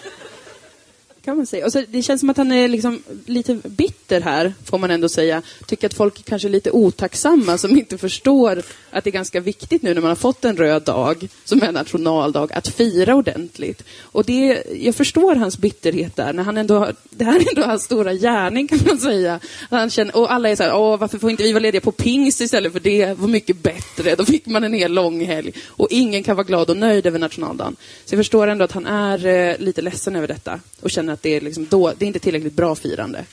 Kan 1.25 1.38
man 1.38 1.45
säga. 1.45 1.65
Och 1.65 1.71
så, 1.71 1.83
det 1.89 2.01
känns 2.01 2.19
som 2.19 2.29
att 2.29 2.38
han 2.38 2.51
är 2.51 2.67
liksom 2.67 3.03
lite 3.25 3.53
bitter 3.63 4.21
här, 4.21 4.53
får 4.65 4.77
man 4.77 4.91
ändå 4.91 5.09
säga. 5.09 5.41
Tycker 5.67 5.88
att 5.88 5.93
folk 5.93 6.25
kanske 6.25 6.47
är 6.47 6.49
lite 6.49 6.71
otacksamma 6.71 7.57
som 7.57 7.77
inte 7.77 7.97
förstår 7.97 8.62
att 8.91 9.03
det 9.03 9.09
är 9.09 9.12
ganska 9.12 9.39
viktigt 9.39 9.81
nu 9.81 9.93
när 9.93 10.01
man 10.01 10.09
har 10.09 10.15
fått 10.15 10.45
en 10.45 10.57
röd 10.57 10.81
dag, 10.83 11.27
som 11.45 11.63
är 11.63 11.71
nationaldag, 11.71 12.53
att 12.53 12.67
fira 12.67 13.15
ordentligt. 13.15 13.83
Och 14.01 14.23
det, 14.25 14.63
jag 14.75 14.95
förstår 14.95 15.36
hans 15.36 15.57
bitterhet 15.57 16.15
där, 16.15 16.33
när 16.33 16.43
han 16.43 16.57
ändå, 16.57 16.77
har- 16.79 16.95
det 17.09 17.25
här 17.25 17.39
är 17.39 17.49
ändå 17.49 17.62
hans 17.67 17.83
stora 17.83 18.13
gärning 18.13 18.67
kan 18.67 18.79
man 18.88 18.97
säga. 18.97 19.39
Han 19.69 19.89
känner, 19.89 20.15
och 20.17 20.31
alla 20.33 20.49
är 20.49 20.55
så 20.55 20.63
här, 20.63 20.75
Åh, 20.75 20.97
varför 20.99 21.17
får 21.17 21.29
inte 21.31 21.43
vi 21.43 21.53
vara 21.53 21.62
lediga 21.62 21.81
på 21.81 21.91
pingst 21.91 22.41
istället 22.41 22.73
för 22.73 22.79
det 22.79 23.13
var 23.19 23.27
mycket 23.27 23.57
bättre. 23.63 24.15
Då 24.15 24.25
fick 24.25 24.45
man 24.45 24.63
en 24.63 24.73
hel 24.73 24.91
lång 24.93 25.25
helg. 25.25 25.51
Och 25.67 25.88
ingen 25.91 26.23
kan 26.23 26.36
vara 26.36 26.47
glad 26.47 26.69
och 26.69 26.77
nöjd 26.77 27.05
över 27.05 27.19
nationaldagen. 27.19 27.75
Så 28.05 28.15
jag 28.15 28.19
förstår 28.19 28.47
ändå 28.47 28.63
att 28.65 28.71
han 28.71 28.86
är 28.86 29.25
eh, 29.25 29.57
lite 29.59 29.81
ledsen 29.81 30.15
över 30.15 30.27
detta 30.27 30.59
och 30.81 30.91
känner 30.91 31.12
att 31.13 31.21
det 31.21 31.36
är, 31.36 31.41
liksom 31.41 31.67
då, 31.69 31.93
det 31.97 32.06
är 32.06 32.08
inte 32.08 32.19
tillräckligt 32.19 32.54
bra 32.54 32.76
firande. 32.76 33.26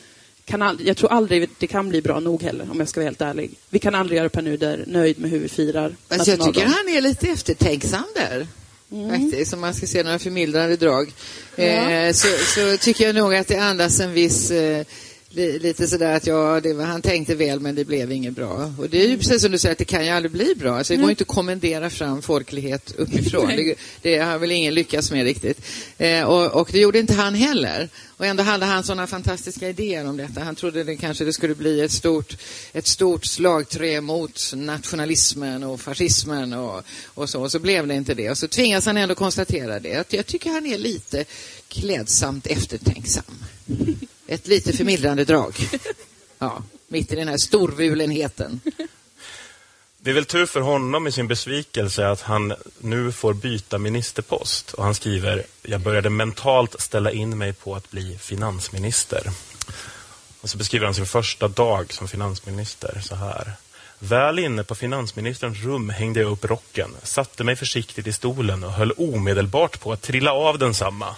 Kan 0.45 0.63
ald- 0.63 0.83
jag 0.85 0.97
tror 0.97 1.13
aldrig 1.13 1.49
det 1.59 1.67
kan 1.67 1.89
bli 1.89 2.03
bra 2.03 2.21
nog 2.21 2.43
heller, 2.43 2.67
om 2.71 2.79
jag 2.79 2.89
ska 2.89 3.01
vara 3.01 3.07
helt 3.07 3.21
ärlig. 3.21 3.51
Vi 3.71 3.79
kan 3.79 3.95
aldrig 3.95 4.19
göra 4.19 4.29
Per 4.29 4.43
Nuder 4.43 4.85
nöjd 4.87 5.19
med 5.19 5.31
hur 5.31 5.39
vi 5.39 5.49
firar 5.49 5.97
Fast 6.09 6.27
jag 6.27 6.41
tycker 6.45 6.67
han 6.67 6.89
är 6.89 7.01
lite 7.01 7.29
eftertänksam 7.29 8.05
där. 8.15 8.47
Faktiskt, 9.11 9.53
om 9.55 9.61
man 9.61 9.75
ska 9.75 9.87
se 9.87 10.03
några 10.03 10.19
förmildrande 10.19 10.77
drag. 10.77 11.13
Eh, 11.57 12.13
så, 12.13 12.29
så 12.55 12.77
tycker 12.77 13.07
jag 13.07 13.15
nog 13.15 13.35
att 13.35 13.49
det 13.49 13.57
andas 13.57 14.01
en 14.01 14.13
viss 14.13 14.51
eh, 14.51 14.87
lite 15.35 15.87
sådär 15.87 16.17
att 16.17 16.27
ja, 16.27 16.61
det 16.61 16.73
var, 16.73 16.85
han 16.85 17.03
tänkte 17.03 17.35
väl 17.35 17.61
men 17.61 17.75
det 17.75 17.85
blev 17.85 18.13
inget 18.13 18.35
bra. 18.35 18.73
Och 18.79 18.91
det 18.91 19.05
är 19.05 19.09
ju 19.09 19.19
precis 19.19 19.43
som 19.43 19.53
du 19.53 19.59
säger 19.59 19.73
att 19.73 19.79
det 19.79 19.85
kan 19.85 20.05
ju 20.05 20.11
aldrig 20.11 20.33
bli 20.33 20.55
bra. 20.55 20.79
Alltså, 20.79 20.93
det 20.93 20.97
går 20.97 21.07
ju 21.07 21.11
inte 21.11 21.23
att 21.23 21.29
kommendera 21.29 21.91
fram 21.91 22.23
folklighet 22.23 22.95
uppifrån. 22.97 23.49
det, 23.49 23.75
det 24.03 24.19
har 24.19 24.39
väl 24.39 24.51
ingen 24.51 24.75
lyckats 24.75 25.11
med 25.11 25.25
riktigt. 25.25 25.61
Eh, 25.99 26.23
och, 26.23 26.61
och 26.61 26.69
det 26.73 26.79
gjorde 26.79 26.99
inte 26.99 27.15
han 27.15 27.35
heller. 27.35 27.89
Och 28.17 28.27
ändå 28.27 28.43
hade 28.43 28.67
han 28.67 28.85
sådana 28.85 29.07
fantastiska 29.07 29.69
idéer 29.69 30.09
om 30.09 30.17
detta. 30.17 30.41
Han 30.41 30.55
trodde 30.55 30.85
det 30.85 30.97
kanske 30.97 31.25
det 31.25 31.33
skulle 31.33 31.55
bli 31.55 31.81
ett 31.81 31.93
stort, 31.93 32.37
ett 32.73 32.87
stort 32.87 33.25
slagträ 33.25 34.01
mot 34.01 34.53
nationalismen 34.55 35.63
och 35.63 35.81
fascismen 35.81 36.53
och, 36.53 36.83
och 37.15 37.31
så. 37.31 37.43
Och 37.43 37.53
så 37.53 37.59
blev 37.59 37.87
det 37.87 37.95
inte 37.95 38.15
det. 38.15 38.31
Och 38.31 38.39
så 38.39 38.49
tvingas 38.49 38.87
han 38.87 38.97
ändå 38.97 39.15
konstatera 39.15 39.81
det. 39.81 39.95
Att 39.95 40.13
Jag 40.13 40.27
tycker 40.27 40.51
han 40.51 40.67
är 40.67 40.79
lite 40.79 41.25
klädsamt 41.69 42.47
eftertänksam. 42.47 43.45
Ett 44.31 44.47
lite 44.47 44.73
förmildrande 44.73 45.25
drag. 45.25 45.55
Ja, 46.39 46.63
mitt 46.89 47.13
i 47.13 47.17
den 47.17 47.29
här 47.29 47.37
storvulenheten. 47.37 48.61
Det 49.99 50.11
är 50.11 50.15
väl 50.15 50.25
tur 50.25 50.47
för 50.47 50.61
honom 50.61 51.07
i 51.07 51.13
sin 51.13 51.29
besvikelse 51.29 52.09
att 52.09 52.21
han 52.21 52.55
nu 52.79 53.13
får 53.13 53.35
byta 53.35 53.79
ministerpost. 53.79 54.73
Och 54.73 54.85
han 54.85 54.95
skriver, 54.95 55.47
jag 55.63 55.81
började 55.81 56.11
mentalt 56.11 56.81
ställa 56.81 57.11
in 57.11 57.39
mig 57.39 57.53
på 57.53 57.75
att 57.75 57.91
bli 57.91 58.19
finansminister. 58.19 59.31
Och 60.41 60.51
så 60.51 60.59
beskriver 60.59 60.85
han 60.85 60.95
sin 60.95 61.07
första 61.07 61.49
dag 61.49 61.93
som 61.93 62.09
finansminister 62.09 63.01
så 63.05 63.15
här. 63.15 63.53
Väl 63.99 64.39
inne 64.39 64.65
på 64.65 64.75
finansministerns 64.75 65.59
rum 65.59 65.91
hängde 65.91 66.21
jag 66.21 66.33
upp 66.33 66.45
rocken, 66.45 66.91
satte 67.03 67.45
mig 67.45 67.57
försiktigt 67.57 68.07
i 68.07 68.13
stolen 68.13 68.65
och 68.65 68.73
höll 68.73 68.93
omedelbart 68.93 69.81
på 69.81 69.93
att 69.93 70.03
trilla 70.03 70.33
av 70.33 70.59
densamma. 70.59 71.17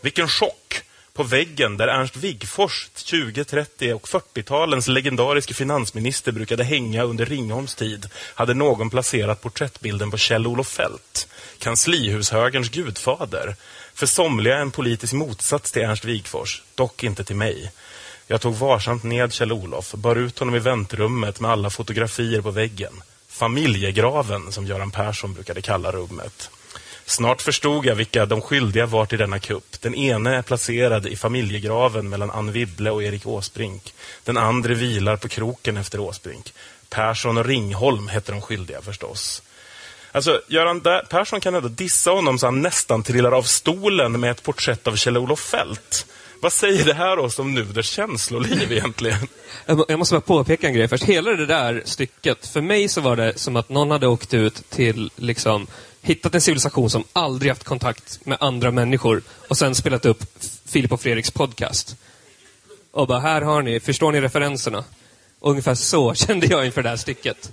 Vilken 0.00 0.28
chock! 0.28 0.87
På 1.18 1.24
väggen 1.24 1.76
där 1.76 1.88
Ernst 1.88 2.16
Wigforss 2.16 2.90
20-, 2.96 3.44
30 3.44 3.92
och 3.92 4.06
40-talens 4.08 4.88
legendariske 4.88 5.54
finansminister 5.54 6.32
brukade 6.32 6.64
hänga 6.64 7.02
under 7.02 7.26
Ringholms 7.26 7.74
tid 7.74 8.10
hade 8.34 8.54
någon 8.54 8.90
placerat 8.90 9.40
porträttbilden 9.40 10.10
på 10.10 10.16
Kjell-Olof 10.16 10.68
Feldt, 10.68 11.28
kanslihushögerns 11.58 12.68
gudfader. 12.70 13.56
För 13.94 14.06
somliga 14.06 14.58
en 14.58 14.70
politisk 14.70 15.12
motsats 15.12 15.72
till 15.72 15.82
Ernst 15.82 16.04
Wigforss, 16.04 16.62
dock 16.74 17.04
inte 17.04 17.24
till 17.24 17.36
mig. 17.36 17.72
Jag 18.26 18.40
tog 18.40 18.54
varsamt 18.54 19.02
ned 19.02 19.32
Kjell-Olof, 19.32 19.94
bar 19.94 20.16
ut 20.16 20.38
honom 20.38 20.54
i 20.54 20.58
väntrummet 20.58 21.40
med 21.40 21.50
alla 21.50 21.70
fotografier 21.70 22.40
på 22.40 22.50
väggen. 22.50 22.92
Familjegraven, 23.28 24.52
som 24.52 24.66
Göran 24.66 24.90
Persson 24.90 25.34
brukade 25.34 25.62
kalla 25.62 25.92
rummet. 25.92 26.50
Snart 27.08 27.42
förstod 27.42 27.86
jag 27.86 27.94
vilka 27.94 28.26
de 28.26 28.40
skyldiga 28.40 28.86
var 28.86 29.06
till 29.06 29.18
denna 29.18 29.38
kupp. 29.38 29.80
Den 29.80 29.94
ene 29.94 30.36
är 30.36 30.42
placerad 30.42 31.06
i 31.06 31.16
familjegraven 31.16 32.08
mellan 32.08 32.30
Ann 32.30 32.52
Wibble 32.52 32.90
och 32.90 33.02
Erik 33.02 33.26
Åsbrink. 33.26 33.94
Den 34.24 34.36
andra 34.36 34.74
vilar 34.74 35.16
på 35.16 35.28
kroken 35.28 35.76
efter 35.76 36.00
Åsbrink. 36.00 36.52
Persson 36.88 37.38
och 37.38 37.44
Ringholm 37.44 38.08
heter 38.08 38.32
de 38.32 38.42
skyldiga 38.42 38.82
förstås. 38.82 39.42
Alltså, 40.12 40.40
Göran 40.48 40.80
där, 40.80 41.02
Persson 41.02 41.40
kan 41.40 41.54
ändå 41.54 41.68
dissa 41.68 42.10
honom 42.10 42.38
så 42.38 42.46
han 42.46 42.62
nästan 42.62 43.02
trillar 43.02 43.32
av 43.32 43.42
stolen 43.42 44.20
med 44.20 44.30
ett 44.30 44.42
porträtt 44.42 44.86
av 44.86 44.96
Kjell-Olof 44.96 45.40
Feldt. 45.40 46.06
Vad 46.40 46.52
säger 46.52 46.84
det 46.84 46.94
här 46.94 47.18
oss 47.18 47.38
om 47.38 47.54
Nuders 47.54 47.90
känsloliv 47.90 48.72
egentligen? 48.72 49.28
Jag 49.66 49.84
Jag 49.88 49.98
måste 49.98 50.14
bara 50.14 50.20
påpeka 50.20 50.66
en 50.66 50.74
grej 50.74 50.88
först. 50.88 51.04
Hela 51.04 51.30
det 51.30 51.46
där 51.46 51.82
stycket, 51.84 52.46
för 52.46 52.60
mig 52.60 52.88
så 52.88 53.00
var 53.00 53.16
det 53.16 53.38
som 53.38 53.56
att 53.56 53.68
någon 53.68 53.90
hade 53.90 54.06
åkt 54.06 54.34
ut 54.34 54.70
till, 54.70 55.10
liksom, 55.16 55.66
hittat 56.02 56.34
en 56.34 56.40
civilisation 56.40 56.90
som 56.90 57.04
aldrig 57.12 57.50
haft 57.50 57.64
kontakt 57.64 58.26
med 58.26 58.38
andra 58.40 58.70
människor 58.70 59.22
och 59.48 59.58
sen 59.58 59.74
spelat 59.74 60.04
upp 60.06 60.24
Filip 60.66 60.92
och 60.92 61.00
Fredriks 61.00 61.30
podcast. 61.30 61.96
Och 62.90 63.06
bara, 63.06 63.20
här 63.20 63.40
har 63.42 63.62
ni, 63.62 63.80
förstår 63.80 64.12
ni 64.12 64.20
referenserna? 64.20 64.84
Och 65.38 65.50
ungefär 65.50 65.74
så 65.74 66.14
kände 66.14 66.46
jag 66.46 66.66
inför 66.66 66.82
det 66.82 66.88
här 66.88 66.96
stycket. 66.96 67.52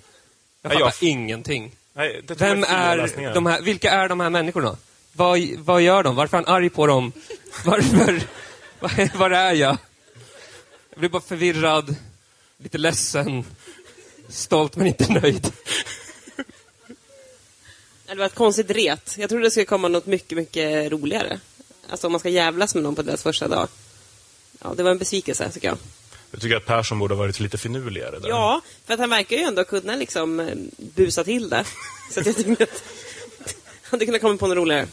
Jag 0.62 0.74
Ja, 0.74 0.80
fattar 0.80 0.98
jag- 1.02 1.10
ingenting. 1.10 1.72
Nej, 1.94 2.22
Vem 2.28 2.64
är 2.64 3.34
de 3.34 3.46
här, 3.46 3.62
vilka 3.62 3.92
är 3.92 4.10
de 4.10 4.20
här 4.20 4.30
människorna? 4.30 4.78
Vad, 5.14 5.40
vad 5.58 5.82
gör 5.82 6.04
de? 6.04 6.16
Varför 6.16 6.38
är 6.38 6.44
han 6.46 6.56
arg 6.56 6.70
på 6.70 6.88
dem? 6.88 7.12
Varför? 7.66 8.22
Var, 8.80 9.18
var 9.18 9.32
är 9.32 9.54
jag? 9.54 9.78
Jag 10.90 11.00
blir 11.00 11.10
bara 11.10 11.22
förvirrad, 11.22 11.96
lite 12.58 12.78
ledsen, 12.78 13.44
stolt 14.30 14.76
men 14.76 14.88
inte 14.88 15.14
nöjd. 15.14 15.52
Det 18.08 18.16
var 18.16 18.26
ett 18.26 18.36
konstigt 18.36 18.72
ret. 18.72 19.16
Jag 19.18 19.30
trodde 19.30 19.46
det 19.46 19.52
skulle 19.52 19.66
komma 19.66 19.88
något 19.88 20.06
mycket, 20.06 20.38
mycket 20.38 20.92
roligare. 20.92 21.40
Alltså 21.90 22.08
om 22.08 22.12
man 22.12 22.20
ska 22.20 22.30
jävlas 22.30 22.76
med 22.76 22.84
någon 22.84 22.96
på 22.96 23.02
deras 23.02 23.24
första 23.24 23.48
dag. 23.48 23.68
Ja, 24.64 24.74
det 24.78 24.84
var 24.84 24.92
en 24.92 24.98
besvikelse 24.98 25.52
tycker 25.52 25.68
jag. 25.68 25.78
Jag 26.32 26.42
tycker 26.42 26.56
att 26.56 26.66
Persson 26.66 27.00
borde 27.00 27.14
ha 27.14 27.20
varit 27.20 27.40
lite 27.40 27.58
finurligare 27.58 28.20
där. 28.20 28.30
Ja, 28.30 28.62
för 28.86 28.94
att 28.94 29.00
han 29.00 29.10
verkar 29.10 29.36
ju 29.36 29.44
ändå 29.44 29.64
kunna 29.64 29.96
liksom 29.96 30.40
eh, 30.40 30.56
busa 30.78 31.24
till 31.24 31.50
det. 31.50 31.66
Så 32.12 32.20
att 32.20 32.26
jag 32.26 32.36
tyckte 32.36 32.64
att 32.64 32.84
han 33.82 33.90
hade 33.92 34.06
kunnat 34.06 34.22
komma 34.22 34.38
på 34.38 34.48
något 34.48 34.58
roligare. 34.58 34.88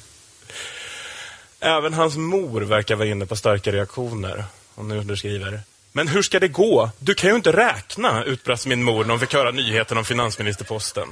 Även 1.60 1.94
hans 1.94 2.16
mor 2.16 2.60
verkar 2.60 2.96
vara 2.96 3.08
inne 3.08 3.26
på 3.26 3.36
starka 3.36 3.72
reaktioner. 3.72 4.44
Och 4.74 4.84
nu 4.84 5.16
skriver 5.16 5.60
Men 5.92 6.08
hur 6.08 6.22
ska 6.22 6.40
det 6.40 6.48
gå? 6.48 6.90
Du 6.98 7.14
kan 7.14 7.30
ju 7.30 7.36
inte 7.36 7.52
räkna, 7.52 8.24
utbrast 8.24 8.66
min 8.66 8.82
mor 8.82 9.04
när 9.04 9.10
hon 9.10 9.20
fick 9.20 9.34
höra 9.34 9.50
nyheten 9.50 9.98
om 9.98 10.04
finansministerposten. 10.04 11.08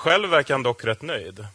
Själv 0.00 0.30
verkar 0.30 0.54
han 0.54 0.62
dock 0.62 0.84
rätt 0.84 1.02
nöjd. 1.02 1.46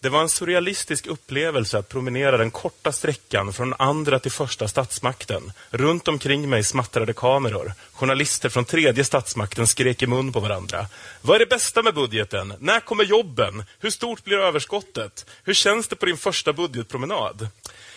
Det 0.00 0.08
var 0.08 0.20
en 0.20 0.28
surrealistisk 0.28 1.06
upplevelse 1.06 1.78
att 1.78 1.88
promenera 1.88 2.36
den 2.36 2.50
korta 2.50 2.92
sträckan 2.92 3.52
från 3.52 3.74
andra 3.78 4.18
till 4.18 4.32
första 4.32 4.68
statsmakten. 4.68 5.52
Runt 5.70 6.08
omkring 6.08 6.50
mig 6.50 6.64
smattrade 6.64 7.12
kameror. 7.12 7.72
Journalister 7.92 8.48
från 8.48 8.64
tredje 8.64 9.04
statsmakten 9.04 9.66
skrek 9.66 10.02
i 10.02 10.06
mun 10.06 10.32
på 10.32 10.40
varandra. 10.40 10.86
Vad 11.22 11.34
är 11.34 11.38
det 11.38 11.46
bästa 11.46 11.82
med 11.82 11.94
budgeten? 11.94 12.54
När 12.58 12.80
kommer 12.80 13.04
jobben? 13.04 13.64
Hur 13.78 13.90
stort 13.90 14.24
blir 14.24 14.38
överskottet? 14.38 15.26
Hur 15.44 15.54
känns 15.54 15.88
det 15.88 15.96
på 15.96 16.06
din 16.06 16.16
första 16.16 16.52
budgetpromenad? 16.52 17.48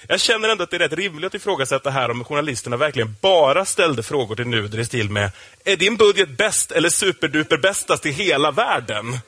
Jag 0.07 0.20
känner 0.20 0.49
ändå 0.49 0.64
att 0.64 0.70
det 0.70 0.78
är 0.78 0.80
rätt 0.80 0.93
rimligt 0.93 1.28
att 1.28 1.36
ifrågasätta 1.36 1.89
här 1.89 2.12
om 2.12 2.24
journalisterna 2.24 2.78
verkligen 2.78 3.16
bara 3.22 3.66
ställde 3.66 4.03
frågor 4.03 4.36
till 4.36 4.47
Nuder 4.47 4.80
i 4.80 4.86
stil 4.86 5.09
med 5.09 5.32
Är 5.64 5.76
din 5.76 5.97
budget 5.97 6.30
bäst 6.30 6.72
eller 6.72 6.89
superduper 6.89 7.57
bästast 7.57 8.05
i 8.05 8.12
hela 8.12 8.51
världen? 8.51 9.20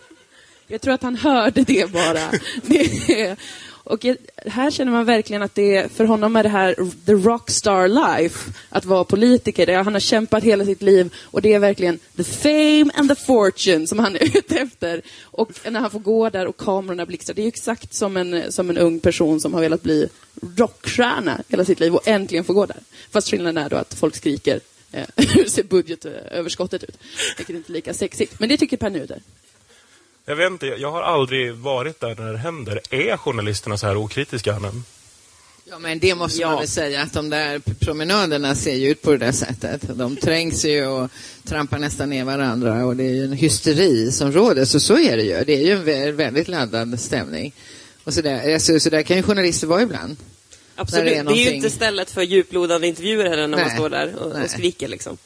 Jag 0.67 0.81
tror 0.81 0.93
att 0.93 1.03
han 1.03 1.15
hörde 1.15 1.63
det 1.63 1.91
bara. 1.91 2.31
Det, 2.67 3.35
och 3.85 4.05
jag- 4.05 4.17
här 4.45 4.71
känner 4.71 4.91
man 4.91 5.05
verkligen 5.05 5.41
att 5.41 5.55
det, 5.55 5.91
för 5.91 6.05
honom 6.05 6.35
är 6.35 6.43
det 6.43 6.49
här 6.49 6.75
the 7.05 7.13
rockstar 7.13 7.87
life, 7.87 8.51
att 8.69 8.85
vara 8.85 9.03
politiker. 9.03 9.65
Det, 9.65 9.73
han 9.73 9.93
har 9.93 9.99
kämpat 9.99 10.43
hela 10.43 10.65
sitt 10.65 10.81
liv 10.81 11.13
och 11.21 11.41
det 11.41 11.53
är 11.53 11.59
verkligen 11.59 11.99
the 12.17 12.23
fame 12.23 12.85
and 12.95 13.09
the 13.09 13.15
fortune 13.15 13.87
som 13.87 13.99
han 13.99 14.15
är 14.15 14.23
ute 14.37 14.55
efter. 14.59 15.01
Och 15.21 15.51
när 15.71 15.79
han 15.79 15.91
får 15.91 15.99
gå 15.99 16.29
där 16.29 16.45
och 16.47 16.57
kamerorna 16.57 17.05
blixtrar, 17.05 17.35
det 17.35 17.41
är 17.41 17.43
ju 17.43 17.47
exakt 17.47 17.93
som 17.93 18.17
en, 18.17 18.51
som 18.51 18.69
en 18.69 18.77
ung 18.77 18.99
person 18.99 19.39
som 19.41 19.53
har 19.53 19.61
velat 19.61 19.83
bli 19.83 20.07
rockstjärna 20.57 21.41
hela 21.49 21.65
sitt 21.65 21.79
liv 21.79 21.95
och 21.95 22.07
äntligen 22.07 22.43
får 22.45 22.53
gå 22.53 22.65
där. 22.65 22.77
Fast 23.11 23.29
skillnaden 23.29 23.63
är 23.65 23.69
då 23.69 23.75
att 23.75 23.93
folk 23.93 24.15
skriker 24.15 24.59
eh, 24.91 25.03
hur 25.15 25.45
ser 25.45 25.63
budgetöverskottet 25.63 26.83
ut? 26.83 26.97
Vilket 27.37 27.55
inte 27.55 27.71
är 27.71 27.73
lika 27.73 27.93
sexigt. 27.93 28.39
Men 28.39 28.49
det 28.49 28.57
tycker 28.57 28.77
Per 28.77 28.89
Nuder. 28.89 29.19
Jag 30.25 30.35
vet 30.35 30.51
inte, 30.51 30.65
jag 30.67 30.91
har 30.91 31.01
aldrig 31.01 31.53
varit 31.55 31.99
där 31.99 32.15
när 32.15 32.31
det 32.31 32.37
händer. 32.37 32.79
Är 32.89 33.17
journalisterna 33.17 33.77
så 33.77 33.87
här 33.87 33.97
okritiska? 33.97 34.59
Men... 34.59 34.83
Ja, 35.65 35.79
men 35.79 35.99
det 35.99 36.15
måste 36.15 36.41
Ja. 36.41 36.49
man 36.49 36.59
väl 36.59 36.67
säga 36.67 37.01
att 37.01 37.13
de 37.13 37.29
där 37.29 37.59
promenaderna 37.79 38.55
ser 38.55 38.75
ju 38.75 38.89
ut 38.89 39.01
på 39.01 39.11
det 39.11 39.17
där 39.17 39.31
sättet. 39.31 39.81
De 39.97 40.15
trängs 40.15 40.65
ju 40.65 40.85
och 40.85 41.09
trampar 41.43 41.79
nästan 41.79 42.09
ner 42.09 42.23
varandra 42.23 42.85
och 42.85 42.95
det 42.95 43.03
är 43.03 43.09
ju 43.13 43.23
en 43.23 43.33
hysteri 43.33 44.11
som 44.11 44.31
råder. 44.31 44.65
Så 44.65 44.79
så 44.79 44.99
är 44.99 45.17
det 45.17 45.23
ju. 45.23 45.43
Det 45.43 45.53
är 45.53 45.61
ju 45.65 45.71
en 45.71 45.85
vä- 45.85 46.11
väldigt 46.11 46.47
laddad 46.47 46.99
stämning. 46.99 47.53
Och 48.03 48.13
så 48.13 48.21
där, 48.21 48.53
alltså, 48.53 48.79
så 48.79 48.89
där 48.89 49.01
kan 49.01 49.17
ju 49.17 49.23
journalister 49.23 49.67
vara 49.67 49.81
ibland. 49.81 50.17
Absolut. 50.75 51.05
Det 51.05 51.09
det 51.09 51.11
är, 51.11 51.13
är 51.13 51.17
ju 51.17 51.23
någonting- 51.23 51.55
inte 51.55 51.69
stället 51.69 52.11
för 52.11 52.21
djuplodande 52.21 52.87
intervjuer 52.87 53.29
heller 53.29 53.47
när 53.47 53.57
man 53.57 53.67
Nej. 53.67 53.75
står 53.77 53.89
där 53.89 54.15
och, 54.15 54.43
och 54.43 54.49
skriker 54.49 54.87
liksom. 54.87 55.17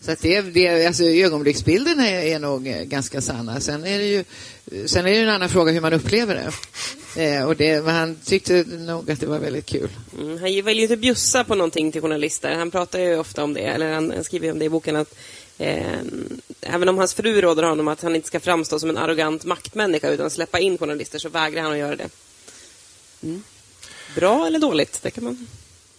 Så 0.00 0.12
att 0.12 0.20
det, 0.20 0.40
det, 0.40 0.86
alltså, 0.86 1.04
ögonblicksbilderna 1.04 2.08
är, 2.08 2.22
är 2.22 2.38
nog 2.38 2.68
eh, 2.68 2.82
ganska 2.82 3.20
sanna. 3.20 3.60
Sen 3.60 3.84
är 3.84 3.98
det 3.98 4.04
ju 4.04 4.24
sen 4.86 5.06
är 5.06 5.10
det 5.10 5.16
en 5.16 5.28
annan 5.28 5.48
fråga 5.48 5.72
hur 5.72 5.80
man 5.80 5.92
upplever 5.92 6.34
det. 6.34 6.52
Eh, 7.16 7.44
och 7.44 7.56
det 7.56 7.84
men 7.84 7.94
han 7.94 8.16
tyckte 8.24 8.64
nog 8.64 9.10
att 9.10 9.20
det 9.20 9.26
var 9.26 9.38
väldigt 9.38 9.66
kul. 9.66 9.88
Mm, 10.18 10.38
han 10.38 10.64
vill 10.64 10.76
ju 10.76 10.82
inte 10.82 10.96
bjussa 10.96 11.44
på 11.44 11.54
någonting 11.54 11.92
till 11.92 12.00
journalister. 12.00 12.54
Han 12.54 12.70
pratar 12.70 12.98
ju 12.98 13.18
ofta 13.18 13.44
om 13.44 13.54
det, 13.54 13.60
eller 13.60 13.92
han, 13.92 14.10
han 14.10 14.24
skriver 14.24 14.52
om 14.52 14.58
det 14.58 14.64
i 14.64 14.68
boken 14.68 14.96
att 14.96 15.14
eh, 15.58 15.98
även 16.60 16.88
om 16.88 16.98
hans 16.98 17.14
fru 17.14 17.40
råder 17.40 17.62
honom 17.62 17.88
att 17.88 18.02
han 18.02 18.16
inte 18.16 18.28
ska 18.28 18.40
framstå 18.40 18.78
som 18.78 18.90
en 18.90 18.98
arrogant 18.98 19.44
maktmänniska 19.44 20.10
utan 20.10 20.30
släppa 20.30 20.58
in 20.58 20.78
journalister 20.78 21.18
så 21.18 21.28
vägrar 21.28 21.62
han 21.62 21.72
att 21.72 21.78
göra 21.78 21.96
det. 21.96 22.08
Mm. 23.22 23.42
Bra 24.14 24.46
eller 24.46 24.58
dåligt? 24.58 25.02
Det 25.02 25.10
kan 25.10 25.24
man... 25.24 25.46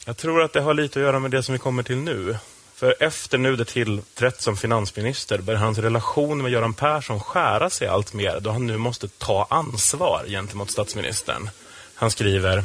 Jag 0.05 0.17
tror 0.17 0.41
att 0.41 0.53
det 0.53 0.61
har 0.61 0.73
lite 0.73 0.99
att 0.99 1.05
göra 1.05 1.19
med 1.19 1.31
det 1.31 1.43
som 1.43 1.53
vi 1.53 1.59
kommer 1.59 1.83
till 1.83 1.97
nu. 1.97 2.35
För 2.81 2.95
efter 2.99 3.37
Nuder 3.37 3.65
tillträtt 3.65 4.41
som 4.41 4.57
finansminister 4.57 5.37
bör 5.37 5.55
hans 5.55 5.77
relation 5.77 6.41
med 6.41 6.51
Göran 6.51 6.73
Persson 6.73 7.19
skära 7.19 7.69
sig 7.69 7.87
allt 7.87 8.13
mer 8.13 8.39
då 8.39 8.51
han 8.51 8.67
nu 8.67 8.77
måste 8.77 9.07
ta 9.07 9.47
ansvar 9.49 10.25
gentemot 10.27 10.71
statsministern. 10.71 11.49
Han 11.95 12.11
skriver 12.11 12.63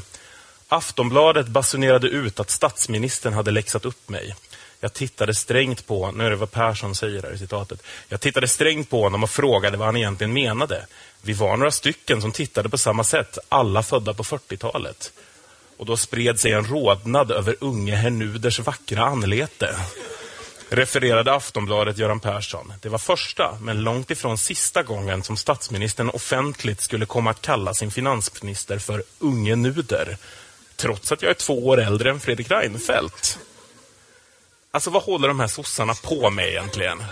Aftonbladet 0.69 1.49
basunerade 1.49 2.09
ut 2.09 2.41
att 2.41 2.51
statsministern 2.51 3.33
hade 3.33 3.51
läxat 3.51 3.85
upp 3.85 4.09
mig. 4.09 4.35
Jag 4.81 4.93
tittade 4.93 5.35
strängt 5.35 5.87
på, 5.87 6.11
nu 6.11 6.27
är 6.27 6.31
det 6.31 6.37
vad 6.37 6.51
Persson 6.51 6.95
säger 6.95 7.23
här 7.23 7.35
i 7.35 7.39
citatet. 7.39 7.83
Jag 8.09 8.21
tittade 8.21 8.49
strängt 8.49 8.91
på 8.91 9.03
honom 9.03 9.23
och 9.23 9.31
frågade 9.31 9.77
vad 9.77 9.87
han 9.87 9.97
egentligen 9.97 10.33
menade. 10.33 10.87
Vi 11.23 11.33
var 11.33 11.57
några 11.57 11.71
stycken 11.71 12.21
som 12.21 12.33
tittade 12.33 12.69
på 12.69 12.79
samma 12.79 13.05
sätt, 13.05 13.39
alla 13.49 13.83
födda 13.83 14.15
på 14.15 14.23
40-talet. 14.23 15.13
Och 15.77 15.87
då 15.87 15.97
spred 15.97 16.41
sig 16.41 16.53
en 16.53 16.65
rodnad 16.65 17.31
över 17.31 17.57
unge 17.61 17.95
herr 17.95 18.11
Nuders 18.11 18.59
vackra 18.59 19.05
anlete. 19.05 19.77
Refererade 20.69 21.35
Aftonbladet 21.35 21.99
Göran 21.99 22.21
Persson. 22.21 22.73
Det 22.83 22.89
var 22.89 22.99
första, 22.99 23.59
men 23.61 23.83
långt 23.83 24.11
ifrån 24.11 24.39
sista 24.39 24.83
gången 24.83 25.23
som 25.23 25.37
statsministern 25.37 26.11
offentligt 26.11 26.81
skulle 26.81 27.07
komma 27.07 27.31
att 27.31 27.43
kalla 27.43 27.75
sin 27.75 27.91
finansminister 27.91 28.79
för 28.79 29.03
unge 29.19 29.57
Nuder. 29.57 30.17
Trots 30.77 31.13
att 31.13 31.23
jag 31.23 31.31
är 31.31 31.35
två 31.35 31.67
år 31.67 31.81
äldre 31.81 32.11
än 32.11 32.21
Fredrik 32.21 32.51
Reinfeldt. 32.51 33.39
Alltså 34.71 34.91
vad 34.91 35.03
håller 35.03 35.29
de 35.29 35.41
här 35.41 35.47
sossarna 35.47 35.95
på 35.95 36.31
med 36.31 36.49
egentligen? 36.49 37.03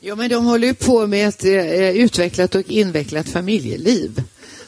Ja, 0.00 0.14
men 0.14 0.30
de 0.30 0.44
håller 0.44 0.68
ju 0.68 0.74
på 0.74 1.06
med 1.06 1.28
ett 1.28 1.44
eh, 1.44 1.90
utvecklat 1.90 2.54
och 2.54 2.62
invecklat 2.62 3.28
familjeliv. 3.28 4.22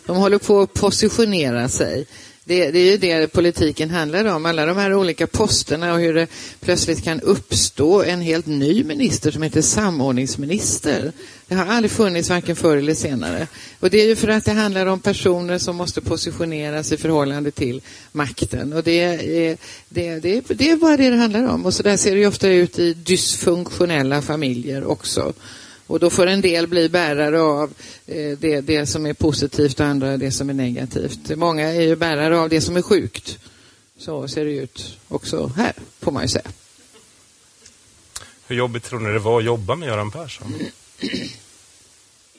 De 0.07 0.17
håller 0.17 0.39
på 0.39 0.61
att 0.61 0.75
positionera 0.75 1.69
sig. 1.69 2.07
Det, 2.49 2.71
det 2.71 2.79
är 2.79 2.91
ju 2.91 2.97
det 2.97 3.33
politiken 3.33 3.91
handlar 3.91 4.25
om, 4.25 4.47
alla 4.47 4.67
de 4.67 4.77
här 4.77 4.95
olika 4.95 5.27
posterna 5.27 5.93
och 5.93 6.01
hur 6.01 6.15
det 6.15 6.27
plötsligt 6.61 7.05
kan 7.05 7.21
uppstå 7.21 8.03
en 8.03 8.21
helt 8.21 8.47
ny 8.47 8.85
minister 8.85 9.31
som 9.31 9.43
heter 9.43 9.63
samordningsminister. 9.63 11.13
Det 11.49 11.55
har 11.55 11.67
aldrig 11.67 11.91
funnits 11.91 12.31
varken 12.31 12.57
förr 12.57 12.77
eller 12.77 12.95
senare. 12.95 13.47
Och 13.81 13.91
det 13.91 14.01
är 14.01 14.07
ju 14.07 14.17
för 14.17 14.29
att 14.29 14.45
det 14.45 14.53
handlar 14.53 14.87
om 14.87 15.01
personer 15.01 15.59
som 15.59 15.77
måste 15.77 16.01
positioneras 16.01 16.93
i 16.93 16.97
förhållande 16.97 17.51
till 17.51 17.81
makten. 18.13 18.73
Och 18.73 18.83
det 18.83 19.01
är, 19.01 19.57
det, 19.89 20.19
det, 20.19 20.41
det 20.49 20.71
är 20.71 20.77
bara 20.77 20.97
det 20.97 21.11
det 21.11 21.17
handlar 21.17 21.49
om. 21.49 21.67
Och 21.67 21.75
så 21.75 21.83
där 21.83 21.97
ser 21.97 22.11
det 22.11 22.21
ju 22.21 22.27
ofta 22.27 22.49
ut 22.49 22.79
i 22.79 22.95
dysfunktionella 22.95 24.23
familjer 24.23 24.85
också. 24.85 25.33
Och 25.87 26.01
då 26.01 26.11
får 26.11 26.27
en 26.27 26.41
del 26.41 26.67
bli 26.67 26.89
bärare 26.89 27.41
av 27.41 27.75
eh, 28.07 28.39
det, 28.39 28.61
det 28.61 28.87
som 28.87 29.07
är 29.07 29.15
positivt 29.15 29.81
och 29.81 29.87
andra 29.87 30.17
det 30.17 30.31
som 30.31 30.51
är 30.51 30.55
negativt. 30.55 31.37
Många 31.37 31.73
är 31.73 31.81
ju 31.81 31.97
bärare 31.97 32.39
av 32.39 32.49
det 32.49 32.61
som 32.61 32.77
är 32.77 32.83
sjukt. 32.83 33.39
Så 33.99 34.29
ser 34.29 34.45
det 34.45 34.51
ut 34.51 34.99
också 35.09 35.47
här, 35.57 35.73
får 36.01 36.13
man 36.13 36.23
ju 36.23 36.29
säga. 36.29 36.51
Hur 38.47 38.57
jobbigt 38.57 38.85
tror 38.85 39.01
ni 39.01 39.13
det 39.13 39.19
var 39.19 39.39
att 39.39 39.45
jobba 39.45 39.75
med 39.77 39.89
Göran 39.89 40.11
Persson? 40.11 40.55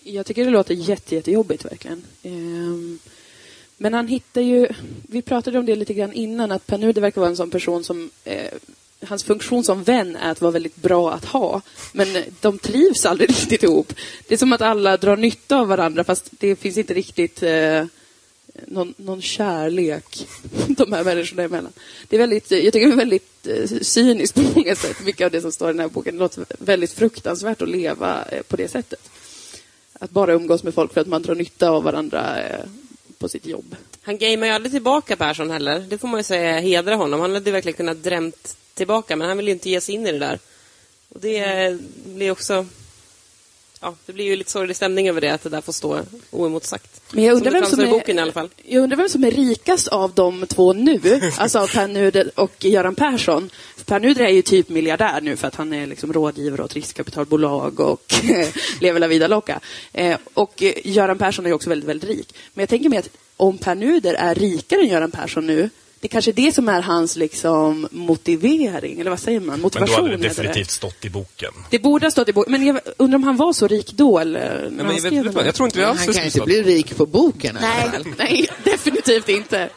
Jag 0.04 0.26
tycker 0.26 0.46
det 0.46 0.52
låter 0.52 0.74
jätte, 0.74 1.16
jättejobbigt 1.16 1.66
verkligen. 1.66 2.04
Ehm, 2.24 3.00
Men 3.78 3.94
han 3.94 4.08
hittar 4.08 4.42
ju, 4.42 4.68
vi 5.10 5.22
pratade 5.22 5.60
om 5.60 5.66
det 5.66 5.76
lite 5.76 5.94
grann 5.94 6.14
innan, 6.14 6.52
att 6.52 6.68
Per 6.68 6.78
Nuder 6.78 7.02
verkar 7.02 7.22
vara 7.22 7.30
en 7.30 7.38
sån 7.38 7.52
person 7.52 7.84
som 7.84 8.10
eh, 8.24 8.54
Hans 9.08 9.24
funktion 9.24 9.64
som 9.64 9.84
vän 9.84 10.16
är 10.16 10.32
att 10.32 10.42
vara 10.42 10.52
väldigt 10.52 10.76
bra 10.76 11.14
att 11.14 11.26
ha. 11.26 11.62
Men 11.92 12.24
de 12.42 12.60
trivs 12.60 13.06
aldrig 13.06 13.30
riktigt 13.38 13.64
ihop. 13.64 13.94
Det 14.28 14.34
är 14.34 14.38
som 14.38 14.54
att 14.54 14.62
alla 14.62 14.98
drar 14.98 15.18
nytta 15.18 15.58
av 15.58 15.68
varandra 15.68 16.04
fast 16.04 16.30
det 16.32 16.56
finns 16.56 16.78
inte 16.78 16.94
riktigt 16.94 17.44
eh, 17.44 17.86
någon, 18.66 18.94
någon 18.98 19.22
kärlek 19.22 20.28
de 20.68 20.94
här 20.94 21.04
människorna 21.04 21.44
emellan. 21.44 21.72
Det 22.08 22.16
är 22.16 22.20
väldigt, 22.20 22.52
jag 22.52 22.74
tycker 22.74 22.88
det 22.88 22.94
är 22.94 22.98
väldigt 22.98 23.48
eh, 23.48 23.80
cyniskt 23.82 24.36
på 24.36 24.42
många 24.56 24.76
sätt, 24.76 25.06
mycket 25.06 25.26
av 25.26 25.32
det 25.32 25.42
som 25.42 25.52
står 25.52 25.70
i 25.70 25.74
den 25.74 25.80
här 25.80 25.88
boken. 25.88 26.16
Det 26.16 26.20
låter 26.20 26.46
väldigt 26.60 26.94
fruktansvärt 26.94 27.62
att 27.62 27.70
leva 27.70 28.26
eh, 28.32 28.42
på 28.42 28.56
det 28.56 28.68
sättet. 28.68 29.10
Att 30.00 30.12
bara 30.12 30.34
umgås 30.34 30.64
med 30.64 30.74
folk 30.74 30.94
för 30.94 31.02
att 31.02 31.08
man 31.08 31.22
drar 31.22 31.36
nytta 31.36 31.70
av 31.70 31.84
varandra 31.84 32.44
eh, 32.44 32.66
på 33.18 33.30
sitt 33.30 33.46
jobb. 33.46 33.76
Han 34.02 34.18
gamear 34.18 34.46
ju 34.46 34.52
aldrig 34.52 34.72
tillbaka 34.72 35.16
Persson 35.16 35.52
heller. 35.52 35.80
Det 35.80 35.98
får 35.98 36.08
man 36.08 36.20
ju 36.20 36.24
säga 36.24 36.60
hedra 36.60 36.96
honom. 36.96 37.20
Han 37.20 37.34
hade 37.34 37.52
verkligen 37.52 37.78
kunnat 37.78 38.04
drämt 38.04 38.58
tillbaka, 38.78 39.16
men 39.16 39.28
han 39.28 39.38
vill 39.38 39.48
ju 39.48 39.54
inte 39.54 39.70
ge 39.70 39.82
sig 39.82 39.96
in 39.96 40.08
i 40.08 40.12
det 40.12 40.20
där. 40.20 40.40
Och 41.10 41.20
det 41.20 41.78
blir 42.06 42.32
också 42.32 42.66
ja, 43.82 43.96
det 44.06 44.14
blir 44.14 44.26
ju 44.26 44.36
lite 44.36 44.52
sorglig 44.52 44.76
stämning 44.76 45.10
över 45.10 45.22
det, 45.22 45.34
att 45.34 45.44
det 45.44 45.50
där 45.50 45.62
får 45.62 45.74
stå 45.74 46.02
oemotsagt. 46.32 47.02
Men 47.12 47.24
jag 47.24 47.36
undrar, 47.36 47.52
som 47.52 47.62
vem 47.62 47.70
som 47.70 47.80
är, 47.80 47.88
boken 47.88 48.20
i 48.20 48.22
alla 48.22 48.32
fall. 48.32 48.50
jag 48.66 48.84
undrar 48.84 48.98
vem 48.98 49.10
som 49.10 49.24
är 49.24 49.32
rikast 49.32 49.88
av 49.88 50.14
de 50.14 50.48
två 50.48 50.74
nu, 50.74 51.22
alltså 51.38 51.68
Per 51.68 51.88
Nuder 51.88 52.32
och 52.36 52.66
Göran 52.66 52.96
Persson. 52.96 53.50
Per 53.86 54.00
Nuder 54.00 54.26
är 54.26 54.30
ju 54.30 54.42
typ 54.42 54.70
miljardär 54.70 55.22
nu 55.22 55.36
för 55.36 55.48
att 55.48 55.56
han 55.56 55.74
är 55.74 55.88
liksom 55.88 56.14
rådgivare 56.14 56.64
åt 56.64 56.74
riskkapitalbolag 56.74 57.80
och 57.80 58.14
lever 58.82 59.00
la 59.00 59.08
vida 59.08 59.28
loca. 59.28 59.60
Eh, 59.94 60.18
och 60.34 60.64
Göran 60.84 61.18
Persson 61.18 61.46
är 61.46 61.50
ju 61.50 61.56
också 61.56 61.70
väldigt, 61.70 61.90
väldigt 61.90 62.10
rik. 62.10 62.36
Men 62.54 62.62
jag 62.62 62.70
tänker 62.70 62.90
mig 62.90 63.00
att 63.00 63.10
om 63.38 63.58
Per 63.58 63.76
Nuder 63.76 64.14
är 64.14 64.36
rikare 64.36 64.82
än 64.82 64.88
Göran 64.88 65.12
Persson 65.12 65.48
nu, 65.48 65.70
det 66.00 66.08
kanske 66.08 66.32
är 66.32 66.34
det 66.34 66.52
som 66.56 66.70
är 66.70 66.82
hans 66.82 67.16
liksom, 67.16 67.88
motivering, 67.92 69.00
eller 69.00 69.10
vad 69.10 69.20
säger 69.20 69.40
man? 69.40 69.48
Men 69.48 69.58
då 69.60 69.64
Motivation 69.64 69.96
hade 70.06 70.18
det 70.18 70.28
definitivt 70.28 70.70
stått 70.72 71.06
i 71.06 71.10
boken. 71.10 71.52
Det 71.70 71.80
borde 71.80 72.06
ha 72.06 72.12
stått 72.12 72.30
i 72.30 72.34
boken. 72.34 72.52
Men 72.52 72.66
jag 72.66 72.80
undrar 72.98 73.16
om 73.16 73.24
han 73.24 73.38
var 73.38 73.54
så 73.54 73.68
rik 73.68 73.92
då? 73.94 74.20
Eller, 74.20 74.40
när 74.50 74.64
Ja, 74.64 74.70
men 74.70 74.86
han 74.86 74.96
jag, 74.96 75.02
skrev 75.04 75.24
vet, 75.24 75.26
vet 75.26 75.36
här? 75.36 75.46
jag 75.46 75.56
tror 75.56 75.68
inte 75.68 75.80
det 75.80 75.88
alls 75.88 76.00
Han 76.00 76.08
det 76.08 76.14
kan 76.22 76.32
skulle 76.32 76.56
inte 76.56 76.64
bli 76.64 76.76
rik 76.76 76.98
på 76.98 77.06
boken 77.06 77.58
Nej, 77.62 77.90
nej, 78.18 78.48
definitivt 78.64 79.30
inte. 79.30 79.70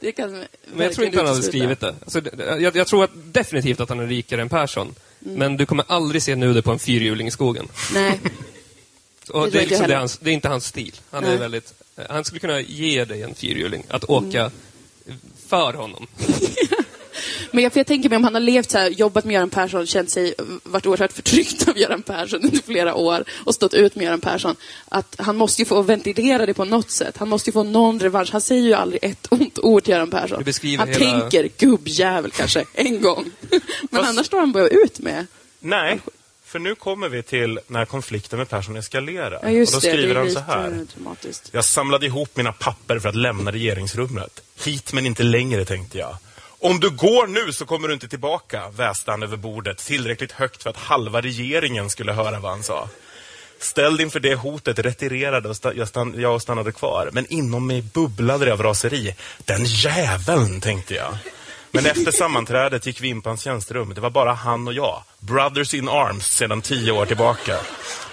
Det 0.00 0.12
kan 0.12 0.30
Men 0.32 0.46
jag 0.86 0.92
tror 0.92 1.06
inte 1.06 1.18
han 1.18 1.26
hade 1.26 1.42
skrivit 1.42 1.80
det. 1.80 1.94
Alltså, 2.04 2.20
det- 2.20 2.60
jag, 2.60 2.76
jag 2.76 2.86
tror 2.86 3.04
att 3.04 3.10
definitivt 3.14 3.80
att 3.80 3.88
han 3.88 4.00
är 4.00 4.06
rikare 4.06 4.42
än 4.42 4.48
Persson. 4.48 4.94
Men 5.18 5.56
du 5.56 5.66
kommer 5.66 5.84
aldrig 5.88 6.22
se 6.22 6.36
Nuder 6.36 6.62
på 6.62 6.70
en 6.72 6.78
fyrhjuling 6.78 7.26
i 7.26 7.30
skogen. 7.30 7.68
Nej. 7.94 8.20
Och 9.30 9.44
Det 9.44 9.50
det, 9.50 9.58
är 9.64 9.66
liksom, 9.66 9.88
det, 9.88 9.94
hans, 9.96 10.18
det 10.18 10.30
är 10.30 10.34
inte 10.34 10.48
hans 10.48 10.66
stil. 10.66 10.92
Han, 11.10 11.22
Nej. 11.24 11.34
är 11.34 11.38
väldigt, 11.38 11.74
han 12.08 12.24
skulle 12.24 12.40
kunna 12.40 12.60
ge 12.60 13.04
dig 13.04 13.22
en 13.22 13.34
fyrhjuling 13.34 13.82
att 13.88 14.04
åka 14.04 14.50
för 15.48 15.72
honom. 15.72 16.06
Men 17.50 17.64
jag, 17.64 17.72
för 17.72 17.80
jag 17.80 17.86
tänker 17.86 18.08
mig 18.08 18.16
om 18.16 18.24
han 18.24 18.34
har 18.34 18.40
levt 18.40 18.70
så 18.70 18.78
här, 18.78 18.90
jobbat 18.90 19.24
med 19.24 19.34
Göran 19.34 19.50
Persson, 19.50 19.86
känt 19.86 20.10
sig, 20.10 20.34
varit 20.62 20.86
oerhört 20.86 21.12
förtryckt 21.12 21.68
av 21.68 21.78
Göran 21.78 22.02
Persson 22.02 22.40
under 22.44 22.58
flera 22.62 22.94
år 22.94 23.24
och 23.44 23.54
stått 23.54 23.74
ut 23.74 23.94
med 23.94 24.04
Göran 24.04 24.20
Persson. 24.20 24.56
Att 24.88 25.14
han 25.18 25.36
måste 25.36 25.62
ju 25.62 25.66
få 25.66 25.82
ventilera 25.82 26.46
det 26.46 26.54
på 26.54 26.64
något 26.64 26.90
sätt. 26.90 27.16
Han 27.16 27.28
måste 27.28 27.50
ju 27.50 27.52
få 27.52 27.62
någon 27.62 28.00
revansch. 28.00 28.32
Han 28.32 28.40
säger 28.40 28.62
ju 28.62 28.74
aldrig 28.74 29.04
ett 29.04 29.26
ont 29.30 29.58
ord 29.58 29.84
till 29.84 29.92
Göran 29.92 30.10
Persson. 30.10 30.44
Han 30.78 30.88
hela- 30.88 31.20
tänker 31.20 31.48
gubbjävel 31.58 32.30
kanske, 32.30 32.64
en 32.74 33.02
gång. 33.02 33.30
Men 33.50 33.60
Fast- 33.90 34.08
annars 34.08 34.26
står 34.26 34.38
han 34.40 34.52
bara 34.52 34.68
ut 34.68 34.98
med. 34.98 35.26
Nej, 35.60 36.00
för 36.54 36.58
nu 36.58 36.74
kommer 36.74 37.08
vi 37.08 37.22
till 37.22 37.60
när 37.66 37.84
konflikten 37.84 38.38
med 38.38 38.48
Persson 38.48 38.76
eskalerar. 38.76 39.30
Ja, 39.42 39.48
och 39.48 39.54
då 39.72 39.80
skriver 39.80 40.14
det 40.14 40.20
han 40.20 40.30
så 40.30 40.40
här. 40.40 40.86
Jag 41.52 41.64
samlade 41.64 42.06
ihop 42.06 42.36
mina 42.36 42.52
papper 42.52 42.98
för 42.98 43.08
att 43.08 43.14
lämna 43.14 43.52
regeringsrummet. 43.52 44.42
Hit 44.64 44.92
men 44.92 45.06
inte 45.06 45.22
längre, 45.22 45.64
tänkte 45.64 45.98
jag. 45.98 46.16
Om 46.60 46.80
du 46.80 46.90
går 46.90 47.26
nu 47.26 47.52
så 47.52 47.66
kommer 47.66 47.88
du 47.88 47.94
inte 47.94 48.08
tillbaka, 48.08 48.68
väste 48.70 49.10
han 49.10 49.22
över 49.22 49.36
bordet 49.36 49.78
tillräckligt 49.78 50.32
högt 50.32 50.62
för 50.62 50.70
att 50.70 50.76
halva 50.76 51.20
regeringen 51.20 51.90
skulle 51.90 52.12
höra 52.12 52.40
vad 52.40 52.50
han 52.50 52.62
sa. 52.62 52.88
Ställd 53.58 54.00
inför 54.00 54.20
det 54.20 54.34
hotet 54.34 54.78
retirerade 54.78 55.48
och 55.48 55.56
jag, 55.62 55.88
stann- 55.88 56.20
jag 56.20 56.42
stannade 56.42 56.72
kvar. 56.72 57.10
Men 57.12 57.26
inom 57.32 57.66
mig 57.66 57.82
bubblade 57.82 58.44
det 58.44 58.52
av 58.52 58.62
raseri. 58.62 59.14
Den 59.44 59.64
jäveln, 59.64 60.60
tänkte 60.60 60.94
jag. 60.94 61.18
Men 61.74 61.86
efter 61.86 62.12
sammanträdet 62.12 62.86
gick 62.86 63.00
vi 63.00 63.08
in 63.08 63.22
på 63.22 63.28
hans 63.28 63.42
tjänsterum. 63.42 63.94
Det 63.94 64.00
var 64.00 64.10
bara 64.10 64.32
han 64.32 64.68
och 64.68 64.74
jag. 64.74 65.02
Brothers 65.18 65.74
in 65.74 65.88
arms 65.88 66.26
sedan 66.26 66.62
tio 66.62 66.92
år 66.92 67.06
tillbaka. 67.06 67.58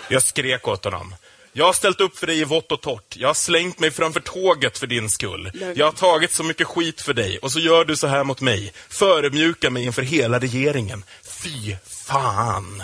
Jag 0.10 0.24
skrek 0.24 0.68
åt 0.68 0.84
honom. 0.84 1.16
Jag 1.54 1.66
har 1.66 1.74
ställt 1.74 2.02
upp 2.02 2.18
för 2.18 2.28
dig 2.28 2.40
i 2.40 2.44
vått 2.44 2.72
och 2.72 2.82
torrt. 2.82 3.18
Jag 3.18 3.30
har 3.30 3.34
slängt 3.34 3.80
mig 3.80 3.92
framför 3.92 4.20
tåget 4.20 4.78
för 4.78 4.88
din 4.88 5.10
skull. 5.10 5.52
Jag 5.76 5.86
har 5.86 5.92
tagit 5.92 6.32
så 6.32 6.44
mycket 6.44 6.68
skit 6.68 7.02
för 7.02 7.14
dig 7.14 7.38
och 7.38 7.52
så 7.52 7.60
gör 7.60 7.86
du 7.86 7.96
så 7.96 8.08
här 8.08 8.24
mot 8.24 8.42
mig. 8.42 8.74
Förödmjukar 8.90 9.70
mig 9.70 9.84
inför 9.84 10.02
hela 10.02 10.40
regeringen. 10.40 11.04
Fy 11.24 11.76
fan! 11.88 12.84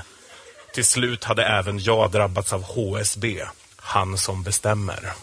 Till 0.73 0.85
slut 0.85 1.23
hade 1.23 1.45
även 1.45 1.79
jag 1.79 2.11
drabbats 2.11 2.53
av 2.53 2.63
HSB. 2.63 3.43
Han 3.75 4.17
som 4.17 4.43
bestämmer. 4.43 5.13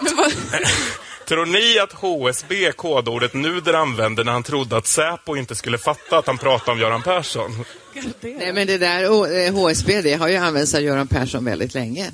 Tror 1.26 1.46
ni 1.46 1.78
att 1.78 1.92
HSB 1.92 2.72
kodordet 2.72 3.34
Nuder 3.34 3.74
använde 3.74 4.24
när 4.24 4.32
han 4.32 4.42
trodde 4.42 4.76
att 4.76 4.86
Säpo 4.86 5.36
inte 5.36 5.54
skulle 5.54 5.78
fatta 5.78 6.18
att 6.18 6.26
han 6.26 6.38
pratade 6.38 6.72
om 6.72 6.78
Göran 6.78 7.02
Persson? 7.02 7.64
Nej, 8.20 8.52
men 8.52 8.66
det 8.66 8.78
där 8.78 9.50
HSB, 9.50 9.94
eh, 9.94 10.02
det 10.02 10.14
har 10.14 10.28
ju 10.28 10.36
använts 10.36 10.74
av 10.74 10.80
Göran 10.80 11.08
Persson 11.08 11.44
väldigt 11.44 11.74
länge. 11.74 12.10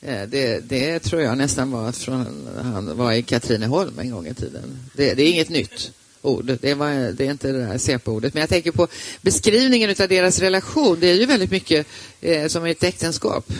Eh, 0.00 0.22
det, 0.28 0.68
det 0.68 0.98
tror 0.98 1.22
jag 1.22 1.38
nästan 1.38 1.70
var 1.70 1.92
från 1.92 2.48
han 2.62 2.96
var 2.96 3.12
i 3.12 3.22
Katrineholm 3.22 3.98
en 3.98 4.10
gång 4.10 4.26
i 4.26 4.34
tiden. 4.34 4.78
Det, 4.92 5.14
det 5.14 5.22
är 5.22 5.30
inget 5.30 5.48
nytt 5.48 5.92
ord. 6.22 6.58
Det, 6.60 6.74
var, 6.74 7.12
det 7.12 7.26
är 7.26 7.30
inte 7.30 7.52
det 7.52 7.66
där 7.66 7.78
CP-ordet. 7.78 8.34
Men 8.34 8.40
jag 8.40 8.48
tänker 8.48 8.70
på 8.70 8.88
beskrivningen 9.20 9.90
av 9.90 10.08
deras 10.08 10.38
relation. 10.38 11.00
Det 11.00 11.06
är 11.06 11.14
ju 11.14 11.26
väldigt 11.26 11.50
mycket 11.50 11.86
eh, 12.20 12.46
som 12.46 12.64
ett 12.64 12.82
äktenskap. 12.82 13.52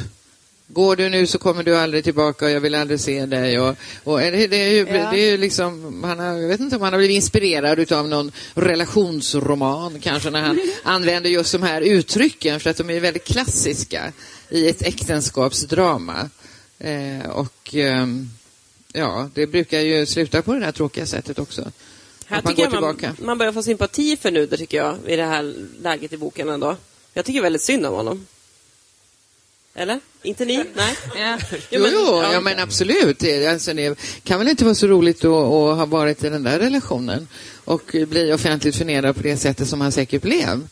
Går 0.68 0.96
du 0.96 1.08
nu 1.08 1.26
så 1.26 1.38
kommer 1.38 1.62
du 1.62 1.76
aldrig 1.76 2.04
tillbaka 2.04 2.44
och 2.44 2.50
jag 2.50 2.60
vill 2.60 2.74
aldrig 2.74 3.00
se 3.00 3.26
dig. 3.26 3.60
Och, 3.60 3.76
och 4.04 4.18
det, 4.18 4.46
det, 4.46 4.56
är 4.56 4.70
ju, 4.70 4.78
Ja. 4.78 5.10
det 5.10 5.18
är 5.18 5.30
ju 5.30 5.36
liksom, 5.36 6.04
han 6.04 6.18
har, 6.18 6.26
jag 6.26 6.48
vet 6.48 6.60
inte 6.60 6.76
om 6.76 6.82
han 6.82 6.92
har 6.92 6.98
blivit 6.98 7.14
inspirerad 7.14 7.92
av 7.92 8.08
någon 8.08 8.32
relationsroman 8.54 10.00
kanske 10.00 10.30
när 10.30 10.42
han 10.42 10.60
använder 10.82 11.30
just 11.30 11.52
de 11.52 11.62
här 11.62 11.80
uttrycken 11.80 12.60
för 12.60 12.70
att 12.70 12.76
de 12.76 12.90
är 12.90 13.00
väldigt 13.00 13.24
klassiska 13.24 14.12
i 14.50 14.68
ett 14.68 14.82
äktenskapsdrama. 14.82 16.30
Eh, 16.78 17.30
och 17.30 17.74
ehm, 17.74 18.30
ja, 18.92 19.30
det 19.34 19.46
brukar 19.46 19.80
ju 19.80 20.06
sluta 20.06 20.42
på 20.42 20.54
det 20.54 20.64
här 20.64 20.72
tråkiga 20.72 21.06
sättet 21.06 21.38
också. 21.38 21.72
Här 22.26 22.42
man 22.44 22.54
tycker 22.54 22.80
man, 22.80 23.16
man 23.18 23.38
börjar 23.38 23.52
få 23.52 23.62
sympati 23.62 24.16
för 24.16 24.30
Nuder, 24.30 24.56
tycker 24.56 24.76
jag, 24.76 24.96
i 25.06 25.16
det 25.16 25.24
här 25.24 25.54
läget 25.82 26.12
i 26.12 26.16
boken 26.16 26.48
ändå. 26.48 26.76
Jag 27.14 27.24
tycker 27.24 27.42
väldigt 27.42 27.62
synd 27.62 27.86
om 27.86 27.94
honom. 27.94 28.26
Eller? 29.78 30.00
Inte 30.22 30.44
ni? 30.44 30.56
Nej? 30.56 30.96
Ja, 31.18 31.38
Jo, 31.70 31.86
jo 31.92 32.22
ja, 32.32 32.40
men 32.40 32.58
absolut. 32.58 33.18
Det, 33.18 33.46
alltså, 33.46 33.74
det 33.74 33.98
kan 34.24 34.38
väl 34.38 34.48
inte 34.48 34.64
vara 34.64 34.74
så 34.74 34.86
roligt 34.86 35.24
att, 35.24 35.30
att 35.32 35.76
ha 35.76 35.86
varit 35.86 36.24
i 36.24 36.28
den 36.28 36.42
där 36.42 36.58
relationen 36.58 37.28
och 37.64 37.96
bli 38.08 38.32
offentligt 38.32 38.76
förnedrad 38.76 39.16
på 39.16 39.22
det 39.22 39.36
sättet 39.36 39.68
som 39.68 39.80
han 39.80 39.92
säkert 39.92 40.22
blev. 40.22 40.68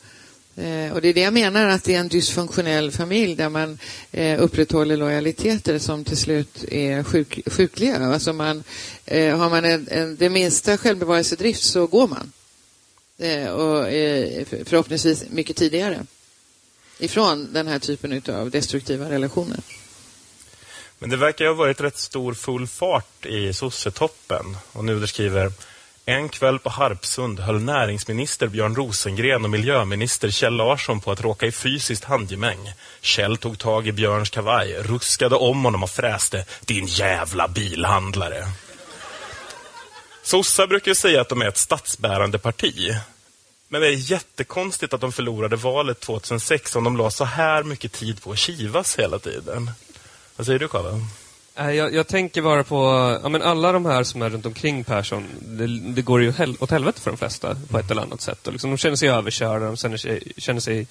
Eh, 0.57 0.93
och 0.93 1.01
det 1.01 1.09
är 1.09 1.15
det 1.15 1.21
jag 1.21 1.33
menar, 1.33 1.67
att 1.69 1.85
det 1.85 1.95
är 1.95 2.01
en 2.01 2.09
dysfunktionell 2.09 2.91
familj 2.91 3.35
där 3.37 3.49
man 3.49 3.79
eh, 4.13 4.43
upprätthåller 4.43 4.97
lojaliteter 4.97 5.79
som 5.79 6.05
till 6.05 6.17
slut 6.17 6.65
är 6.69 7.03
sjuk, 7.03 7.41
sjukliga. 7.47 7.97
Alltså 8.07 8.33
man, 8.33 8.65
eh, 9.07 9.37
har 9.37 9.51
man 9.51 9.65
en, 9.65 9.89
en, 9.91 10.17
det 10.17 10.29
minsta 10.29 10.79
självbevarelsedrift 10.79 11.63
så 11.63 11.87
går 11.87 12.09
man. 12.09 12.33
Eh, 13.19 13.49
och 13.49 13.89
eh, 13.89 14.45
för- 14.45 14.65
förhoppningsvis 14.65 15.25
mycket 15.31 15.57
tidigare 15.57 16.07
ifrån 16.99 17.53
den 17.53 17.67
här 17.67 17.79
typen 17.79 18.23
av 18.29 18.51
destruktiva 18.51 19.11
relationer. 19.11 19.59
Men 20.99 21.11
det 21.11 21.17
verkar 21.17 21.45
ju 21.45 21.51
ha 21.51 21.57
varit 21.57 21.81
rätt 21.81 21.99
stor 21.99 22.35
full 22.35 22.67
fart 22.67 23.27
i 23.27 23.53
sossetoppen. 23.53 24.57
Och 24.73 24.85
Nuder 24.85 25.07
skriver 25.07 25.53
en 26.07 26.29
kväll 26.29 26.59
på 26.59 26.71
Harpsund 26.71 27.41
höll 27.41 27.61
näringsminister 27.61 28.47
Björn 28.47 28.75
Rosengren 28.75 29.45
och 29.45 29.51
miljöminister 29.51 30.31
Kjell 30.31 30.55
Larsson 30.55 31.01
på 31.01 31.11
att 31.11 31.21
råka 31.21 31.47
i 31.47 31.53
fysiskt 31.53 32.05
handgemäng. 32.05 32.73
Kjell 33.01 33.37
tog 33.37 33.59
tag 33.59 33.87
i 33.87 33.93
Björns 33.93 34.31
kavaj, 34.31 34.75
ruskade 34.75 35.37
om 35.37 35.65
honom 35.65 35.83
och 35.83 35.91
fräste 35.91 36.45
”din 36.61 36.87
jävla 36.87 37.49
bilhandlare”. 37.49 38.45
Sossar 40.23 40.67
brukar 40.67 40.91
ju 40.91 40.95
säga 40.95 41.21
att 41.21 41.29
de 41.29 41.43
är 41.43 41.49
ett 41.49 41.57
statsbärande 41.57 42.39
parti. 42.39 42.95
Men 43.75 43.81
det 43.81 43.89
är 43.89 44.11
jättekonstigt 44.11 44.95
att 44.95 45.01
de 45.01 45.13
förlorade 45.13 45.57
valet 45.57 46.01
2006 46.01 46.77
om 46.77 46.85
de 46.85 46.97
la 46.97 47.11
så 47.11 47.25
här 47.25 47.63
mycket 47.63 47.93
tid 47.93 48.23
på 48.23 48.33
att 48.33 48.39
kivas 48.39 48.99
hela 48.99 49.19
tiden. 49.19 49.71
Vad 50.37 50.47
säger 50.47 50.59
du, 50.59 50.69
Karl? 50.69 51.01
Eh, 51.55 51.71
jag, 51.71 51.95
jag 51.95 52.07
tänker 52.07 52.43
bara 52.43 52.65
på 52.65 52.77
ja, 53.23 53.29
men 53.29 53.43
alla 53.43 53.73
de 53.73 53.87
här 53.87 54.05
som 54.05 54.23
är 54.23 54.31
runt 54.31 54.47
omkring 54.47 54.85
Persson. 54.85 55.29
Det, 55.41 55.67
det 55.67 56.03
går 56.03 56.23
ju 56.23 56.33
hel, 56.33 56.57
åt 56.61 56.71
helvete 56.71 57.01
för 57.01 57.11
de 57.11 57.17
flesta 57.17 57.57
på 57.71 57.79
ett 57.79 57.91
eller 57.91 58.03
annat 58.03 58.21
sätt. 58.21 58.47
Och 58.47 58.53
liksom, 58.53 58.71
de 58.71 58.77
känner 58.77 58.97
sig 58.97 59.09
överkörda, 59.09 59.67
de 59.67 59.77
känner 59.77 59.97
sig, 59.97 60.33
känner 60.37 60.61
sig 60.61 60.87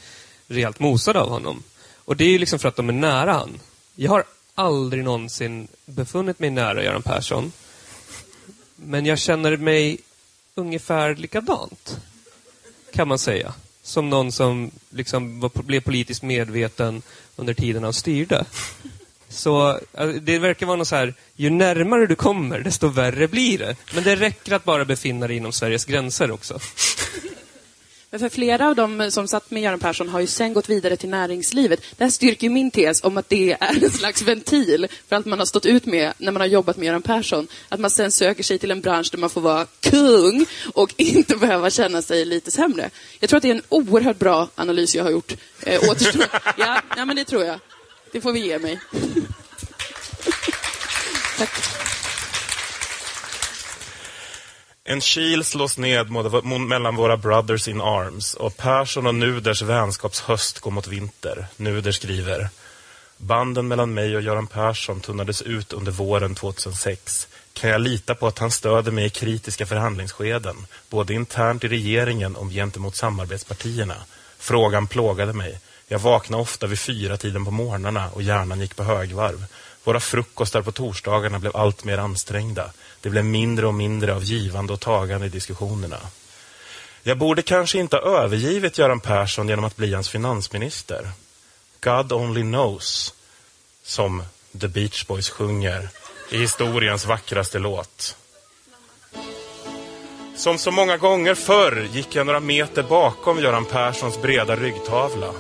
rejält 0.48 0.80
mosade 0.80 1.20
av 1.20 1.30
honom. 1.30 1.64
Och 2.06 2.18
det 2.18 2.26
är 2.26 2.30
ju 2.30 2.38
liksom 2.38 2.60
för 2.60 2.68
att 2.68 2.76
de 2.76 2.90
är 2.90 2.94
nära 2.94 3.34
han. 3.34 3.60
Jag 3.96 4.12
har 4.12 4.24
aldrig 4.56 5.04
någonsin 5.04 5.68
befunnit 5.86 6.40
mig 6.40 6.50
nära 6.50 6.84
Göran 6.84 7.04
Persson. 7.04 7.52
Men 8.76 9.06
jag 9.06 9.20
känner 9.20 9.58
mig 9.58 9.98
ungefär 10.56 11.16
likadant. 11.16 11.98
Kan 12.94 13.08
man 13.08 13.20
säga. 13.20 13.54
Som 13.84 14.10
någon 14.10 14.32
som 14.32 14.72
liksom 14.90 15.40
var, 15.40 15.52
blev 15.64 15.80
politiskt 15.82 16.24
medveten 16.24 17.02
under 17.36 17.54
tiden 17.54 17.84
han 17.84 17.94
styrde. 17.94 18.46
Så 19.30 19.80
det 20.22 20.40
verkar 20.40 20.66
vara 20.66 20.78
något 20.78 20.88
så 20.88 20.96
här, 20.96 21.14
ju 21.36 21.50
närmare 21.50 22.08
du 22.08 22.16
kommer, 22.16 22.60
desto 22.60 22.88
värre 22.88 23.28
blir 23.28 23.58
det. 23.58 23.76
Men 23.94 24.04
det 24.04 24.16
räcker 24.16 24.54
att 24.54 24.64
bara 24.64 24.86
befinna 24.86 25.28
dig 25.28 25.38
inom 25.38 25.52
Sveriges 25.52 25.86
gränser 25.86 26.32
också. 26.32 26.60
För 28.20 28.30
flera 28.30 28.68
av 28.68 28.76
dem 28.76 29.12
som 29.12 29.28
satt 29.28 29.52
med 29.52 29.64
Göran 29.64 29.80
Persson 29.80 30.10
har 30.10 30.20
ju 30.20 30.28
sen 30.28 30.54
gått 30.54 30.70
vidare 30.70 30.96
till 30.96 31.10
näringslivet. 31.10 31.82
Det 31.98 32.04
här 32.04 32.12
styrker 32.12 32.50
min 32.50 32.72
tes 32.72 33.04
om 33.04 33.18
att 33.18 33.30
det 33.30 33.58
är 33.60 33.84
en 33.84 33.92
slags 33.92 34.22
ventil 34.22 34.88
för 35.08 35.16
allt 35.16 35.26
man 35.26 35.40
har 35.40 35.46
stått 35.46 35.66
ut 35.66 35.86
med 35.86 36.14
när 36.18 36.32
man 36.32 36.42
har 36.42 36.48
jobbat 36.48 36.78
med 36.78 36.86
Göran 36.86 37.02
Persson. 37.02 37.48
Att 37.70 37.80
man 37.80 37.92
sen 37.92 38.12
söker 38.12 38.44
sig 38.44 38.60
till 38.60 38.72
en 38.72 38.82
bransch 38.82 39.12
där 39.12 39.18
man 39.18 39.30
får 39.30 39.42
vara 39.42 39.66
kung 39.80 40.46
och 40.74 40.94
inte 40.98 41.38
behöva 41.38 41.70
känna 41.70 42.02
sig 42.02 42.26
lite 42.26 42.52
sämre. 42.52 42.90
Jag 43.20 43.30
tror 43.30 43.38
att 43.38 43.44
det 43.44 43.50
är 43.50 43.56
en 43.56 43.62
oerhört 43.70 44.20
bra 44.20 44.48
analys 44.56 44.96
jag 44.96 45.04
har 45.04 45.12
gjort. 45.12 45.34
Eh, 45.62 45.90
återstår... 45.90 46.26
ja, 46.58 46.82
ja, 46.98 47.06
men 47.06 47.16
det 47.16 47.26
tror 47.26 47.44
jag. 47.44 47.60
Det 48.12 48.22
får 48.22 48.32
vi 48.32 48.40
ge 48.40 48.60
mig. 48.60 48.80
Tack. 51.38 51.93
En 54.86 55.02
kil 55.02 55.44
slås 55.44 55.78
ned 55.78 56.12
mellan 56.60 56.96
våra 56.96 57.18
brothers 57.18 57.68
in 57.68 57.82
arms 57.82 58.34
och 58.34 58.58
Persson 58.58 59.08
och 59.08 59.16
Nuders 59.16 59.62
vänskapshöst 59.62 60.60
går 60.60 60.72
mot 60.72 60.88
vinter. 60.88 61.46
Nuder 61.58 61.92
skriver 61.92 62.50
Banden 63.18 63.68
mellan 63.68 63.94
mig 63.94 64.16
och 64.16 64.22
Göran 64.22 64.48
Persson 64.48 65.02
tunnades 65.02 65.42
ut 65.42 65.74
under 65.74 65.92
våren 65.92 66.36
2006. 66.36 67.28
Kan 67.54 67.70
jag 67.70 67.82
lita 67.82 68.16
på 68.16 68.28
att 68.28 68.40
han 68.40 68.52
stöder 68.52 68.92
mig 68.92 69.06
i 69.06 69.10
kritiska 69.10 69.66
förhandlingsskeden, 69.66 70.56
både 70.90 71.14
internt 71.14 71.64
i 71.64 71.68
regeringen 71.68 72.36
och 72.36 72.50
gentemot 72.50 72.96
samarbetspartierna? 72.96 73.96
Frågan 74.38 74.88
plågade 74.88 75.34
mig. 75.34 75.60
Jag 75.88 76.00
vaknade 76.00 76.44
ofta 76.44 76.68
vid 76.68 76.80
fyra 76.80 77.18
tiden 77.18 77.46
på 77.46 77.52
morgnarna 77.52 78.10
och 78.10 78.22
hjärnan 78.22 78.62
gick 78.62 78.76
på 78.76 78.84
högvarv. 78.84 79.46
Våra 79.84 80.00
frukostar 80.00 80.62
på 80.62 80.72
torsdagarna 80.72 81.40
blev 81.40 81.58
allt 81.58 81.84
mer 81.84 81.98
ansträngda. 81.98 82.72
Det 83.02 83.10
blev 83.10 83.26
mindre 83.26 83.68
och 83.68 83.74
mindre 83.74 84.16
av 84.16 84.24
givande 84.24 84.74
och 84.74 84.80
tagande 84.80 85.26
i 85.26 85.30
diskussionerna. 85.30 86.00
Jag 87.04 87.18
borde 87.18 87.42
kanske 87.42 87.80
inte 87.80 87.96
ha 87.96 88.04
övergivit 88.04 88.78
Göran 88.78 89.00
Persson 89.00 89.50
genom 89.50 89.66
att 89.66 89.76
bli 89.76 89.94
hans 89.94 90.10
finansminister. 90.10 91.12
God 91.82 92.12
only 92.12 92.42
knows, 92.42 93.14
som 93.84 94.24
The 94.62 94.68
Beach 94.68 95.08
Boys 95.08 95.30
sjunger 95.30 95.90
i 96.32 96.38
historiens 96.38 97.06
vackraste 97.06 97.60
låt. 97.60 98.18
Som 100.36 100.58
så 100.58 100.72
många 100.72 100.98
gånger 100.98 101.36
förr 101.36 101.88
gick 101.92 102.16
jag 102.16 102.26
några 102.26 102.40
meter 102.40 102.84
bakom 102.84 103.40
Göran 103.40 103.66
Perssons 103.66 104.22
breda 104.22 104.56
ryggtavla. 104.56 105.34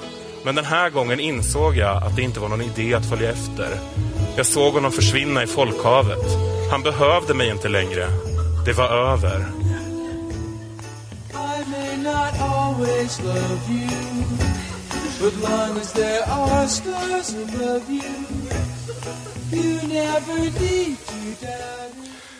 Men 0.43 0.55
den 0.55 0.65
här 0.65 0.89
gången 0.89 1.19
insåg 1.19 1.77
jag 1.77 2.03
att 2.03 2.15
det 2.15 2.21
inte 2.21 2.39
var 2.39 2.49
någon 2.49 2.61
idé 2.61 2.93
att 2.93 3.09
följa 3.09 3.31
efter. 3.31 3.79
Jag 4.35 4.45
såg 4.45 4.73
honom 4.73 4.91
försvinna 4.91 5.43
i 5.43 5.47
folkhavet. 5.47 6.25
Han 6.71 6.83
behövde 6.83 7.33
mig 7.33 7.49
inte 7.49 7.69
längre. 7.69 8.07
Det 8.65 8.73
var 8.73 8.89
över. 8.89 9.45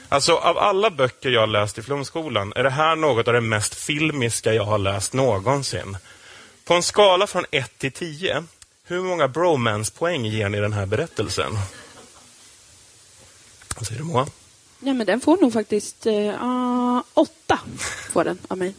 Alltså, 0.09 0.33
av 0.33 0.57
alla 0.57 0.89
böcker 0.89 1.29
jag 1.29 1.39
har 1.39 1.47
läst 1.47 1.77
i 1.77 1.81
Flumskolan 1.81 2.53
är 2.55 2.63
det 2.63 2.69
här 2.69 2.95
något 2.95 3.27
av 3.27 3.33
det 3.33 3.41
mest 3.41 3.75
filmiska 3.75 4.53
jag 4.53 4.65
har 4.65 4.77
läst 4.77 5.13
någonsin. 5.13 5.97
På 6.65 6.73
en 6.73 6.83
skala 6.83 7.27
från 7.27 7.45
1 7.51 7.77
till 7.77 7.91
10, 7.91 8.43
hur 8.87 9.01
många 9.01 9.27
bromance-poäng 9.27 10.25
ger 10.25 10.49
ni 10.49 10.59
den 10.59 10.73
här 10.73 10.85
berättelsen? 10.85 11.57
Vad 13.75 13.87
säger 13.87 13.99
du, 14.01 14.05
Moa? 14.07 14.27
Ja, 14.79 14.93
men 14.93 15.07
den 15.07 15.21
får 15.21 15.37
nog 15.37 15.53
faktiskt 15.53 16.07
ah, 16.39 17.01
åtta 17.13 17.59
får 18.11 18.23
den 18.23 18.37
av 18.47 18.57
mig. 18.57 18.75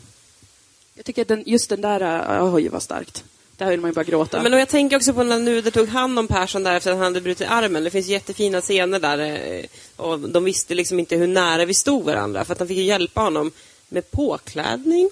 Jag 0.95 1.05
tycker 1.05 1.23
att 1.23 1.29
den, 1.29 1.43
just 1.47 1.69
den 1.69 1.81
där, 1.81 2.01
uh, 2.43 2.55
oj 2.55 2.69
vad 2.69 2.83
starkt. 2.83 3.25
Där 3.57 3.71
vill 3.71 3.81
man 3.81 3.91
ju 3.91 3.95
bara 3.95 4.05
gråta. 4.05 4.43
Men 4.43 4.53
jag 4.53 4.69
tänker 4.69 4.97
också 4.97 5.15
på 5.15 5.23
när 5.23 5.39
Nuder 5.39 5.71
tog 5.71 5.89
hand 5.89 6.19
om 6.19 6.29
Persson 6.29 6.63
där 6.63 6.75
efter 6.77 6.91
att 6.91 6.97
han 6.97 7.05
hade 7.05 7.21
brutit 7.21 7.49
armen. 7.51 7.85
Det 7.85 7.91
finns 7.91 8.07
jättefina 8.07 8.61
scener 8.61 9.01
där. 9.01 9.19
eh, 9.19 9.65
Och 9.97 10.21
de 10.21 10.45
visste 10.45 10.75
liksom 10.75 10.99
inte 10.99 11.17
hur 11.17 11.27
nära 11.27 11.65
vi 11.65 11.75
stod 11.75 12.05
varandra. 12.05 12.45
För 12.45 12.53
att 12.53 12.59
han 12.59 12.69
fick 12.69 12.77
ju 12.77 12.83
hjälpa 12.85 13.21
honom 13.21 13.53
med 13.89 14.11
påklädning. 14.11 15.11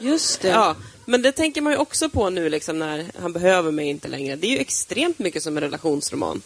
Just 0.00 0.40
det. 0.40 0.48
Ja, 0.48 0.76
men 1.04 1.22
det 1.22 1.32
tänker 1.32 1.60
man 1.60 1.72
ju 1.72 1.78
också 1.78 2.08
på 2.08 2.30
nu 2.30 2.48
liksom 2.48 2.78
när 2.78 3.06
han 3.20 3.32
behöver 3.32 3.70
mig 3.70 3.88
inte 3.88 4.08
längre. 4.08 4.36
Det 4.36 4.46
är 4.46 4.50
ju 4.50 4.58
extremt 4.58 5.18
mycket 5.18 5.42
som 5.42 5.56
en 5.56 5.62
relationsroman. 5.62 6.42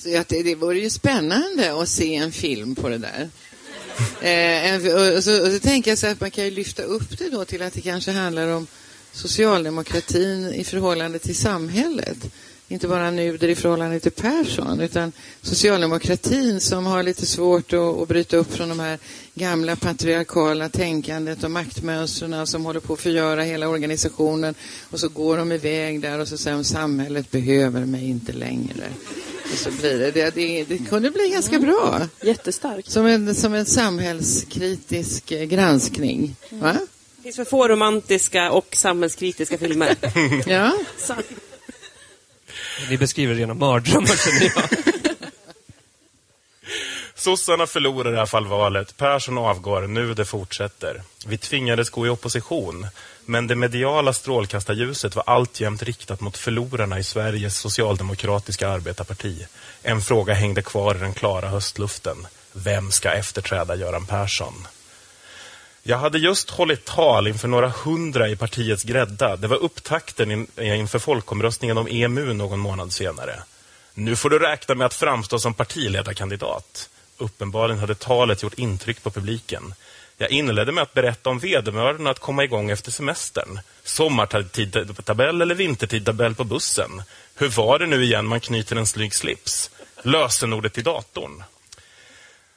Alltså, 0.00 0.10
ja, 0.10 0.24
det, 0.28 0.42
det 0.42 0.54
vore 0.54 0.78
ju 0.78 0.90
spännande 0.90 1.82
att 1.82 1.88
se 1.88 2.14
en 2.14 2.32
film 2.32 2.74
på 2.74 2.88
det 2.88 2.98
där. 2.98 3.28
Eh, 4.20 4.72
en, 4.72 4.92
och, 4.94 5.16
och, 5.16 5.24
så, 5.24 5.46
och 5.46 5.52
så 5.52 5.58
tänker 5.58 5.90
jag 5.90 5.98
så 5.98 6.06
att 6.06 6.20
man 6.20 6.30
kan 6.30 6.44
ju 6.44 6.50
lyfta 6.50 6.82
upp 6.82 7.18
det 7.18 7.28
då 7.28 7.44
till 7.44 7.62
att 7.62 7.72
det 7.72 7.80
kanske 7.80 8.10
handlar 8.10 8.48
om 8.48 8.66
socialdemokratin 9.12 10.54
i 10.54 10.64
förhållande 10.64 11.18
till 11.18 11.36
samhället. 11.36 12.16
Inte 12.68 12.88
bara 12.88 13.10
Nuder 13.10 13.48
i 13.48 13.54
förhållande 13.54 14.00
till 14.00 14.12
Persson, 14.12 14.80
utan 14.80 15.12
socialdemokratin 15.42 16.60
som 16.60 16.86
har 16.86 17.02
lite 17.02 17.26
svårt 17.26 17.72
att, 17.72 17.80
att 17.80 18.08
bryta 18.08 18.36
upp 18.36 18.52
från 18.52 18.68
de 18.68 18.80
här 18.80 18.98
gamla 19.34 19.76
patriarkala 19.76 20.68
tänkandet 20.68 21.44
och 21.44 21.50
maktmönstren 21.50 22.46
som 22.46 22.64
håller 22.64 22.80
på 22.80 22.92
att 22.92 23.00
förgöra 23.00 23.42
hela 23.42 23.68
organisationen. 23.68 24.54
Och 24.90 25.00
så 25.00 25.08
går 25.08 25.36
de 25.36 25.52
iväg 25.52 26.00
där 26.00 26.18
och 26.18 26.28
så 26.28 26.38
säger 26.38 26.56
de 26.56 26.64
samhället 26.64 27.30
behöver 27.30 27.84
mig 27.84 28.08
inte 28.08 28.32
längre. 28.32 28.84
Och 29.52 29.58
så 29.58 29.70
blir 29.70 29.98
det, 29.98 30.10
det, 30.10 30.30
det, 30.30 30.64
det 30.64 30.78
kunde 30.78 31.10
bli 31.10 31.28
ganska 31.28 31.58
bra. 31.58 32.00
Jättestarkt. 32.22 32.90
Som 32.90 33.06
en, 33.06 33.34
som 33.34 33.54
en 33.54 33.66
samhällskritisk 33.66 35.32
eh, 35.32 35.44
granskning. 35.44 36.36
Va? 36.50 36.76
Det 37.16 37.22
finns 37.22 37.36
för 37.36 37.44
få 37.44 37.68
romantiska 37.68 38.50
och 38.50 38.68
samhällskritiska 38.72 39.58
filmer. 39.58 39.96
Ja. 40.46 40.72
Ni 42.90 42.98
beskriver 42.98 43.34
rena 43.34 43.54
mardrömmar 43.54 44.06
känner 44.06 44.52
jag. 44.54 44.78
Sossarna 47.14 47.66
förlorar 47.66 48.14
i 48.14 48.16
alla 48.16 48.26
fall 48.26 48.46
valet. 48.46 48.96
Persson 48.96 49.38
avgår. 49.38 49.86
Nu 49.86 50.14
det 50.14 50.24
fortsätter. 50.24 51.02
Vi 51.26 51.38
tvingades 51.38 51.90
gå 51.90 52.06
i 52.06 52.08
opposition. 52.08 52.86
Men 53.30 53.46
det 53.46 53.54
mediala 53.54 54.12
strålkastarljuset 54.12 55.16
var 55.16 55.24
alltjämt 55.26 55.82
riktat 55.82 56.20
mot 56.20 56.36
förlorarna 56.36 56.98
i 56.98 57.04
Sveriges 57.04 57.58
socialdemokratiska 57.58 58.68
arbetarparti. 58.68 59.46
En 59.82 60.00
fråga 60.00 60.34
hängde 60.34 60.62
kvar 60.62 60.94
i 60.94 60.98
den 60.98 61.14
klara 61.14 61.48
höstluften. 61.48 62.26
Vem 62.52 62.90
ska 62.90 63.12
efterträda 63.12 63.76
Göran 63.76 64.06
Persson? 64.06 64.66
Jag 65.82 65.98
hade 65.98 66.18
just 66.18 66.50
hållit 66.50 66.84
tal 66.84 67.26
inför 67.26 67.48
några 67.48 67.68
hundra 67.68 68.28
i 68.28 68.36
partiets 68.36 68.82
grädda. 68.82 69.36
Det 69.36 69.48
var 69.48 69.56
upptakten 69.56 70.30
in, 70.30 70.46
inför 70.56 70.98
folkomröstningen 70.98 71.78
om 71.78 71.88
EMU 71.90 72.32
någon 72.32 72.60
månad 72.60 72.92
senare. 72.92 73.42
Nu 73.94 74.16
får 74.16 74.30
du 74.30 74.38
räkna 74.38 74.74
med 74.74 74.86
att 74.86 74.94
framstå 74.94 75.38
som 75.38 75.54
partiledarkandidat. 75.54 76.90
Uppenbarligen 77.18 77.80
hade 77.80 77.94
talet 77.94 78.42
gjort 78.42 78.58
intryck 78.58 79.02
på 79.02 79.10
publiken. 79.10 79.74
Jag 80.20 80.30
inledde 80.30 80.72
med 80.72 80.82
att 80.82 80.94
berätta 80.94 81.30
om 81.30 81.38
vedermödan 81.38 82.06
att 82.06 82.18
komma 82.18 82.44
igång 82.44 82.70
efter 82.70 82.90
semestern. 82.90 83.60
Sommartidtabell 83.84 85.42
eller 85.42 85.54
vintertidtabell 85.54 86.34
på 86.34 86.44
bussen. 86.44 87.02
Hur 87.34 87.48
var 87.48 87.78
det 87.78 87.86
nu 87.86 88.04
igen 88.04 88.26
man 88.26 88.40
knyter 88.40 88.76
en 88.76 88.86
snygg 88.86 89.14
slips? 89.14 89.70
Lösenordet 90.02 90.78
i 90.78 90.82
datorn. 90.82 91.42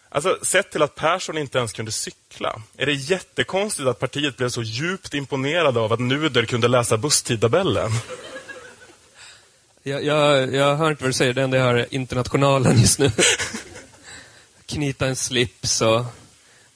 Alltså, 0.09 0.37
sett 0.41 0.71
till 0.71 0.81
att 0.81 0.95
Persson 0.95 1.37
inte 1.37 1.57
ens 1.57 1.73
kunde 1.73 1.91
cykla 1.91 2.61
är 2.77 2.85
det 2.85 2.93
jättekonstigt 2.93 3.87
att 3.87 3.99
partiet 3.99 4.37
blev 4.37 4.49
så 4.49 4.61
djupt 4.61 5.13
imponerade 5.13 5.79
av 5.79 5.93
att 5.93 5.99
Nuder 5.99 6.45
kunde 6.45 6.67
läsa 6.67 6.97
busstidtabellen. 6.97 7.91
Jag, 9.83 10.03
jag, 10.03 10.53
jag 10.55 10.75
hör 10.75 10.89
inte 10.89 11.03
vad 11.03 11.09
du 11.09 11.13
säger, 11.13 11.33
det 11.33 11.43
enda 11.43 11.57
jag 11.57 11.63
hör 11.65 11.75
är 11.75 11.93
internationalen 11.93 12.81
just 12.81 12.99
nu. 12.99 13.11
Knyta 14.65 15.07
en 15.07 15.15
slips 15.15 15.81
och, 15.81 16.05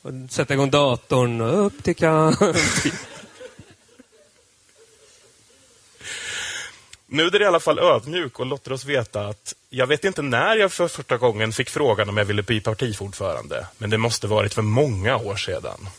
och 0.08 0.32
sätta 0.32 0.54
igång 0.54 0.70
datorn 0.70 1.42
och 1.42 1.66
upp 1.66 1.84
till 1.84 1.96
kamp. 1.96 2.40
Nu 7.10 7.24
är 7.24 7.42
i 7.42 7.46
alla 7.46 7.60
fall 7.60 7.80
ödmjuk 7.80 8.40
och 8.40 8.46
låter 8.46 8.72
oss 8.72 8.86
veta 8.86 9.28
att 9.28 9.56
jag 9.70 9.88
vet 9.88 10.04
inte 10.04 10.22
när 10.22 10.56
jag 10.56 10.72
för 10.72 10.88
första 10.88 11.18
gången 11.18 11.54
fick 11.54 11.70
frågan 11.70 12.10
om 12.10 12.18
jag 12.18 12.26
ville 12.26 12.44
bli 12.44 12.62
partiordförande, 12.62 13.68
men 13.78 13.90
det 13.90 13.98
måste 13.98 14.28
varit 14.28 14.54
för 14.54 14.62
många 14.62 15.18
år 15.18 15.36
sedan. 15.36 15.90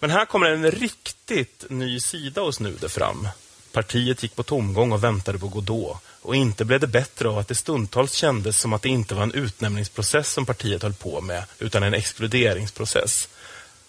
Men 0.00 0.10
här 0.10 0.24
kommer 0.24 0.50
en 0.50 0.70
riktigt 0.70 1.64
ny 1.68 2.00
sida 2.00 2.40
hos 2.40 2.60
Nuder 2.60 2.88
fram. 2.88 3.28
Partiet 3.72 4.22
gick 4.22 4.36
på 4.36 4.42
tomgång 4.42 4.92
och 4.92 5.04
väntade 5.04 5.38
på 5.38 5.48
Godot. 5.48 5.96
Och 6.28 6.36
inte 6.36 6.64
blev 6.64 6.80
det 6.80 6.86
bättre 6.86 7.28
av 7.28 7.38
att 7.38 7.48
det 7.48 7.54
stundtals 7.54 8.12
kändes 8.12 8.60
som 8.60 8.72
att 8.72 8.82
det 8.82 8.88
inte 8.88 9.14
var 9.14 9.22
en 9.22 9.32
utnämningsprocess 9.32 10.32
som 10.32 10.46
partiet 10.46 10.82
höll 10.82 10.92
på 10.92 11.20
med, 11.20 11.44
utan 11.58 11.82
en 11.82 11.94
exkluderingsprocess. 11.94 13.28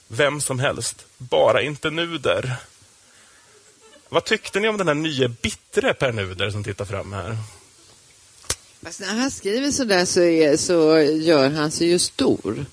Vem 0.07 0.41
som 0.41 0.59
helst, 0.59 1.05
bara 1.17 1.61
inte 1.61 1.89
Nuder. 1.89 2.55
Vad 4.09 4.25
tyckte 4.25 4.59
ni 4.59 4.67
om 4.67 4.77
den 4.77 4.87
här 4.87 4.95
nya 4.95 5.27
bittre 5.27 5.93
Per 5.93 6.11
Nuder 6.11 6.51
som 6.51 6.63
tittar 6.63 6.85
fram 6.85 7.13
här? 7.13 7.37
Alltså 8.85 9.03
när 9.03 9.15
han 9.15 9.31
skriver 9.31 9.71
så 9.71 9.83
där 9.83 10.05
så, 10.05 10.21
är, 10.21 10.57
så 10.57 10.99
gör 10.99 11.49
han 11.49 11.71
sig 11.71 11.87
ju 11.87 11.99
stor. 11.99 12.65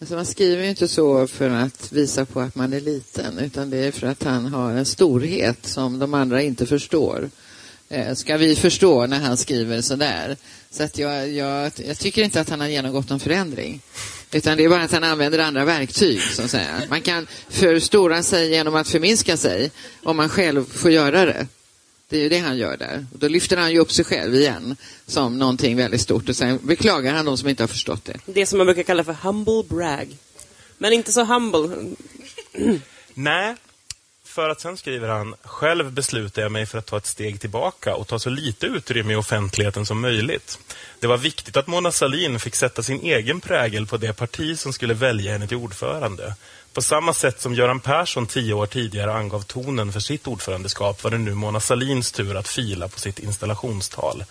Alltså 0.00 0.14
man 0.14 0.26
skriver 0.26 0.62
ju 0.62 0.68
inte 0.70 0.88
så 0.88 1.26
för 1.26 1.50
att 1.50 1.92
visa 1.92 2.24
på 2.24 2.40
att 2.40 2.54
man 2.54 2.72
är 2.72 2.80
liten 2.80 3.38
utan 3.38 3.70
det 3.70 3.78
är 3.78 3.92
för 3.92 4.06
att 4.06 4.22
han 4.22 4.46
har 4.46 4.72
en 4.72 4.86
storhet 4.86 5.66
som 5.66 5.98
de 5.98 6.14
andra 6.14 6.42
inte 6.42 6.66
förstår. 6.66 7.30
Eh, 7.92 8.14
ska 8.14 8.36
vi 8.36 8.56
förstå 8.56 9.06
när 9.06 9.20
han 9.20 9.36
skriver 9.36 9.80
så 9.80 9.96
där? 9.96 10.36
Så 10.70 10.82
att 10.82 10.98
jag, 10.98 11.32
jag, 11.32 11.72
jag 11.76 11.98
tycker 11.98 12.22
inte 12.22 12.40
att 12.40 12.48
han 12.48 12.60
har 12.60 12.68
genomgått 12.68 13.08
någon 13.08 13.20
förändring. 13.20 13.80
Utan 14.32 14.56
det 14.56 14.64
är 14.64 14.68
bara 14.68 14.82
att 14.82 14.92
han 14.92 15.04
använder 15.04 15.38
andra 15.38 15.64
verktyg, 15.64 16.22
så 16.22 16.42
att 16.42 16.50
säga. 16.50 16.82
Man 16.90 17.02
kan 17.02 17.26
förstora 17.48 18.22
sig 18.22 18.50
genom 18.50 18.74
att 18.74 18.88
förminska 18.88 19.36
sig 19.36 19.70
om 20.02 20.16
man 20.16 20.28
själv 20.28 20.64
får 20.72 20.90
göra 20.90 21.24
det. 21.24 21.46
Det 22.08 22.16
är 22.16 22.20
ju 22.20 22.28
det 22.28 22.38
han 22.38 22.58
gör 22.58 22.76
där. 22.76 23.06
Och 23.12 23.18
då 23.18 23.28
lyfter 23.28 23.56
han 23.56 23.72
ju 23.72 23.78
upp 23.78 23.92
sig 23.92 24.04
själv 24.04 24.34
igen 24.34 24.76
som 25.06 25.38
någonting 25.38 25.76
väldigt 25.76 26.00
stort 26.00 26.28
och 26.28 26.36
sen 26.36 26.58
beklagar 26.62 27.14
han 27.14 27.24
de 27.24 27.38
som 27.38 27.48
inte 27.48 27.62
har 27.62 27.68
förstått 27.68 28.04
det. 28.04 28.18
Det 28.26 28.46
som 28.46 28.58
man 28.58 28.66
brukar 28.66 28.82
kalla 28.82 29.04
för 29.04 29.12
humble 29.12 29.62
brag. 29.68 30.16
Men 30.78 30.92
inte 30.92 31.12
så 31.12 31.24
humble. 31.24 31.94
Nej, 33.14 33.56
för 34.30 34.48
att 34.48 34.60
sen 34.60 34.76
skriver 34.76 35.08
han, 35.08 35.34
själv 35.44 35.92
beslutar 35.92 36.42
jag 36.42 36.52
mig 36.52 36.66
för 36.66 36.78
att 36.78 36.86
ta 36.86 36.96
ett 36.96 37.06
steg 37.06 37.40
tillbaka 37.40 37.94
och 37.94 38.08
ta 38.08 38.18
så 38.18 38.30
lite 38.30 38.66
utrymme 38.66 39.12
i 39.12 39.16
offentligheten 39.16 39.86
som 39.86 40.00
möjligt. 40.00 40.58
Det 41.00 41.06
var 41.06 41.16
viktigt 41.16 41.56
att 41.56 41.66
Mona 41.66 41.92
Sahlin 41.92 42.40
fick 42.40 42.54
sätta 42.54 42.82
sin 42.82 43.00
egen 43.00 43.40
prägel 43.40 43.86
på 43.86 43.96
det 43.96 44.12
parti 44.12 44.58
som 44.58 44.72
skulle 44.72 44.94
välja 44.94 45.32
henne 45.32 45.46
till 45.46 45.56
ordförande. 45.56 46.34
På 46.72 46.82
samma 46.82 47.14
sätt 47.14 47.40
som 47.40 47.54
Göran 47.54 47.80
Persson 47.80 48.26
tio 48.26 48.54
år 48.54 48.66
tidigare 48.66 49.12
angav 49.12 49.42
tonen 49.42 49.92
för 49.92 50.00
sitt 50.00 50.26
ordförandeskap 50.26 51.04
var 51.04 51.10
det 51.10 51.18
nu 51.18 51.34
Mona 51.34 51.60
Sahlins 51.60 52.12
tur 52.12 52.36
att 52.36 52.48
fila 52.48 52.88
på 52.88 52.98
sitt 52.98 53.18
installationstal. 53.18 54.24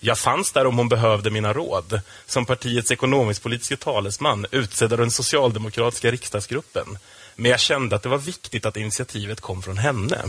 Jag 0.00 0.18
fanns 0.18 0.52
där 0.52 0.66
om 0.66 0.78
hon 0.78 0.88
behövde 0.88 1.30
mina 1.30 1.52
råd. 1.52 2.00
Som 2.26 2.46
partiets 2.46 2.90
ekonomisk-politiska 2.90 3.76
talesman 3.76 4.46
utsedd 4.50 4.92
av 4.92 4.98
den 4.98 5.10
socialdemokratiska 5.10 6.10
riksdagsgruppen. 6.10 6.98
Men 7.36 7.50
jag 7.50 7.60
kände 7.60 7.96
att 7.96 8.02
det 8.02 8.08
var 8.08 8.18
viktigt 8.18 8.66
att 8.66 8.76
initiativet 8.76 9.40
kom 9.40 9.62
från 9.62 9.78
henne. 9.78 10.22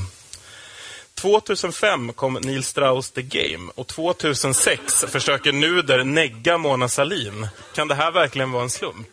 2005 1.13 2.13
kom 2.13 2.33
Neil 2.33 2.63
Strauss 2.63 3.11
The 3.11 3.21
Game 3.21 3.71
och 3.75 3.87
2006 3.87 5.05
försöker 5.07 5.51
Nuder 5.51 6.03
negga 6.03 6.57
Mona 6.57 6.87
Sahlin. 6.87 7.47
Kan 7.75 7.87
det 7.87 7.95
här 7.95 8.11
verkligen 8.11 8.51
vara 8.51 8.63
en 8.63 8.69
slump? 8.69 9.07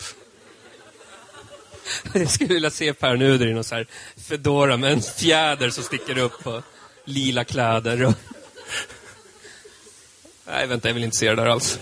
Jag 2.12 2.30
skulle 2.30 2.54
vilja 2.54 2.70
se 2.70 2.92
Per 2.92 3.16
Nuder 3.16 3.46
i 3.46 3.54
någon 3.54 3.64
så 3.64 3.74
här 3.74 3.86
fedora 4.16 4.76
med 4.76 4.92
en 4.92 5.02
fjäder 5.02 5.70
som 5.70 5.84
sticker 5.84 6.18
upp 6.18 6.46
och 6.46 6.62
lila 7.04 7.44
kläder. 7.44 8.04
Och... 8.04 8.14
Nej, 10.46 10.66
vänta, 10.66 10.88
jag 10.88 10.94
vill 10.94 11.04
inte 11.04 11.16
se 11.16 11.28
det 11.28 11.36
där 11.36 11.46
alls. 11.46 11.78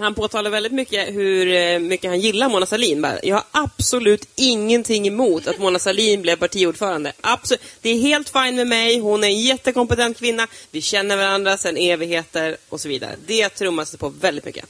Han 0.00 0.14
påtalar 0.14 0.50
väldigt 0.50 0.72
mycket 0.72 1.14
hur 1.14 1.52
eh, 1.52 1.78
mycket 1.78 2.10
han 2.10 2.20
gillar 2.20 2.48
Mona 2.48 2.66
Sahlin. 2.66 3.06
Jag 3.22 3.36
har 3.36 3.44
absolut 3.50 4.28
ingenting 4.36 5.06
emot 5.06 5.46
att 5.46 5.58
Mona 5.58 5.78
Sahlin 5.78 6.22
blev 6.22 6.36
partiordförande. 6.36 7.12
Absolut. 7.20 7.62
Det 7.80 7.90
är 7.90 7.98
helt 7.98 8.28
fint 8.28 8.56
med 8.56 8.66
mig. 8.66 8.98
Hon 8.98 9.24
är 9.24 9.28
en 9.28 9.40
jättekompetent 9.40 10.18
kvinna. 10.18 10.46
Vi 10.70 10.80
känner 10.80 11.16
varandra 11.16 11.56
sedan 11.56 11.76
evigheter 11.76 12.56
och 12.68 12.80
så 12.80 12.88
vidare. 12.88 13.16
Det 13.26 13.48
trummas 13.48 13.90
det 13.90 13.98
på 13.98 14.08
väldigt 14.08 14.44
mycket. 14.44 14.64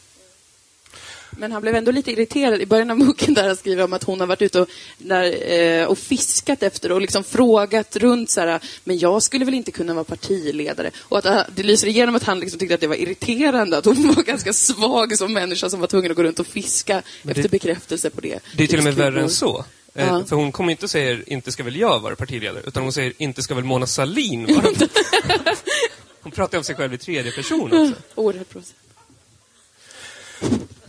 Men 1.36 1.52
han 1.52 1.62
blev 1.62 1.74
ändå 1.74 1.90
lite 1.90 2.12
irriterad 2.12 2.60
i 2.60 2.66
början 2.66 2.90
av 2.90 2.98
boken 2.98 3.34
där 3.34 3.46
han 3.46 3.56
skriver 3.56 3.84
om 3.84 3.92
att 3.92 4.02
hon 4.04 4.20
har 4.20 4.26
varit 4.26 4.42
ute 4.42 4.60
och, 4.60 4.68
där, 4.98 5.52
eh, 5.52 5.84
och 5.86 5.98
fiskat 5.98 6.62
efter 6.62 6.92
och 6.92 7.00
liksom 7.00 7.24
frågat 7.24 7.96
runt 7.96 8.30
så 8.30 8.40
här, 8.40 8.60
men 8.84 8.98
jag 8.98 9.22
skulle 9.22 9.44
väl 9.44 9.54
inte 9.54 9.70
kunna 9.70 9.94
vara 9.94 10.04
partiledare. 10.04 10.90
Och 10.98 11.18
att 11.18 11.24
eh, 11.24 11.40
det 11.54 11.62
lyser 11.62 11.86
igenom 11.88 12.14
att 12.14 12.22
han 12.22 12.40
liksom 12.40 12.58
tyckte 12.58 12.74
att 12.74 12.80
det 12.80 12.86
var 12.86 12.96
irriterande 12.96 13.78
att 13.78 13.84
hon 13.84 14.12
var 14.16 14.22
ganska 14.22 14.52
svag 14.52 15.18
som 15.18 15.32
människa 15.32 15.70
som 15.70 15.80
var 15.80 15.86
tvungen 15.86 16.10
att 16.10 16.16
gå 16.16 16.22
runt 16.22 16.38
och 16.40 16.46
fiska 16.46 17.02
det- 17.22 17.30
efter 17.30 17.48
bekräftelse 17.48 18.10
på 18.10 18.20
det. 18.20 18.38
Det 18.56 18.62
är 18.62 18.66
till 18.68 18.78
och 18.78 18.84
med 18.84 18.94
värre 18.94 19.20
än 19.22 19.30
så. 19.30 19.58
Eh, 19.58 20.06
Ja. 20.06 20.24
För 20.28 20.36
hon 20.36 20.52
kommer 20.52 20.70
inte 20.70 20.88
säga 20.88 21.18
inte 21.26 21.52
ska 21.52 21.62
väl 21.62 21.76
jag 21.76 22.00
vara 22.00 22.16
partiledare, 22.16 22.62
utan 22.66 22.82
hon 22.82 22.92
säger 22.92 23.12
inte 23.18 23.42
ska 23.42 23.54
väl 23.54 23.64
Mona 23.64 23.86
Sahlin 23.86 24.46
vara. 24.54 24.66
Hon 26.22 26.32
pratar 26.32 26.58
om 26.58 26.64
sig 26.64 26.74
själv 26.76 26.94
i 26.94 26.98
tredje 26.98 27.32
person 27.32 27.64
också. 27.72 28.02
Oerhört. 28.14 28.46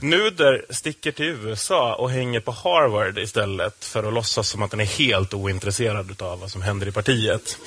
Nuder 0.04 0.66
sticker 0.70 1.12
till 1.12 1.26
USA 1.26 1.96
och 1.96 2.12
hänger 2.12 2.40
på 2.40 2.52
Harvard 2.52 3.18
istället 3.18 3.86
för 3.86 4.04
att 4.04 4.14
låtsas 4.14 4.50
som 4.50 4.62
att 4.62 4.72
han 4.72 4.80
är 4.80 4.86
helt 4.86 5.34
ointresserad 5.34 6.22
av 6.22 6.40
vad 6.40 6.52
som 6.52 6.62
händer 6.62 6.88
i 6.88 6.92
partiet. 6.92 7.58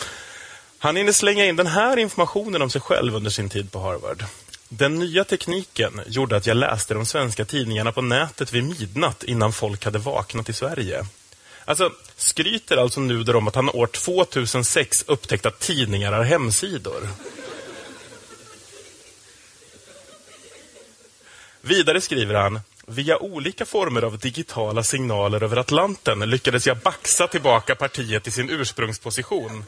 Han 0.79 0.97
hinner 0.97 1.13
slänga 1.13 1.47
in 1.47 1.57
den 1.57 1.67
här 1.67 1.97
informationen 1.97 2.63
om 2.63 2.71
sig 2.71 2.81
själv 2.81 3.17
under 3.17 3.31
sin 3.31 3.49
tid 3.49 3.73
på 3.73 3.79
Harvard. 3.79 4.25
Den 4.69 4.99
nya 4.99 5.25
tekniken 5.25 6.01
gjorde 6.07 6.37
att 6.37 6.47
jag 6.47 6.57
läste 6.57 6.95
de 6.95 7.07
svenska 7.07 7.45
tidningarna 7.45 7.93
på 7.93 8.03
nätet 8.03 8.53
vid 8.53 8.65
midnatt 8.65 9.23
innan 9.23 9.53
folk 9.53 9.85
hade 9.85 9.99
vaknat 9.99 10.49
i 10.49 10.53
Sverige. 10.53 11.07
Alltså, 11.65 11.93
skryter 12.17 12.77
alltså 12.77 13.01
Nuder 13.01 13.37
om 13.37 13.49
att 13.49 13.55
han 13.55 13.71
år 13.71 13.87
2006 13.87 15.05
upptäckt 15.07 15.47
att 15.47 15.59
tidningar 15.59 16.13
har 16.13 16.25
hemsidor. 16.25 17.09
Vidare 21.67 22.01
skriver 22.01 22.35
han, 22.35 22.61
via 22.87 23.19
olika 23.19 23.65
former 23.65 24.03
av 24.03 24.19
digitala 24.19 24.83
signaler 24.83 25.43
över 25.43 25.57
Atlanten 25.57 26.31
lyckades 26.31 26.67
jag 26.67 26.79
baxa 26.79 27.27
tillbaka 27.27 27.75
partiet 27.75 28.23
till 28.23 28.33
sin 28.33 28.51
ursprungsposition. 28.51 29.65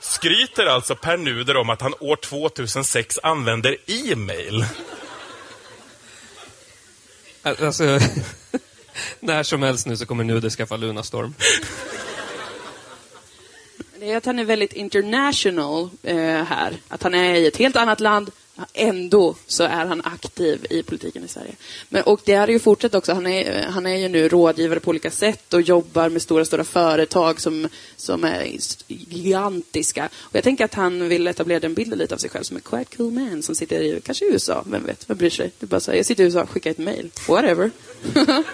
Skryter 0.00 0.66
alltså 0.66 0.94
Per 0.94 1.16
Nuder 1.16 1.56
om 1.56 1.70
att 1.70 1.80
han 1.80 1.94
år 2.00 2.16
2006 2.16 3.18
använder 3.22 3.76
e-mail. 3.86 4.64
Alltså, 7.42 7.84
när 9.20 9.42
som 9.42 9.62
helst 9.62 9.86
nu 9.86 9.96
så 9.96 10.06
kommer 10.06 10.24
Nuder 10.24 10.50
skaffa 10.50 10.76
Lunarstorm. 10.76 11.34
Det 14.00 14.12
är 14.12 14.16
att 14.16 14.26
han 14.26 14.38
är 14.38 14.44
väldigt 14.44 14.72
international 14.72 15.90
eh, 16.02 16.16
här. 16.44 16.76
Att 16.88 17.02
han 17.02 17.14
är 17.14 17.34
i 17.34 17.46
ett 17.46 17.56
helt 17.56 17.76
annat 17.76 18.00
land, 18.00 18.30
ändå 18.72 19.36
så 19.46 19.64
är 19.64 19.86
han 19.86 20.02
aktiv 20.04 20.66
i 20.70 20.82
politiken 20.82 21.24
i 21.24 21.28
Sverige. 21.28 21.52
Men, 21.88 22.02
och 22.02 22.20
det 22.24 22.34
har 22.34 22.48
ju 22.48 22.58
fortsatt 22.58 22.94
också. 22.94 23.12
Han 23.12 23.26
är, 23.26 23.62
han 23.62 23.86
är 23.86 23.96
ju 23.96 24.08
nu 24.08 24.28
rådgivare 24.28 24.80
på 24.80 24.90
olika 24.90 25.10
sätt 25.10 25.54
och 25.54 25.62
jobbar 25.62 26.08
med 26.08 26.22
stora, 26.22 26.44
stora 26.44 26.64
företag 26.64 27.40
som, 27.40 27.68
som 27.96 28.24
är 28.24 28.56
gigantiska. 28.88 30.08
Och 30.16 30.36
jag 30.36 30.44
tänker 30.44 30.64
att 30.64 30.74
han 30.74 31.08
vill 31.08 31.26
etablera 31.26 31.60
den 31.60 31.74
bilden 31.74 31.98
lite 31.98 32.14
av 32.14 32.18
sig 32.18 32.30
själv 32.30 32.44
som 32.44 32.56
en 32.56 32.62
quite 32.62 32.96
cool 32.96 33.12
man 33.12 33.42
som 33.42 33.54
sitter 33.54 33.80
i, 33.80 34.00
kanske 34.04 34.24
i 34.24 34.32
USA, 34.32 34.64
vem 34.66 34.86
vet, 34.86 35.10
vem 35.10 35.16
bryr 35.16 35.30
sig? 35.30 35.50
Det 35.58 35.66
bara 35.66 35.80
så 35.80 35.90
här, 35.90 35.96
jag 35.96 36.06
sitter 36.06 36.24
i 36.24 36.26
USA, 36.26 36.46
skicka 36.46 36.70
ett 36.70 36.78
mail. 36.78 37.10
Whatever. 37.28 37.70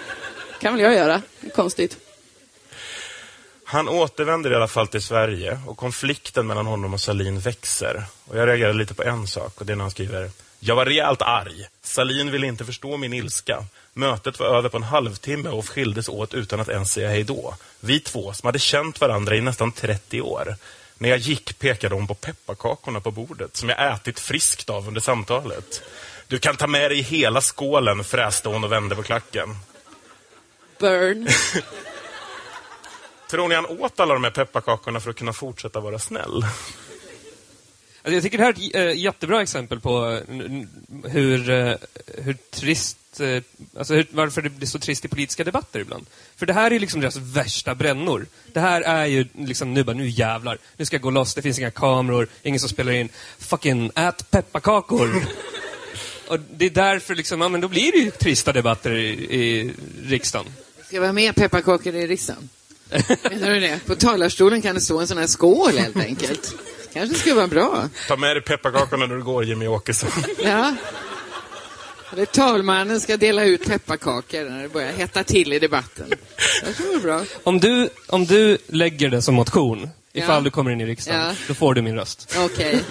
kan 0.59 0.73
väl 0.73 0.83
jag 0.83 0.93
göra. 0.93 1.21
Konstigt. 1.55 2.08
Han 3.71 3.89
återvänder 3.89 4.51
i 4.51 4.55
alla 4.55 4.67
fall 4.67 4.87
till 4.87 5.01
Sverige 5.01 5.59
och 5.67 5.77
konflikten 5.77 6.47
mellan 6.47 6.65
honom 6.65 6.93
och 6.93 7.01
Salin 7.01 7.39
växer. 7.39 8.03
Och 8.25 8.37
jag 8.37 8.47
reagerar 8.47 8.73
lite 8.73 8.93
på 8.93 9.03
en 9.03 9.27
sak 9.27 9.59
och 9.59 9.65
det 9.65 9.73
är 9.73 9.75
när 9.75 9.83
han 9.83 9.91
skriver 9.91 10.31
Jag 10.59 10.75
var 10.75 10.85
rejält 10.85 11.21
arg. 11.21 11.67
Salin 11.81 12.31
ville 12.31 12.47
inte 12.47 12.65
förstå 12.65 12.97
min 12.97 13.13
ilska. 13.13 13.65
Mötet 13.93 14.39
var 14.39 14.47
över 14.47 14.69
på 14.69 14.77
en 14.77 14.83
halvtimme 14.83 15.49
och 15.49 15.69
skildes 15.69 16.09
åt 16.09 16.33
utan 16.33 16.59
att 16.59 16.69
ens 16.69 16.91
säga 16.91 17.09
hej 17.09 17.23
då. 17.23 17.55
Vi 17.79 17.99
två, 17.99 18.33
som 18.33 18.47
hade 18.47 18.59
känt 18.59 19.01
varandra 19.01 19.35
i 19.35 19.41
nästan 19.41 19.71
30 19.71 20.21
år. 20.21 20.55
När 20.97 21.09
jag 21.09 21.17
gick 21.17 21.59
pekade 21.59 21.95
hon 21.95 22.07
på 22.07 22.15
pepparkakorna 22.15 23.01
på 23.01 23.11
bordet 23.11 23.55
som 23.55 23.69
jag 23.69 23.93
ätit 23.93 24.19
friskt 24.19 24.69
av 24.69 24.87
under 24.87 25.01
samtalet. 25.01 25.81
Du 26.27 26.39
kan 26.39 26.55
ta 26.55 26.67
med 26.67 26.91
dig 26.91 27.01
hela 27.01 27.41
skålen, 27.41 28.03
fräste 28.03 28.49
hon 28.49 28.63
och 28.63 28.71
vände 28.71 28.95
på 28.95 29.03
klacken. 29.03 29.55
Burn. 30.79 31.27
Tror 33.29 33.47
ni 33.47 33.55
han 33.55 33.65
åt 33.65 33.99
alla 33.99 34.13
de 34.13 34.23
här 34.23 34.31
pepparkakorna 34.31 34.99
för 34.99 35.09
att 35.09 35.15
kunna 35.15 35.33
fortsätta 35.33 35.79
vara 35.79 35.99
snäll? 35.99 36.45
Alltså 38.01 38.13
jag 38.13 38.23
tycker 38.23 38.37
det 38.37 38.43
här 38.43 38.75
är 38.75 38.89
ett 38.89 38.95
äh, 38.95 39.03
jättebra 39.03 39.41
exempel 39.41 39.79
på 39.79 40.21
eh, 40.27 41.11
hur, 41.11 41.49
eh, 41.49 41.75
hur 42.17 42.33
trist, 42.33 43.19
eh, 43.19 43.43
alltså 43.77 43.93
hur, 43.93 44.07
varför 44.11 44.41
det 44.41 44.49
blir 44.49 44.67
så 44.67 44.79
trist 44.79 45.05
i 45.05 45.07
politiska 45.07 45.43
debatter 45.43 45.79
ibland. 45.79 46.05
För 46.35 46.45
det 46.45 46.53
här 46.53 46.71
är 46.71 46.79
liksom 46.79 47.01
deras 47.01 47.15
värsta 47.15 47.75
brännor. 47.75 48.25
Det 48.53 48.59
här 48.59 48.81
är 48.81 49.05
ju 49.05 49.25
liksom 49.33 49.73
nu 49.73 49.83
bara, 49.83 49.95
nu 49.95 50.09
jävlar, 50.09 50.57
nu 50.77 50.85
ska 50.85 50.95
jag 50.95 51.01
gå 51.01 51.09
loss, 51.09 51.35
det 51.35 51.41
finns 51.41 51.59
inga 51.59 51.71
kameror, 51.71 52.27
ingen 52.43 52.59
som 52.59 52.69
spelar 52.69 52.91
in. 52.91 53.09
Fucking 53.39 53.91
ät 53.95 54.31
pepparkakor! 54.31 55.25
Och 56.27 56.39
det 56.39 56.65
är 56.65 56.69
därför 56.69 57.15
liksom, 57.15 57.41
ja 57.41 57.49
men 57.49 57.61
då 57.61 57.67
blir 57.67 57.91
det 57.91 57.97
ju 57.97 58.11
trista 58.11 58.53
debatter 58.53 58.91
i, 58.91 59.09
i 59.39 59.73
riksdagen. 60.03 60.47
Ska 60.85 60.95
det 60.95 60.99
vara 60.99 61.13
mer 61.13 61.33
pepparkakor 61.33 61.95
i 61.95 62.07
riksdagen? 62.07 62.49
Menar 63.29 63.49
du 63.49 63.59
det? 63.59 63.79
På 63.85 63.95
talarstolen 63.95 64.61
kan 64.61 64.75
det 64.75 64.81
stå 64.81 64.99
en 64.99 65.07
sån 65.07 65.17
här 65.17 65.27
skål 65.27 65.77
helt 65.77 65.97
enkelt. 65.97 66.55
Kanske 66.93 67.19
skulle 67.19 67.35
vara 67.35 67.47
bra. 67.47 67.89
Ta 68.07 68.15
med 68.15 68.35
dig 68.35 68.43
pepparkakorna 68.43 69.05
när 69.05 69.15
du 69.15 69.23
går, 69.23 69.43
Jimmy 69.45 69.67
Åkesson. 69.67 70.09
Ja. 70.43 70.75
Eller 72.13 72.25
talmannen 72.25 72.99
ska 73.01 73.17
dela 73.17 73.43
ut 73.43 73.65
pepparkakor 73.67 74.49
när 74.49 74.61
det 74.61 74.69
börjar 74.69 74.91
hetta 74.91 75.23
till 75.23 75.53
i 75.53 75.59
debatten. 75.59 76.09
Det 76.65 76.73
tror 76.73 76.87
jag 76.87 76.95
är 76.95 76.99
bra. 77.03 77.23
Om 77.43 77.59
du, 77.59 77.89
om 78.07 78.25
du 78.25 78.57
lägger 78.67 79.09
det 79.09 79.21
som 79.21 79.35
motion, 79.35 79.89
ifall 80.13 80.35
Ja. 80.35 80.41
du 80.41 80.51
kommer 80.51 80.71
in 80.71 80.81
i 80.81 80.85
riksdagen, 80.85 81.21
Ja. 81.21 81.33
då 81.47 81.53
får 81.53 81.73
du 81.73 81.81
min 81.81 81.95
röst. 81.95 82.35
Okej. 82.37 82.83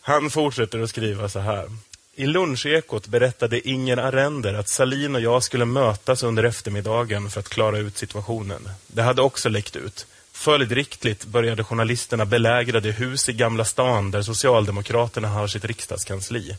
Han 0.00 0.30
fortsätter 0.30 0.78
att 0.82 0.90
skriva 0.90 1.28
så 1.28 1.38
här. 1.38 1.70
I 2.14 2.26
lunchekot 2.26 3.06
berättade 3.06 3.68
Inger 3.68 3.96
Arender 3.96 4.54
att 4.54 4.68
Salin 4.68 5.14
och 5.14 5.20
jag 5.20 5.42
skulle 5.42 5.64
mötas 5.64 6.22
under 6.22 6.44
eftermiddagen 6.44 7.30
för 7.30 7.40
att 7.40 7.48
klara 7.48 7.78
ut 7.78 7.98
situationen. 7.98 8.68
Det 8.86 9.02
hade 9.02 9.22
också 9.22 9.48
läckt 9.48 9.76
ut. 9.76 10.06
Följdriktigt 10.32 11.24
började 11.24 11.64
journalisterna 11.64 12.24
belägra 12.24 12.80
det 12.80 12.90
hus 12.90 13.28
i 13.28 13.32
Gamla 13.32 13.64
stan 13.64 14.10
där 14.10 14.22
Socialdemokraterna 14.22 15.28
har 15.28 15.46
sitt 15.46 15.64
riksdagskansli. 15.64 16.56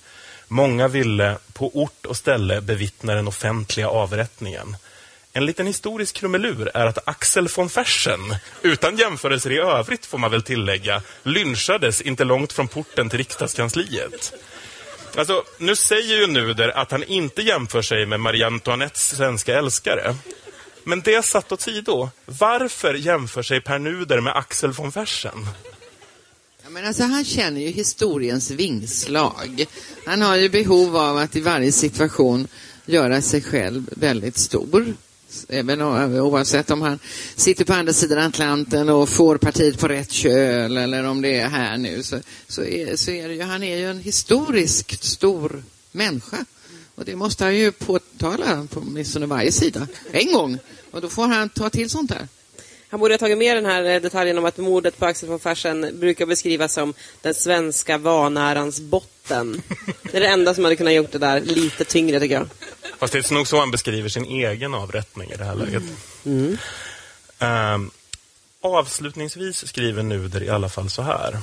Många 0.47 0.87
ville 0.87 1.37
på 1.53 1.77
ort 1.77 2.05
och 2.05 2.17
ställe 2.17 2.61
bevittna 2.61 3.15
den 3.15 3.27
offentliga 3.27 3.87
avrättningen. 3.87 4.77
En 5.33 5.45
liten 5.45 5.67
historisk 5.67 6.15
krumelur 6.15 6.71
är 6.73 6.85
att 6.85 7.07
Axel 7.07 7.47
von 7.55 7.69
Fersen, 7.69 8.35
utan 8.61 8.97
jämförelser 8.97 9.51
i 9.51 9.57
övrigt 9.57 10.05
får 10.05 10.17
man 10.17 10.31
väl 10.31 10.43
tillägga, 10.43 11.01
lynchades 11.23 12.01
inte 12.01 12.23
långt 12.23 12.53
från 12.53 12.67
porten 12.67 13.09
till 13.09 13.17
riksdagskansliet. 13.17 14.33
Alltså, 15.15 15.43
nu 15.57 15.75
säger 15.75 16.19
ju 16.19 16.27
Nuder 16.27 16.69
att 16.77 16.91
han 16.91 17.03
inte 17.03 17.41
jämför 17.41 17.81
sig 17.81 18.05
med 18.05 18.19
Marie 18.19 18.47
Antoinettes 18.47 19.15
svenska 19.17 19.57
älskare. 19.57 20.15
Men 20.83 21.01
det 21.01 21.25
satt 21.25 21.51
åt 21.51 21.61
sido. 21.61 22.09
Varför 22.25 22.93
jämför 22.93 23.43
sig 23.43 23.61
Per 23.61 23.79
Nuder 23.79 24.21
med 24.21 24.35
Axel 24.35 24.71
von 24.71 24.91
Fersen? 24.91 25.47
Ja, 26.63 26.69
men 26.69 26.85
alltså, 26.85 27.03
han 27.03 27.25
känner 27.25 27.61
ju 27.61 27.67
historiens 27.67 28.51
vingslag. 28.51 29.65
Han 30.05 30.21
har 30.21 30.35
ju 30.35 30.49
behov 30.49 30.97
av 30.97 31.17
att 31.17 31.35
i 31.35 31.41
varje 31.41 31.71
situation 31.71 32.47
göra 32.85 33.21
sig 33.21 33.41
själv 33.41 33.89
väldigt 33.91 34.37
stor. 34.37 34.93
Även 35.49 35.81
eh, 35.81 36.25
oavsett 36.25 36.71
om 36.71 36.81
han 36.81 36.99
sitter 37.35 37.65
på 37.65 37.73
andra 37.73 37.93
sidan 37.93 38.19
Atlanten 38.19 38.89
och 38.89 39.09
får 39.09 39.37
partiet 39.37 39.79
på 39.79 39.87
rätt 39.87 40.11
köl 40.11 40.77
eller 40.77 41.03
om 41.03 41.21
det 41.21 41.39
är 41.39 41.47
här 41.47 41.77
nu 41.77 42.03
så, 42.03 42.19
så, 42.47 42.63
är, 42.63 42.95
så 42.95 43.11
är 43.11 43.27
det 43.27 43.33
ju, 43.33 43.41
han 43.41 43.63
är 43.63 43.77
ju 43.77 43.89
en 43.89 43.99
historiskt 43.99 45.03
stor 45.03 45.63
människa. 45.91 46.45
Och 46.95 47.05
det 47.05 47.15
måste 47.15 47.43
han 47.43 47.55
ju 47.55 47.71
påtala 47.71 48.67
på 48.71 48.79
åtminstone 48.79 49.25
varje 49.25 49.51
sida 49.51 49.87
en 50.11 50.33
gång. 50.33 50.57
Och 50.91 51.01
då 51.01 51.09
får 51.09 51.27
han 51.27 51.49
ta 51.49 51.69
till 51.69 51.89
sånt 51.89 52.09
där. 52.09 52.27
Han 52.93 52.99
borde 52.99 53.13
ha 53.13 53.17
tagit 53.17 53.37
med 53.37 53.57
den 53.57 53.65
här 53.65 53.83
eh, 53.83 54.01
detaljen 54.01 54.37
om 54.37 54.45
att 54.45 54.57
mordet 54.57 54.97
på 54.97 55.05
Axel 55.05 55.29
von 55.29 55.39
Fersen 55.39 55.99
brukar 55.99 56.25
beskrivas 56.25 56.73
som 56.73 56.93
den 57.21 57.33
svenska 57.33 57.97
vanärans 57.97 58.79
botten. 58.79 59.61
Det 60.11 60.17
är 60.17 60.21
det 60.21 60.27
enda 60.27 60.53
som 60.53 60.63
hade 60.63 60.75
kunnat 60.75 60.93
gjort 60.93 61.11
det 61.11 61.17
där 61.17 61.41
lite 61.41 61.83
tyngre 61.83 62.19
tycker 62.19 62.35
jag. 62.35 62.47
Fast 63.03 63.13
det 63.13 63.31
är 63.31 63.33
nog 63.33 63.47
så 63.47 63.59
han 63.59 63.71
beskriver 63.71 64.09
sin 64.09 64.25
egen 64.25 64.73
avrättning 64.73 65.31
i 65.31 65.35
det 65.35 65.43
här 65.43 65.55
läget. 65.55 65.83
Ehm, 67.39 67.91
avslutningsvis 68.61 69.67
skriver 69.67 70.03
Nuder 70.03 70.43
i 70.43 70.49
alla 70.49 70.69
fall 70.69 70.89
så 70.89 71.01
här. 71.01 71.39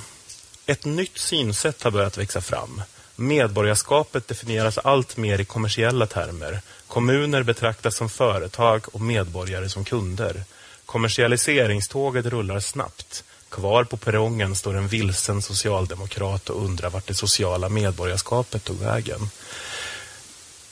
Ett 0.66 0.84
nytt 0.84 1.18
synsätt 1.18 1.82
har 1.82 1.90
börjat 1.90 2.18
växa 2.18 2.40
fram. 2.40 2.82
Medborgarskapet 3.16 4.28
definieras 4.28 4.78
allt 4.78 5.16
mer 5.16 5.40
i 5.40 5.44
kommersiella 5.44 6.06
termer. 6.06 6.60
Kommuner 6.86 7.42
betraktas 7.42 7.96
som 7.96 8.08
företag 8.08 8.86
och 8.92 9.00
medborgare 9.00 9.68
som 9.68 9.84
kunder. 9.84 10.44
Kommersialiseringståget 10.86 12.26
rullar 12.26 12.60
snabbt. 12.60 13.24
Kvar 13.48 13.84
på 13.84 13.96
perrongen 13.96 14.56
står 14.56 14.76
en 14.76 14.88
vilsen 14.88 15.42
socialdemokrat 15.42 16.50
och 16.50 16.64
undrar 16.64 16.90
vart 16.90 17.06
det 17.06 17.14
sociala 17.14 17.68
medborgarskapet 17.68 18.64
tog 18.64 18.78
vägen. 18.78 19.30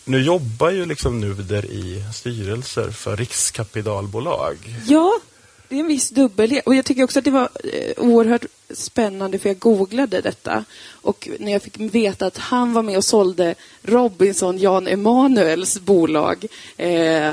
Nu 0.08 0.22
jobbar 0.22 0.70
ju 0.70 0.86
liksom 0.86 1.20
Nuder 1.20 1.64
i 1.64 2.02
styrelser 2.14 2.90
för 2.90 3.16
riskkapitalbolag. 3.16 4.56
Ja, 4.86 5.20
det 5.68 5.76
är 5.76 5.80
en 5.80 5.86
viss 5.86 6.10
dubbelhet. 6.10 6.66
Och 6.66 6.74
jag 6.74 6.84
tycker 6.84 7.04
också 7.04 7.18
att 7.18 7.24
det 7.24 7.30
var 7.30 7.48
eh, 7.64 7.92
oerhört 7.96 8.44
spännande 8.70 9.38
för 9.38 9.48
jag 9.48 9.58
googlade 9.58 10.20
detta. 10.20 10.64
Och 10.90 11.28
när 11.38 11.52
jag 11.52 11.62
fick 11.62 11.80
veta 11.80 12.26
att 12.26 12.38
han 12.38 12.72
var 12.72 12.82
med 12.82 12.96
och 12.96 13.04
sålde 13.04 13.54
Robinson 13.82 14.58
Jan 14.58 14.86
Emanuels 14.86 15.80
bolag 15.80 16.44
eh, 16.76 17.32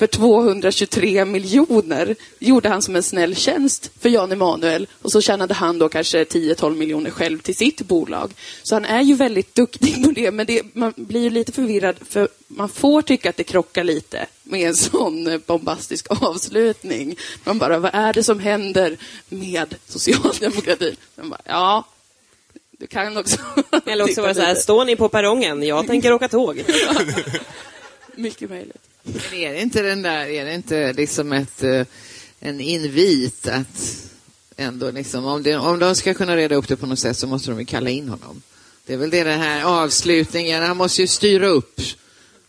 för 0.00 0.06
223 0.06 1.24
miljoner 1.24 2.16
gjorde 2.38 2.68
han 2.68 2.82
som 2.82 2.96
en 2.96 3.02
snäll 3.02 3.36
tjänst 3.36 3.90
för 4.00 4.08
Jan 4.08 4.32
Emanuel 4.32 4.86
och 5.02 5.12
så 5.12 5.20
tjänade 5.20 5.54
han 5.54 5.78
då 5.78 5.88
kanske 5.88 6.24
10-12 6.24 6.76
miljoner 6.76 7.10
själv 7.10 7.38
till 7.38 7.56
sitt 7.56 7.82
bolag. 7.82 8.32
Så 8.62 8.74
han 8.74 8.84
är 8.84 9.02
ju 9.02 9.14
väldigt 9.14 9.54
duktig 9.54 10.04
på 10.04 10.10
det, 10.10 10.30
men 10.30 10.46
det, 10.46 10.74
man 10.74 10.92
blir 10.96 11.20
ju 11.20 11.30
lite 11.30 11.52
förvirrad 11.52 11.96
för 12.08 12.28
man 12.46 12.68
får 12.68 13.02
tycka 13.02 13.30
att 13.30 13.36
det 13.36 13.44
krockar 13.44 13.84
lite 13.84 14.26
med 14.42 14.68
en 14.68 14.76
sån 14.76 15.42
bombastisk 15.46 16.06
avslutning. 16.10 17.16
Man 17.44 17.58
bara, 17.58 17.78
vad 17.78 17.94
är 17.94 18.12
det 18.12 18.22
som 18.22 18.40
händer 18.40 18.96
med 19.28 19.74
socialdemokratin? 19.88 20.96
Man 21.14 21.30
bara, 21.30 21.40
ja, 21.44 21.84
du 22.78 22.86
kan 22.86 23.16
också... 23.16 23.36
Eller 23.86 24.04
också 24.04 24.08
titta 24.08 24.22
var 24.22 24.28
det 24.28 24.34
så 24.34 24.40
här, 24.40 24.54
står 24.54 24.84
ni 24.84 24.96
på 24.96 25.08
perrongen? 25.08 25.62
Jag 25.62 25.86
tänker 25.86 26.12
åka 26.12 26.28
tåg. 26.28 26.64
Mycket 28.20 28.50
möjligt. 28.50 28.82
Men 29.02 29.34
är 29.34 29.52
det 29.52 29.60
inte 29.60 29.82
den 29.82 30.02
där, 30.02 30.26
är 30.26 30.44
det 30.44 30.54
inte 30.54 30.92
liksom 30.92 31.32
ett, 31.32 31.62
eh, 31.62 31.86
en 32.40 32.60
invit 32.60 33.48
att 33.48 34.06
ändå 34.56 34.90
liksom, 34.90 35.24
om, 35.24 35.42
det, 35.42 35.56
om 35.56 35.78
de 35.78 35.94
ska 35.94 36.14
kunna 36.14 36.36
reda 36.36 36.54
upp 36.54 36.68
det 36.68 36.76
på 36.76 36.86
något 36.86 36.98
sätt 36.98 37.16
så 37.16 37.26
måste 37.26 37.50
de 37.50 37.58
ju 37.60 37.64
kalla 37.64 37.90
in 37.90 38.08
honom. 38.08 38.42
Det 38.86 38.92
är 38.92 38.96
väl 38.96 39.10
det 39.10 39.24
den 39.24 39.40
här 39.40 39.64
avslutningen, 39.64 40.62
han 40.62 40.76
måste 40.76 41.00
ju 41.00 41.06
styra 41.06 41.46
upp, 41.46 41.80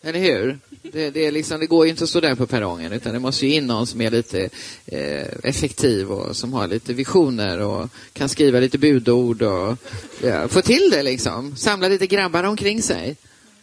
eller 0.01 0.19
hur? 0.19 0.59
Det, 0.81 1.09
det, 1.09 1.25
är 1.25 1.31
liksom, 1.31 1.59
det 1.59 1.65
går 1.65 1.85
ju 1.85 1.91
inte 1.91 2.03
att 2.03 2.09
stå 2.09 2.19
där 2.19 2.35
på 2.35 2.47
perrongen 2.47 2.93
utan 2.93 3.13
det 3.13 3.19
måste 3.19 3.47
ju 3.47 3.53
in 3.53 3.67
någon 3.67 3.87
som 3.87 4.01
är 4.01 4.11
lite 4.11 4.49
eh, 4.85 5.27
effektiv 5.43 6.11
och 6.11 6.35
som 6.35 6.53
har 6.53 6.67
lite 6.67 6.93
visioner 6.93 7.59
och 7.59 7.89
kan 8.13 8.29
skriva 8.29 8.59
lite 8.59 8.77
budord 8.77 9.41
och 9.41 9.77
ja, 10.21 10.47
få 10.47 10.61
till 10.61 10.89
det 10.91 11.03
liksom. 11.03 11.55
Samla 11.55 11.87
lite 11.87 12.07
grabbar 12.07 12.43
omkring 12.43 12.81
sig. 12.81 13.15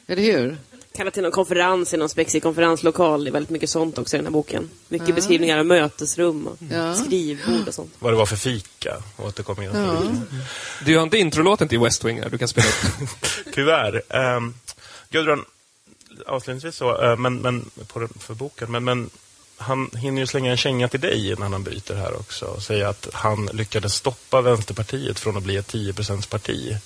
Eller 0.06 0.22
hur? 0.22 0.56
Kalla 0.98 1.10
till 1.10 1.22
någon 1.22 1.32
konferens 1.32 1.94
i 1.94 1.96
någon 1.96 2.08
spexig 2.08 2.42
konferenslokal. 2.42 3.24
Det 3.24 3.30
är 3.30 3.32
väldigt 3.32 3.50
mycket 3.50 3.70
sånt 3.70 3.98
också 3.98 4.16
i 4.16 4.18
den 4.18 4.26
här 4.26 4.30
boken. 4.32 4.70
Mycket 4.88 5.14
beskrivningar 5.14 5.58
av 5.58 5.66
mötesrum 5.66 6.46
och 6.46 6.56
Ja. 6.70 6.94
skrivbord 6.94 7.68
och 7.68 7.74
sånt. 7.74 7.92
Vad 7.98 8.12
det 8.12 8.16
var 8.16 8.26
för 8.26 8.36
fika. 8.36 8.96
Återkommer 9.16 9.64
jag 9.64 9.72
till. 9.72 10.20
Du 10.84 10.96
har 10.96 11.02
inte 11.02 11.18
introlåten 11.18 11.68
till 11.68 11.78
West 11.80 12.04
Wing 12.04 12.20
här, 12.22 12.30
du 12.30 12.38
kan 12.38 12.48
spela 12.48 12.66
upp. 12.68 13.26
Tyvärr. 13.54 14.02
Um, 14.36 14.54
Gudrun, 15.10 15.44
avslutningsvis 16.26 16.76
så, 16.76 17.02
eh, 17.04 17.16
men, 17.16 17.36
men, 17.36 17.70
på, 17.92 17.98
den- 17.98 18.14
för 18.20 18.34
boken, 18.34 18.70
men, 18.72 18.84
men 18.84 19.10
han 19.56 19.90
hinner 19.96 20.20
ju 20.20 20.26
slänga 20.26 20.50
en 20.50 20.56
känga 20.56 20.88
till 20.88 21.00
dig 21.00 21.30
innan 21.32 21.52
han 21.52 21.62
bryter 21.62 21.94
här 21.94 22.14
också 22.16 22.44
och 22.46 22.62
säga 22.62 22.88
att 22.88 23.08
han 23.12 23.46
lyckades 23.52 23.94
stoppa 23.94 24.40
Vänsterpartiet 24.40 25.18
från 25.18 25.36
att 25.36 25.42
bli 25.42 25.56
ett 25.56 25.66
10 25.66 25.92
parti 26.30 26.76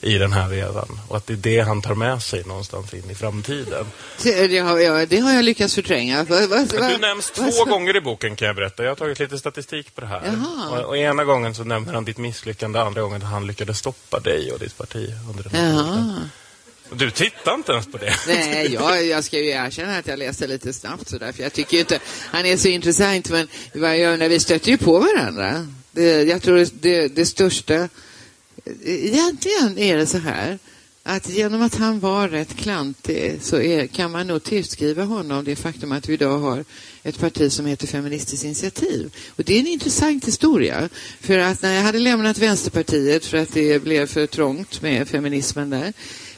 i 0.00 0.18
den 0.18 0.32
här 0.32 0.48
vevan 0.48 1.00
och 1.08 1.16
att 1.16 1.26
det 1.26 1.32
är 1.32 1.36
det 1.36 1.60
han 1.60 1.82
tar 1.82 1.94
med 1.94 2.22
sig 2.22 2.44
någonstans 2.44 2.94
in 2.94 3.10
i 3.10 3.14
framtiden. 3.14 3.86
Det 4.22 4.58
har 4.58 4.78
jag, 4.78 5.08
det 5.08 5.18
har 5.18 5.32
jag 5.32 5.44
lyckats 5.44 5.74
förtränga. 5.74 6.24
Va, 6.24 6.46
va, 6.46 6.66
va, 6.80 6.88
du 6.88 6.98
nämns 6.98 7.30
två 7.30 7.64
gånger 7.64 7.96
i 7.96 8.00
boken 8.00 8.36
kan 8.36 8.46
jag 8.46 8.56
berätta. 8.56 8.82
Jag 8.82 8.90
har 8.90 8.96
tagit 8.96 9.18
lite 9.18 9.38
statistik 9.38 9.94
på 9.94 10.00
det 10.00 10.06
här. 10.06 10.38
Och, 10.70 10.78
och 10.78 10.96
ena 10.96 11.24
gången 11.24 11.54
så 11.54 11.64
nämner 11.64 11.92
han 11.94 12.04
ditt 12.04 12.18
misslyckande, 12.18 12.78
andra 12.78 13.02
gången 13.02 13.22
att 13.22 13.28
han 13.28 13.46
lyckades 13.46 13.78
stoppa 13.78 14.20
dig 14.20 14.52
och 14.52 14.58
ditt 14.58 14.78
parti 14.78 15.10
under 15.30 15.42
den 15.42 15.52
här. 15.54 16.28
Och 16.90 16.96
Du 16.96 17.10
tittar 17.10 17.54
inte 17.54 17.72
ens 17.72 17.92
på 17.92 17.98
det. 17.98 18.14
Nej, 18.26 18.72
jag, 18.74 19.06
jag 19.06 19.24
ska 19.24 19.38
ju 19.38 19.50
erkänna 19.50 19.98
att 19.98 20.06
jag 20.06 20.18
läste 20.18 20.46
lite 20.46 20.72
snabbt 20.72 21.08
sådär, 21.08 21.32
för 21.32 21.42
jag 21.42 21.52
tycker 21.52 21.74
ju 21.74 21.80
inte 21.80 21.98
han 22.30 22.46
är 22.46 22.56
så 22.56 22.68
intressant, 22.68 23.30
men 23.30 23.48
vad 23.74 23.98
jag, 23.98 24.18
när 24.18 24.28
vi 24.28 24.40
stöter 24.40 24.70
ju 24.70 24.78
på 24.78 24.98
varandra. 24.98 25.66
Det, 25.90 26.22
jag 26.22 26.42
tror 26.42 26.66
det, 26.72 27.08
det 27.08 27.26
största, 27.26 27.88
egentligen 28.84 29.78
är 29.78 29.96
det 29.96 30.06
så 30.06 30.18
här, 30.18 30.58
att 31.02 31.28
genom 31.28 31.62
att 31.62 31.74
han 31.74 32.00
var 32.00 32.28
rätt 32.28 32.56
klantig 32.56 33.38
så 33.40 33.60
är, 33.60 33.86
kan 33.86 34.10
man 34.10 34.26
nog 34.26 34.42
tillskriva 34.42 35.04
honom 35.04 35.44
det 35.44 35.56
faktum 35.56 35.92
att 35.92 36.08
vi 36.08 36.12
idag 36.12 36.38
har 36.38 36.64
ett 37.02 37.18
parti 37.18 37.52
som 37.52 37.66
heter 37.66 37.86
Feministiskt 37.86 38.44
initiativ. 38.44 39.14
Och 39.36 39.44
det 39.44 39.54
är 39.54 39.60
en 39.60 39.66
intressant 39.66 40.26
historia. 40.26 40.88
För 41.20 41.38
att 41.38 41.62
när 41.62 41.74
jag 41.74 41.82
hade 41.82 41.98
lämnat 41.98 42.38
Vänsterpartiet 42.38 43.26
för 43.26 43.38
att 43.38 43.52
det 43.52 43.82
blev 43.82 44.06
för 44.06 44.26
trångt 44.26 44.82
med 44.82 45.08
feminismen 45.08 45.70
där 45.70 45.92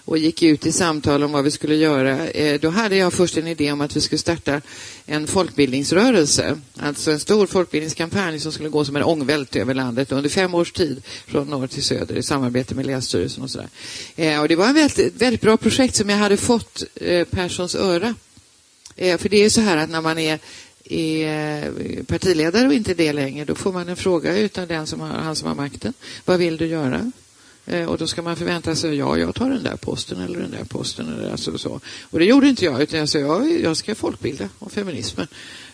och 0.05 0.19
gick 0.19 0.43
ut 0.43 0.67
i 0.67 0.73
samtal 0.73 1.23
om 1.23 1.33
vad 1.33 1.45
vi 1.45 1.51
skulle 1.51 1.75
göra, 1.75 2.29
eh, 2.29 2.61
då 2.61 2.69
hade 2.69 2.97
jag 2.97 3.13
först 3.13 3.37
en 3.37 3.47
idé 3.47 3.73
om 3.73 3.81
att 3.81 3.97
vi 3.97 4.01
skulle 4.01 4.19
starta 4.19 4.61
en 5.07 5.27
folkbildningsrörelse. 5.27 6.61
Alltså 6.77 7.11
en 7.11 7.21
stor 7.21 7.47
folkbildningskampanj 7.47 8.41
som 8.41 8.53
skulle 8.53 8.69
gå 8.69 8.85
som 8.85 8.97
en 8.97 9.03
ångvält 9.03 9.57
över 9.57 9.75
landet 9.75 10.13
under 10.13 10.31
fem 10.31 10.55
års 10.55 10.73
tid 10.73 11.03
från 11.27 11.49
norr 11.49 11.67
till 11.67 11.85
söder 11.85 12.17
i 12.17 12.23
samarbete 12.23 12.75
med 12.75 12.87
Länsstyrelsen 12.87 13.43
och 13.43 13.51
sådär. 13.51 13.69
Eh, 14.17 14.41
och 14.41 14.49
det 14.49 14.57
var 14.57 14.71
ett 14.71 14.77
väldigt, 14.77 15.23
väldigt 15.23 15.41
bra 15.41 15.57
projekt 15.57 15.97
som 15.97 16.11
jag 16.11 16.17
hade 16.17 16.37
fått 16.37 16.85
eh, 16.95 17.25
Perssons 17.25 17.75
öra. 17.75 18.15
Eh, 18.97 19.19
för 19.19 19.29
det 19.29 19.37
är 19.37 19.43
ju 19.43 19.51
så 19.51 19.61
här 19.61 19.77
att 19.77 19.91
när 19.91 20.01
man 20.01 20.19
är 20.19 20.39
är 20.85 22.03
partiledare 22.03 22.67
och 22.67 22.75
inte 22.75 22.95
det 22.95 23.13
längre, 23.13 23.45
då 23.45 23.55
får 23.55 23.73
man 23.73 23.89
en 23.89 23.97
fråga 23.97 24.37
utan 24.39 24.69
den 24.69 24.87
som 24.87 25.01
har, 25.01 25.09
han 25.09 25.37
som 25.37 25.49
har 25.49 25.55
makten. 25.55 25.95
Vad 26.25 26.39
vill 26.39 26.57
du 26.57 26.67
göra? 26.67 27.13
Eh, 27.71 27.85
och 27.85 27.99
då 27.99 28.07
ska 28.07 28.23
man 28.23 28.37
förvänta 28.37 28.75
sig, 28.77 28.95
ja, 28.95 29.19
jag 29.19 29.35
tar 29.35 29.51
den 29.51 29.63
där 29.63 29.77
posten 29.77 30.21
eller 30.21 30.39
den 30.39 30.51
där 30.51 30.65
posten. 30.65 31.15
Eller 31.15 31.31
alltså 31.31 31.59
så. 31.59 31.81
Och 32.11 32.19
det 32.19 32.25
gjorde 32.25 32.49
inte 32.49 32.65
jag, 32.65 32.83
utan 32.83 32.99
jag 32.99 33.09
sa, 33.09 33.19
jag, 33.19 33.61
jag 33.61 33.77
ska 33.77 33.95
folkbilda 33.95 34.49
om 34.59 34.71
feminismen. 34.71 35.27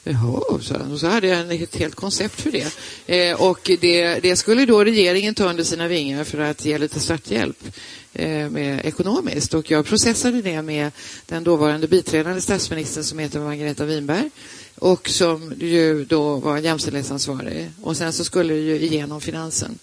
Jaha, 0.04 0.60
sa 0.60 0.74
han. 0.78 0.92
Och 0.92 1.00
så 1.00 1.06
hade 1.06 1.26
jag 1.26 1.62
ett 1.62 1.76
helt 1.76 1.94
koncept 1.94 2.40
för 2.40 2.50
det. 2.50 2.76
Eh, 3.06 3.42
och 3.42 3.70
det, 3.80 4.18
det 4.22 4.36
skulle 4.36 4.66
då 4.66 4.84
regeringen 4.84 5.34
ta 5.34 5.50
under 5.50 5.64
sina 5.64 5.88
vingar 5.88 6.24
för 6.24 6.38
att 6.38 6.64
ge 6.64 6.78
lite 6.78 7.00
starthjälp 7.00 7.64
eh, 8.12 8.50
med, 8.50 8.80
ekonomiskt. 8.84 9.54
Och 9.54 9.70
jag 9.70 9.86
processade 9.86 10.42
det 10.42 10.62
med 10.62 10.92
den 11.26 11.44
dåvarande 11.44 11.88
biträdande 11.88 12.40
statsministern 12.40 13.04
som 13.04 13.18
heter 13.18 13.40
Margareta 13.40 13.84
Winberg 13.84 14.30
och 14.74 15.08
som 15.08 15.54
ju 15.60 16.04
då 16.04 16.36
var 16.36 16.58
jämställdhetsansvarig. 16.58 17.70
Och 17.82 17.96
sen 17.96 18.12
så 18.12 18.24
skulle 18.24 18.54
det 18.54 18.60
ju 18.60 18.80
igenom 18.80 19.20
finansen. 19.20 19.78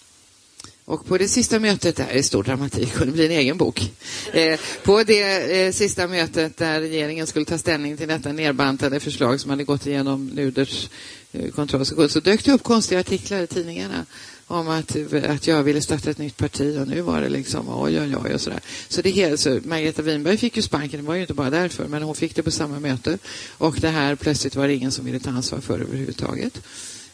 Och 0.85 1.05
på 1.05 1.17
det 1.17 1.27
sista 1.27 1.59
mötet, 1.59 1.95
det 1.95 2.03
här 2.03 2.11
är 2.11 2.21
stor 2.21 2.43
dramatik, 2.43 2.93
kunde 2.93 3.13
bli 3.13 3.25
en 3.25 3.31
egen 3.31 3.57
bok. 3.57 3.91
Eh, 4.33 4.59
på 4.83 5.03
det 5.03 5.65
eh, 5.65 5.71
sista 5.71 6.07
mötet 6.07 6.57
där 6.57 6.79
regeringen 6.79 7.27
skulle 7.27 7.45
ta 7.45 7.57
ställning 7.57 7.97
till 7.97 8.07
detta 8.07 8.31
nerbantade 8.31 8.99
förslag 8.99 9.39
som 9.39 9.49
hade 9.49 9.63
gått 9.63 9.87
igenom 9.87 10.27
Nuders 10.27 10.89
eh, 11.31 11.51
kontroll 11.51 11.85
så, 11.85 12.09
så 12.09 12.19
dök 12.19 12.45
det 12.45 12.51
upp 12.51 12.63
konstiga 12.63 12.99
artiklar 12.99 13.41
i 13.41 13.47
tidningarna 13.47 14.05
om 14.47 14.67
att, 14.67 14.95
att 15.29 15.47
jag 15.47 15.63
ville 15.63 15.81
starta 15.81 16.09
ett 16.09 16.17
nytt 16.17 16.37
parti 16.37 16.77
och 16.81 16.87
nu 16.87 17.01
var 17.01 17.21
det 17.21 17.29
liksom 17.29 17.65
oj, 17.69 18.01
oj, 18.01 18.15
oj 18.23 18.33
och 18.33 18.41
sådär. 18.41 18.59
Så 18.87 19.01
det 19.01 19.39
så 19.39 19.59
Margareta 19.63 20.01
Winberg 20.01 20.37
fick 20.37 20.55
ju 20.55 20.61
sparken, 20.61 20.99
det 20.99 21.07
var 21.07 21.15
ju 21.15 21.21
inte 21.21 21.33
bara 21.33 21.49
därför, 21.49 21.87
men 21.87 22.03
hon 22.03 22.15
fick 22.15 22.35
det 22.35 22.43
på 22.43 22.51
samma 22.51 22.79
möte 22.79 23.17
och 23.57 23.79
det 23.79 23.89
här 23.89 24.15
plötsligt 24.15 24.55
var 24.55 24.67
det 24.67 24.73
ingen 24.73 24.91
som 24.91 25.05
ville 25.05 25.19
ta 25.19 25.29
ansvar 25.29 25.59
för 25.59 25.79
överhuvudtaget. 25.79 26.61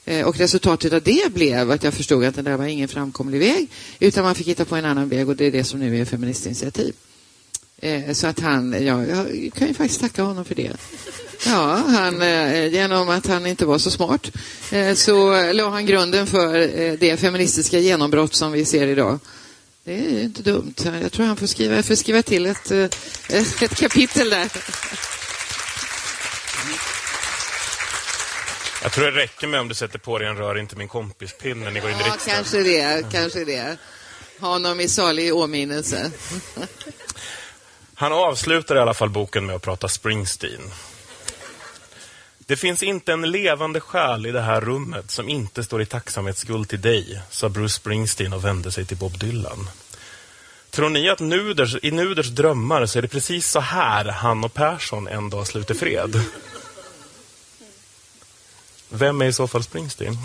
Eh, 0.10 0.26
och 0.26 0.38
resultatet 0.38 0.94
av 0.94 1.02
det 1.02 1.34
blev 1.34 1.72
att 1.72 1.84
jag 1.84 1.94
förstod 1.94 2.26
att 2.26 2.36
det 2.36 2.42
där 2.42 2.58
var 2.58 2.66
ingen 2.66 2.88
framkomlig 2.88 3.40
väg 3.40 3.68
utan 4.00 4.24
man 4.24 4.36
fick 4.36 4.48
hitta 4.48 4.66
på 4.66 4.76
en 4.76 4.86
annan 4.86 5.10
väg 5.10 5.30
och 5.30 5.36
det 5.36 5.46
är 5.46 5.52
det 5.52 5.64
som 5.64 5.80
nu 5.80 6.02
är 6.02 6.06
Feministinitiativ. 6.06 6.94
Eh, 7.78 8.14
så 8.14 8.28
att 8.28 8.40
han, 8.40 8.86
ja, 8.86 9.06
jag 9.06 9.54
kan 9.56 9.68
ju 9.68 9.74
faktiskt 9.74 10.02
tacka 10.02 10.24
honom 10.24 10.46
för 10.46 10.56
det. 10.56 10.72
Ja, 11.46 11.84
han, 11.88 12.22
eh, 12.22 12.68
genom 12.68 13.10
att 13.10 13.28
han 13.28 13.46
inte 13.46 13.66
var 13.66 13.78
så 13.78 13.92
smart 13.92 14.32
så 14.96 15.52
la 15.54 15.70
han 15.70 15.86
grunden 15.86 16.28
för 16.28 16.58
det 16.98 17.18
feministiska 17.18 17.80
genombrott 17.80 18.34
som 18.34 18.52
vi 18.52 18.66
ser 18.66 18.88
idag. 18.88 19.20
Det 19.84 19.94
är 19.94 20.24
inte 20.24 20.42
dumt. 20.42 20.74
Jag 21.02 21.12
tror 21.12 21.26
han 21.26 21.38
får 21.38 21.48
skriva, 21.48 21.76
jag 21.76 21.86
får 21.86 21.96
skriva 21.96 22.22
till 22.22 22.46
ett, 22.46 22.72
ett 23.30 23.76
kapitel 23.76 24.30
där. 24.30 24.50
Jag 28.84 28.92
tror 28.92 29.06
det 29.06 29.12
räcker 29.12 29.48
med 29.48 29.60
om 29.60 29.68
du 29.68 29.76
sätter 29.76 30.00
på 30.00 30.18
dig 30.20 30.28
en 30.28 30.38
rör 30.38 30.58
inte 30.58 30.76
min 30.76 30.88
kompis-pin 30.88 31.60
när 31.64 31.72
ni 31.72 31.80
går 31.80 31.90
in 31.92 31.98
i 31.98 32.00
Ja, 32.00 32.06
riksdagen. 32.14 32.36
kanske 32.36 32.58
det, 32.64 33.06
kanske 33.12 33.46
det. 33.46 33.78
Honom 34.40 34.80
i 34.80 34.88
salig 34.90 35.36
åminnelse. 35.36 36.12
Han 37.96 38.14
avslutar 38.14 38.76
i 38.76 38.80
alla 38.80 38.94
fall 38.94 39.10
boken 39.10 39.46
med 39.46 39.56
att 39.56 39.62
prata 39.62 39.88
Springsteen. 39.88 40.62
Det 42.38 42.56
finns 42.56 42.84
inte 42.84 43.14
en 43.14 43.22
levande 43.32 43.80
själ 43.80 44.26
i 44.26 44.32
det 44.32 44.42
här 44.42 44.62
rummet 44.62 45.12
som 45.12 45.30
inte 45.30 45.64
står 45.64 45.82
i 45.82 45.86
tacksamhetsskuld 45.86 46.70
till 46.70 46.82
dig, 46.82 47.22
sa 47.30 47.50
Bruce 47.50 47.74
Springsteen 47.76 48.34
och 48.34 48.46
vände 48.46 48.72
sig 48.72 48.86
till 48.86 48.98
Bob 48.98 49.18
Dylan. 49.20 49.70
Tror 50.70 50.90
ni 50.90 51.10
att 51.10 51.20
Nuders, 51.20 51.76
i 51.84 51.92
Nuders 51.92 52.28
drömmar 52.28 52.86
så 52.86 52.98
är 52.98 53.02
det 53.02 53.08
precis 53.08 53.50
så 53.52 53.60
här 53.60 54.06
han 54.06 54.44
och 54.44 54.54
Persson 54.54 55.08
en 55.08 55.30
dag 55.30 55.48
sluter 55.48 55.74
fred? 55.74 56.22
Vem 58.90 59.22
är 59.22 59.26
i 59.26 59.34
så 59.34 59.48
fall 59.48 59.64
Springsteen? 59.64 60.18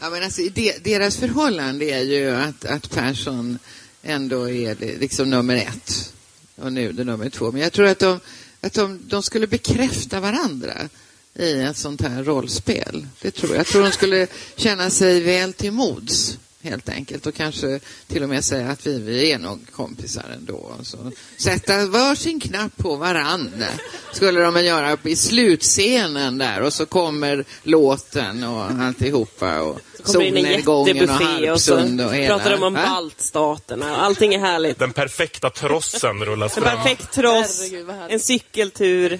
Ja, 0.00 0.10
men 0.10 0.22
alltså, 0.22 0.42
de, 0.54 0.72
deras 0.82 1.16
förhållande 1.16 1.84
är 1.84 2.02
ju 2.02 2.30
att, 2.30 2.64
att 2.64 2.90
Persson 2.90 3.58
ändå 4.02 4.50
är 4.50 4.74
liksom 4.74 5.30
nummer 5.30 5.56
ett 5.56 6.12
och 6.56 6.72
nu 6.72 6.92
det 6.92 7.04
nummer 7.04 7.30
två. 7.30 7.52
Men 7.52 7.60
jag 7.60 7.72
tror 7.72 7.86
att 7.86 7.98
de, 7.98 8.20
att 8.60 8.72
de, 8.72 9.00
de 9.06 9.22
skulle 9.22 9.46
bekräfta 9.46 10.20
varandra 10.20 10.88
i 11.34 11.60
ett 11.60 11.76
sånt 11.76 12.00
här 12.00 12.24
rollspel. 12.24 13.06
Det 13.20 13.30
tror 13.30 13.50
jag. 13.50 13.58
Jag 13.58 13.66
tror 13.66 13.82
de 13.82 13.92
skulle 13.92 14.26
känna 14.56 14.90
sig 14.90 15.20
väl 15.20 15.52
till 15.52 15.72
mods 15.72 16.38
helt 16.62 16.88
enkelt 16.88 17.26
och 17.26 17.34
kanske 17.34 17.80
till 18.06 18.22
och 18.22 18.28
med 18.28 18.44
säga 18.44 18.68
att 18.70 18.86
vi, 18.86 18.98
vi 19.00 19.32
är 19.32 19.38
nog 19.38 19.60
kompisar 19.72 20.24
ändå. 20.34 20.72
Så 20.82 21.10
sätta 21.36 21.86
varsin 21.86 22.40
knapp 22.40 22.76
på 22.76 22.96
varann 22.96 23.64
skulle 24.12 24.40
de 24.40 24.64
göra 24.64 24.98
i 25.04 25.16
slutscenen 25.16 26.38
där 26.38 26.60
och 26.62 26.72
så 26.72 26.86
kommer 26.86 27.44
låten 27.62 28.44
och 28.44 28.62
alltihopa 28.64 29.60
och 29.60 29.80
en 29.98 30.04
solnedgången 30.12 30.96
och 30.96 31.02
jättebuffé 31.02 31.50
och 31.50 31.60
så 31.60 31.74
Harpsund 31.76 32.00
och 32.00 32.14
hela. 32.14 32.36
pratar 32.38 32.50
de 32.50 32.62
om 32.62 32.74
Va? 32.74 32.82
baltstaterna. 32.86 33.96
Allting 33.96 34.34
är 34.34 34.38
härligt. 34.38 34.78
Den 34.78 34.92
perfekta 34.92 35.50
trossen 35.50 36.24
rullas 36.24 36.56
En 36.56 36.62
fram. 36.62 36.76
perfekt 36.76 37.12
tross, 37.12 37.60
en 38.08 38.20
cykeltur. 38.20 39.18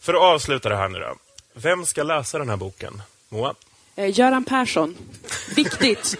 För 0.00 0.14
att 0.14 0.20
avsluta 0.22 0.68
det 0.68 0.76
här 0.76 0.88
nu 0.88 0.98
då. 0.98 1.16
Vem 1.54 1.86
ska 1.86 2.02
läsa 2.02 2.38
den 2.38 2.48
här 2.48 2.56
boken? 2.56 3.02
Moa? 3.28 3.54
Eh, 3.96 4.18
Göran 4.18 4.44
Persson. 4.44 4.96
Viktigt. 5.56 6.16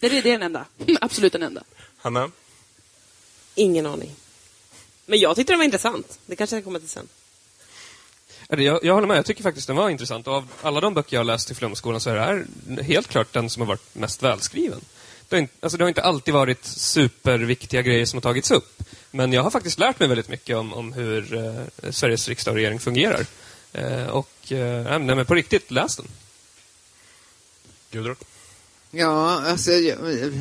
Det 0.00 0.06
är, 0.06 0.10
det 0.10 0.18
är 0.18 0.22
den 0.22 0.42
enda. 0.42 0.64
Absolut 1.00 1.32
den 1.32 1.42
enda. 1.42 1.62
Hanna? 1.96 2.30
Ingen 3.54 3.86
aning. 3.86 4.14
Men 5.06 5.18
jag 5.18 5.36
tyckte 5.36 5.52
den 5.52 5.58
var 5.58 5.64
intressant. 5.64 6.18
Det 6.26 6.36
kanske 6.36 6.56
jag 6.56 6.64
kommer 6.64 6.78
till 6.78 6.88
sen. 6.88 7.08
Jag, 8.48 8.84
jag 8.84 8.94
håller 8.94 9.06
med, 9.06 9.16
jag 9.16 9.26
tycker 9.26 9.42
faktiskt 9.42 9.66
den 9.66 9.76
var 9.76 9.90
intressant. 9.90 10.26
Och 10.26 10.34
av 10.34 10.48
alla 10.62 10.80
de 10.80 10.94
böcker 10.94 11.16
jag 11.16 11.20
har 11.20 11.24
läst 11.24 11.50
i 11.50 11.54
Flumskolan 11.54 12.00
så 12.00 12.10
är 12.10 12.14
det 12.14 12.20
här 12.20 12.46
helt 12.82 13.08
klart 13.08 13.32
den 13.32 13.50
som 13.50 13.60
har 13.60 13.66
varit 13.66 13.94
mest 13.94 14.22
välskriven. 14.22 14.80
Det 15.28 15.36
har, 15.36 15.40
inte, 15.40 15.54
alltså 15.60 15.78
det 15.78 15.84
har 15.84 15.88
inte 15.88 16.02
alltid 16.02 16.34
varit 16.34 16.64
superviktiga 16.64 17.82
grejer 17.82 18.06
som 18.06 18.16
har 18.16 18.20
tagits 18.20 18.50
upp. 18.50 18.82
Men 19.10 19.32
jag 19.32 19.42
har 19.42 19.50
faktiskt 19.50 19.78
lärt 19.78 19.98
mig 19.98 20.08
väldigt 20.08 20.28
mycket 20.28 20.56
om, 20.56 20.74
om 20.74 20.92
hur 20.92 21.34
eh, 21.34 21.90
Sveriges 21.90 22.28
riksdag 22.28 22.52
och 22.52 22.56
regering 22.56 22.80
fungerar. 22.80 23.26
Eh, 23.72 24.06
och 24.06 24.52
eh, 24.52 24.98
nej, 24.98 25.16
men 25.16 25.26
på 25.26 25.34
riktigt, 25.34 25.70
läs 25.70 25.96
den. 25.96 26.06
Gudrun? 27.90 28.16
Ja, 28.90 29.42
alltså, 29.46 29.72
jag, 29.72 29.98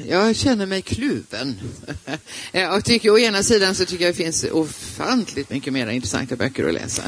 jag 0.07 0.35
känner 0.35 0.65
mig 0.65 0.81
kluven. 0.81 1.59
jag 2.51 2.85
tycker, 2.85 3.09
å 3.09 3.19
ena 3.19 3.43
sidan 3.43 3.75
så 3.75 3.85
tycker 3.85 4.05
jag 4.05 4.13
det 4.13 4.17
finns 4.17 4.45
ofantligt 4.51 5.49
mycket 5.49 5.73
mer 5.73 5.87
intressanta 5.87 6.35
böcker 6.35 6.67
att 6.67 6.73
läsa 6.73 7.03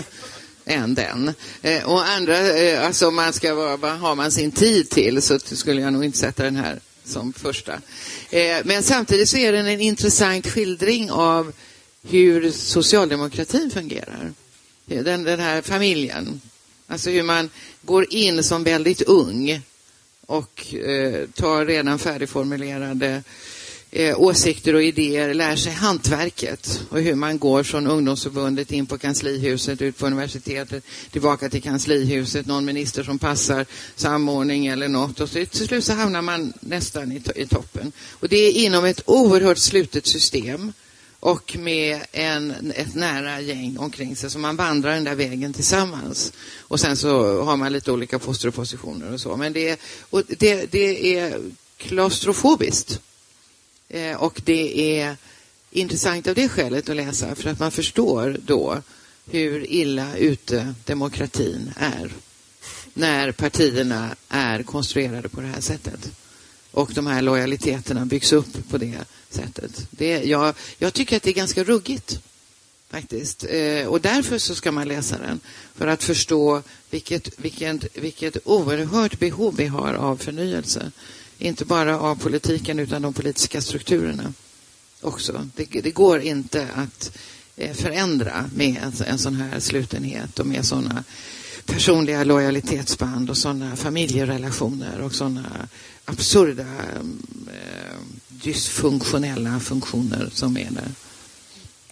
än 0.66 0.96
den. 0.96 1.34
Eh, 1.62 1.84
och 1.84 2.08
andra, 2.08 2.58
eh, 2.58 2.86
alltså 2.86 3.08
om 3.08 3.16
man 3.16 3.34
ska 3.34 3.56
vara, 3.56 3.78
vad 3.78 4.00
har 4.00 4.16
man 4.16 4.32
sin 4.32 4.52
tid 4.52 4.90
till 4.90 5.22
så 5.22 5.40
skulle 5.40 5.82
jag 5.82 5.94
nog 5.94 6.06
inte 6.06 6.18
sätta 6.18 6.44
den 6.44 6.56
här 6.56 6.80
som 7.06 7.34
första. 7.34 7.74
Eh, 8.30 8.58
men 8.64 8.84
samtidigt 8.84 9.30
så 9.30 9.38
är 9.38 9.52
den 9.52 9.68
en 9.68 9.82
intressant 9.82 10.48
skildring 10.48 11.12
av 11.12 11.54
hur 12.10 12.52
socialdemokratin 12.52 13.72
fungerar. 13.72 14.32
Eh, 14.88 15.04
den, 15.04 15.24
den 15.24 15.40
här 15.40 15.62
familjen. 15.62 16.42
Alltså 16.88 17.10
hur 17.10 17.24
man 17.24 17.50
går 17.82 18.14
in 18.14 18.44
som 18.44 18.64
väldigt 18.64 19.02
ung 19.02 19.62
och 20.30 20.76
eh, 20.76 21.28
tar 21.28 21.66
redan 21.66 22.00
färdigformulerade 22.00 23.24
eh, 23.92 24.20
åsikter 24.20 24.74
och 24.74 24.84
idéer, 24.84 25.34
lär 25.34 25.56
sig 25.56 25.74
hantverket 25.74 26.82
och 26.90 27.02
hur 27.02 27.16
man 27.16 27.40
går 27.40 27.64
från 27.64 27.88
ungdomsförbundet 27.88 28.72
in 28.72 28.86
på 28.86 28.98
kanslihuset, 28.98 29.82
ut 29.82 29.98
på 29.98 30.06
universitetet, 30.08 30.84
tillbaka 31.12 31.50
till 31.50 31.62
kanslihuset, 31.62 32.46
någon 32.46 32.66
minister 32.66 33.04
som 33.04 33.20
passar, 33.20 33.66
samordning 33.96 34.68
eller 34.68 34.88
något 34.88 35.20
och 35.20 35.30
så, 35.30 35.46
till 35.46 35.68
slut 35.68 35.86
så 35.86 35.94
hamnar 35.94 36.22
man 36.22 36.54
nästan 36.60 37.12
i, 37.12 37.20
to- 37.20 37.38
i 37.38 37.48
toppen. 37.48 37.92
Och 38.10 38.30
det 38.30 38.38
är 38.38 38.52
inom 38.52 38.86
ett 38.86 39.02
oerhört 39.06 39.58
slutet 39.58 40.08
system 40.08 40.74
och 41.20 41.57
med 41.59 42.01
en, 42.11 42.72
ett 42.76 42.95
nära 42.95 43.41
gäng 43.41 43.78
omkring 43.78 44.15
sig. 44.15 44.30
Så 44.30 44.39
man 44.39 44.55
vandrar 44.55 44.93
den 44.93 45.03
där 45.03 45.15
vägen 45.15 45.53
tillsammans. 45.53 46.34
Och 46.57 46.80
sen 46.80 46.97
så 46.97 47.43
har 47.43 47.57
man 47.57 47.74
lite 47.74 47.91
olika 47.91 48.20
poster 48.20 48.47
och 48.47 48.53
positioner 48.53 49.13
och 49.13 49.22
så. 49.22 49.38
Men 49.38 49.53
det 49.53 49.70
är, 49.70 49.78
och 50.09 50.24
det, 50.28 50.72
det 50.72 51.17
är 51.17 51.41
klaustrofobiskt. 51.78 53.01
Eh, 53.89 54.15
och 54.15 54.41
det 54.45 54.99
är 54.99 55.17
intressant 55.72 56.28
av 56.28 56.36
det 56.36 56.49
skälet 56.49 56.89
att 56.89 56.95
läsa 56.95 57.36
för 57.36 57.49
att 57.49 57.59
man 57.59 57.72
förstår 57.72 58.38
då 58.45 58.82
hur 59.26 59.72
illa 59.72 60.17
ute 60.17 60.74
demokratin 60.86 61.74
är. 61.78 62.11
När 62.93 63.32
partierna 63.32 64.15
är 64.30 64.63
konstruerade 64.63 65.30
på 65.30 65.41
det 65.41 65.47
här 65.47 65.61
sättet 65.61 66.11
och 66.72 66.91
de 66.93 67.07
här 67.07 67.22
lojaliteterna 67.22 68.05
byggs 68.05 68.34
upp 68.34 68.70
på 68.70 68.78
det 68.78 68.97
sättet. 69.30 69.88
Det, 69.91 70.24
jag, 70.24 70.53
jag 70.78 70.93
tycker 70.93 71.17
att 71.17 71.24
det 71.24 71.30
är 71.30 71.34
ganska 71.34 71.63
ruggigt 71.63 72.20
faktiskt. 72.89 73.45
Eh, 73.49 73.88
och 73.88 74.01
därför 74.01 74.38
så 74.38 74.55
ska 74.55 74.72
man 74.72 74.88
läsa 74.88 75.17
den. 75.17 75.39
För 75.76 75.88
att 75.88 76.03
förstå 76.03 76.61
vilket, 76.89 77.39
vilket, 77.39 77.97
vilket 77.97 78.38
oerhört 78.47 79.20
behov 79.20 79.55
vi 79.55 79.65
har 79.65 79.93
av 79.93 80.17
förnyelse. 80.17 80.91
Inte 81.38 81.65
bara 81.65 81.99
av 81.99 82.15
politiken 82.15 82.80
utan 82.80 83.01
de 83.01 83.13
politiska 83.13 83.61
strukturerna 83.61 84.34
också. 85.01 85.49
Det, 85.55 85.65
det 85.65 85.91
går 85.91 86.22
inte 86.22 86.67
att 86.76 87.17
eh, 87.55 87.76
förändra 87.76 88.49
med 88.55 88.78
en, 88.84 88.93
en 89.07 89.17
sån 89.17 89.36
här 89.36 89.59
slutenhet 89.59 90.39
och 90.39 90.45
med 90.45 90.65
såna 90.65 91.03
personliga 91.74 92.24
lojalitetsband 92.24 93.30
och 93.30 93.38
sådana 93.38 93.76
familjerelationer 93.76 95.01
och 95.01 95.13
sådana 95.13 95.67
absurda 96.05 96.63
eh, 96.63 97.99
dysfunktionella 98.28 99.59
funktioner 99.59 100.30
som 100.34 100.57
är 100.57 100.72
där. 100.72 100.91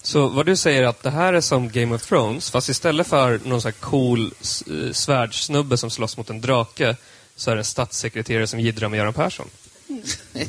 Så 0.01 0.27
vad 0.27 0.45
du 0.45 0.55
säger 0.55 0.83
är 0.83 0.87
att 0.87 1.03
det 1.03 1.09
här 1.09 1.33
är 1.33 1.41
som 1.41 1.69
Game 1.69 1.95
of 1.95 2.07
Thrones, 2.07 2.51
fast 2.51 2.69
istället 2.69 3.07
för 3.07 3.39
någon 3.43 3.61
sån 3.61 3.71
här 3.71 3.79
cool 3.79 4.33
eh, 4.67 4.91
svärdssnubbe 4.91 5.77
som 5.77 5.89
slåss 5.89 6.17
mot 6.17 6.29
en 6.29 6.41
drake, 6.41 6.95
så 7.35 7.51
är 7.51 7.55
det 7.55 7.61
en 7.61 7.65
statssekreterare 7.65 8.47
som 8.47 8.59
jiddrar 8.59 8.89
med 8.89 8.97
Göran 8.97 9.13
Persson. 9.13 9.49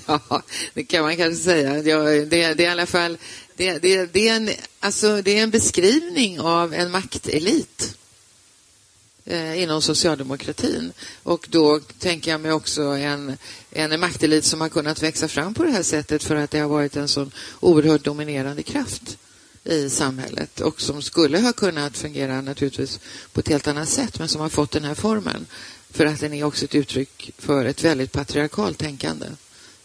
Ja, 0.06 0.42
det 0.74 0.84
kan 0.84 1.02
man 1.02 1.16
kanske 1.16 1.44
säga. 1.44 1.78
Ja, 1.78 1.98
det, 1.98 2.24
det 2.24 2.42
är 2.42 2.60
i 2.60 2.66
alla 2.66 2.86
fall 2.86 3.18
det, 3.56 3.78
det, 3.78 4.12
det, 4.12 4.28
är 4.28 4.36
en, 4.36 4.50
alltså, 4.80 5.22
det 5.22 5.38
är 5.38 5.42
en 5.42 5.50
beskrivning 5.50 6.40
av 6.40 6.74
en 6.74 6.90
maktelit 6.90 7.98
eh, 9.28 9.62
inom 9.62 9.82
socialdemokratin. 9.82 10.92
Och 11.22 11.46
då 11.50 11.80
tänker 11.98 12.30
jag 12.30 12.40
mig 12.40 12.52
också 12.52 12.82
en, 12.82 13.36
en 13.70 14.00
maktelit 14.00 14.44
som 14.44 14.60
har 14.60 14.68
kunnat 14.68 15.02
växa 15.02 15.28
fram 15.28 15.54
på 15.54 15.62
det 15.62 15.70
här 15.70 15.82
sättet 15.82 16.24
för 16.24 16.36
att 16.36 16.50
det 16.50 16.58
har 16.58 16.68
varit 16.68 16.96
en 16.96 17.08
sån 17.08 17.30
oerhört 17.60 18.04
dominerande 18.04 18.62
kraft 18.62 19.18
i 19.64 19.90
samhället 19.90 20.60
och 20.60 20.80
som 20.80 21.02
skulle 21.02 21.38
ha 21.40 21.52
kunnat 21.52 21.96
fungera 21.96 22.40
naturligtvis 22.40 23.00
på 23.32 23.40
ett 23.40 23.48
helt 23.48 23.68
annat 23.68 23.88
sätt 23.88 24.18
men 24.18 24.28
som 24.28 24.40
har 24.40 24.48
fått 24.48 24.70
den 24.70 24.84
här 24.84 24.94
formen 24.94 25.46
för 25.90 26.06
att 26.06 26.20
den 26.20 26.32
är 26.32 26.44
också 26.44 26.64
ett 26.64 26.74
uttryck 26.74 27.30
för 27.38 27.64
ett 27.64 27.84
väldigt 27.84 28.12
patriarkalt 28.12 28.78
tänkande 28.78 29.26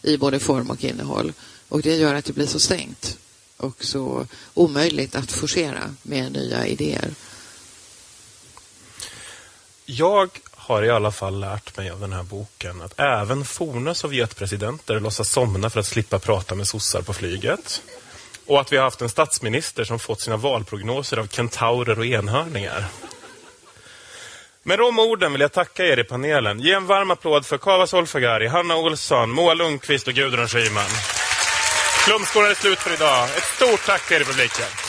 i 0.02 0.16
både 0.16 0.38
form 0.38 0.70
och 0.70 0.84
innehåll. 0.84 1.32
Och 1.68 1.82
det 1.82 1.96
gör 1.96 2.14
att 2.14 2.24
det 2.24 2.32
blir 2.32 2.46
så 2.46 2.60
stängt 2.60 3.18
och 3.56 3.84
så 3.84 4.26
omöjligt 4.54 5.14
att 5.14 5.32
forcera 5.32 5.94
med 6.02 6.32
nya 6.32 6.66
idéer. 6.66 7.14
Jag 9.86 10.30
har 10.50 10.82
i 10.82 10.90
alla 10.90 11.10
fall 11.10 11.40
lärt 11.40 11.76
mig 11.76 11.90
av 11.90 12.00
den 12.00 12.12
här 12.12 12.22
boken 12.22 12.82
att 12.82 13.00
även 13.00 13.44
forna 13.44 13.94
Sovjetpresidenter 13.94 15.00
låtsas 15.00 15.30
somna 15.30 15.70
för 15.70 15.80
att 15.80 15.86
slippa 15.86 16.18
prata 16.18 16.54
med 16.54 16.66
sossar 16.66 17.02
på 17.02 17.12
flyget. 17.12 17.82
Och 18.46 18.60
att 18.60 18.72
vi 18.72 18.76
har 18.76 18.84
haft 18.84 19.02
en 19.02 19.08
statsminister 19.08 19.84
som 19.84 19.98
fått 19.98 20.20
sina 20.20 20.36
valprognoser 20.36 21.16
av 21.16 21.26
kentaurer 21.26 21.98
och 21.98 22.06
enhörningar. 22.06 22.84
Med 24.62 24.78
de 24.78 24.98
orden 24.98 25.32
vill 25.32 25.40
jag 25.40 25.52
tacka 25.52 25.86
er 25.86 25.98
i 25.98 26.04
panelen. 26.04 26.60
Ge 26.60 26.72
en 26.72 26.86
varm 26.86 27.10
applåd 27.10 27.46
för 27.46 27.58
Kava 27.58 27.86
Solfagari, 27.86 28.46
Hanna 28.46 28.76
Olsson, 28.76 29.30
Moa 29.30 29.54
Lundqvist 29.54 30.08
och 30.08 30.14
Gudrun 30.14 30.48
Schyman. 30.48 30.90
Flumskolan 32.06 32.50
är 32.50 32.54
slut 32.54 32.78
för 32.78 32.94
idag. 32.94 33.28
Ett 33.36 33.44
stort 33.44 33.86
tack 33.86 34.08
till 34.08 34.16
er 34.16 34.20
i 34.20 34.24
publiken. 34.24 34.83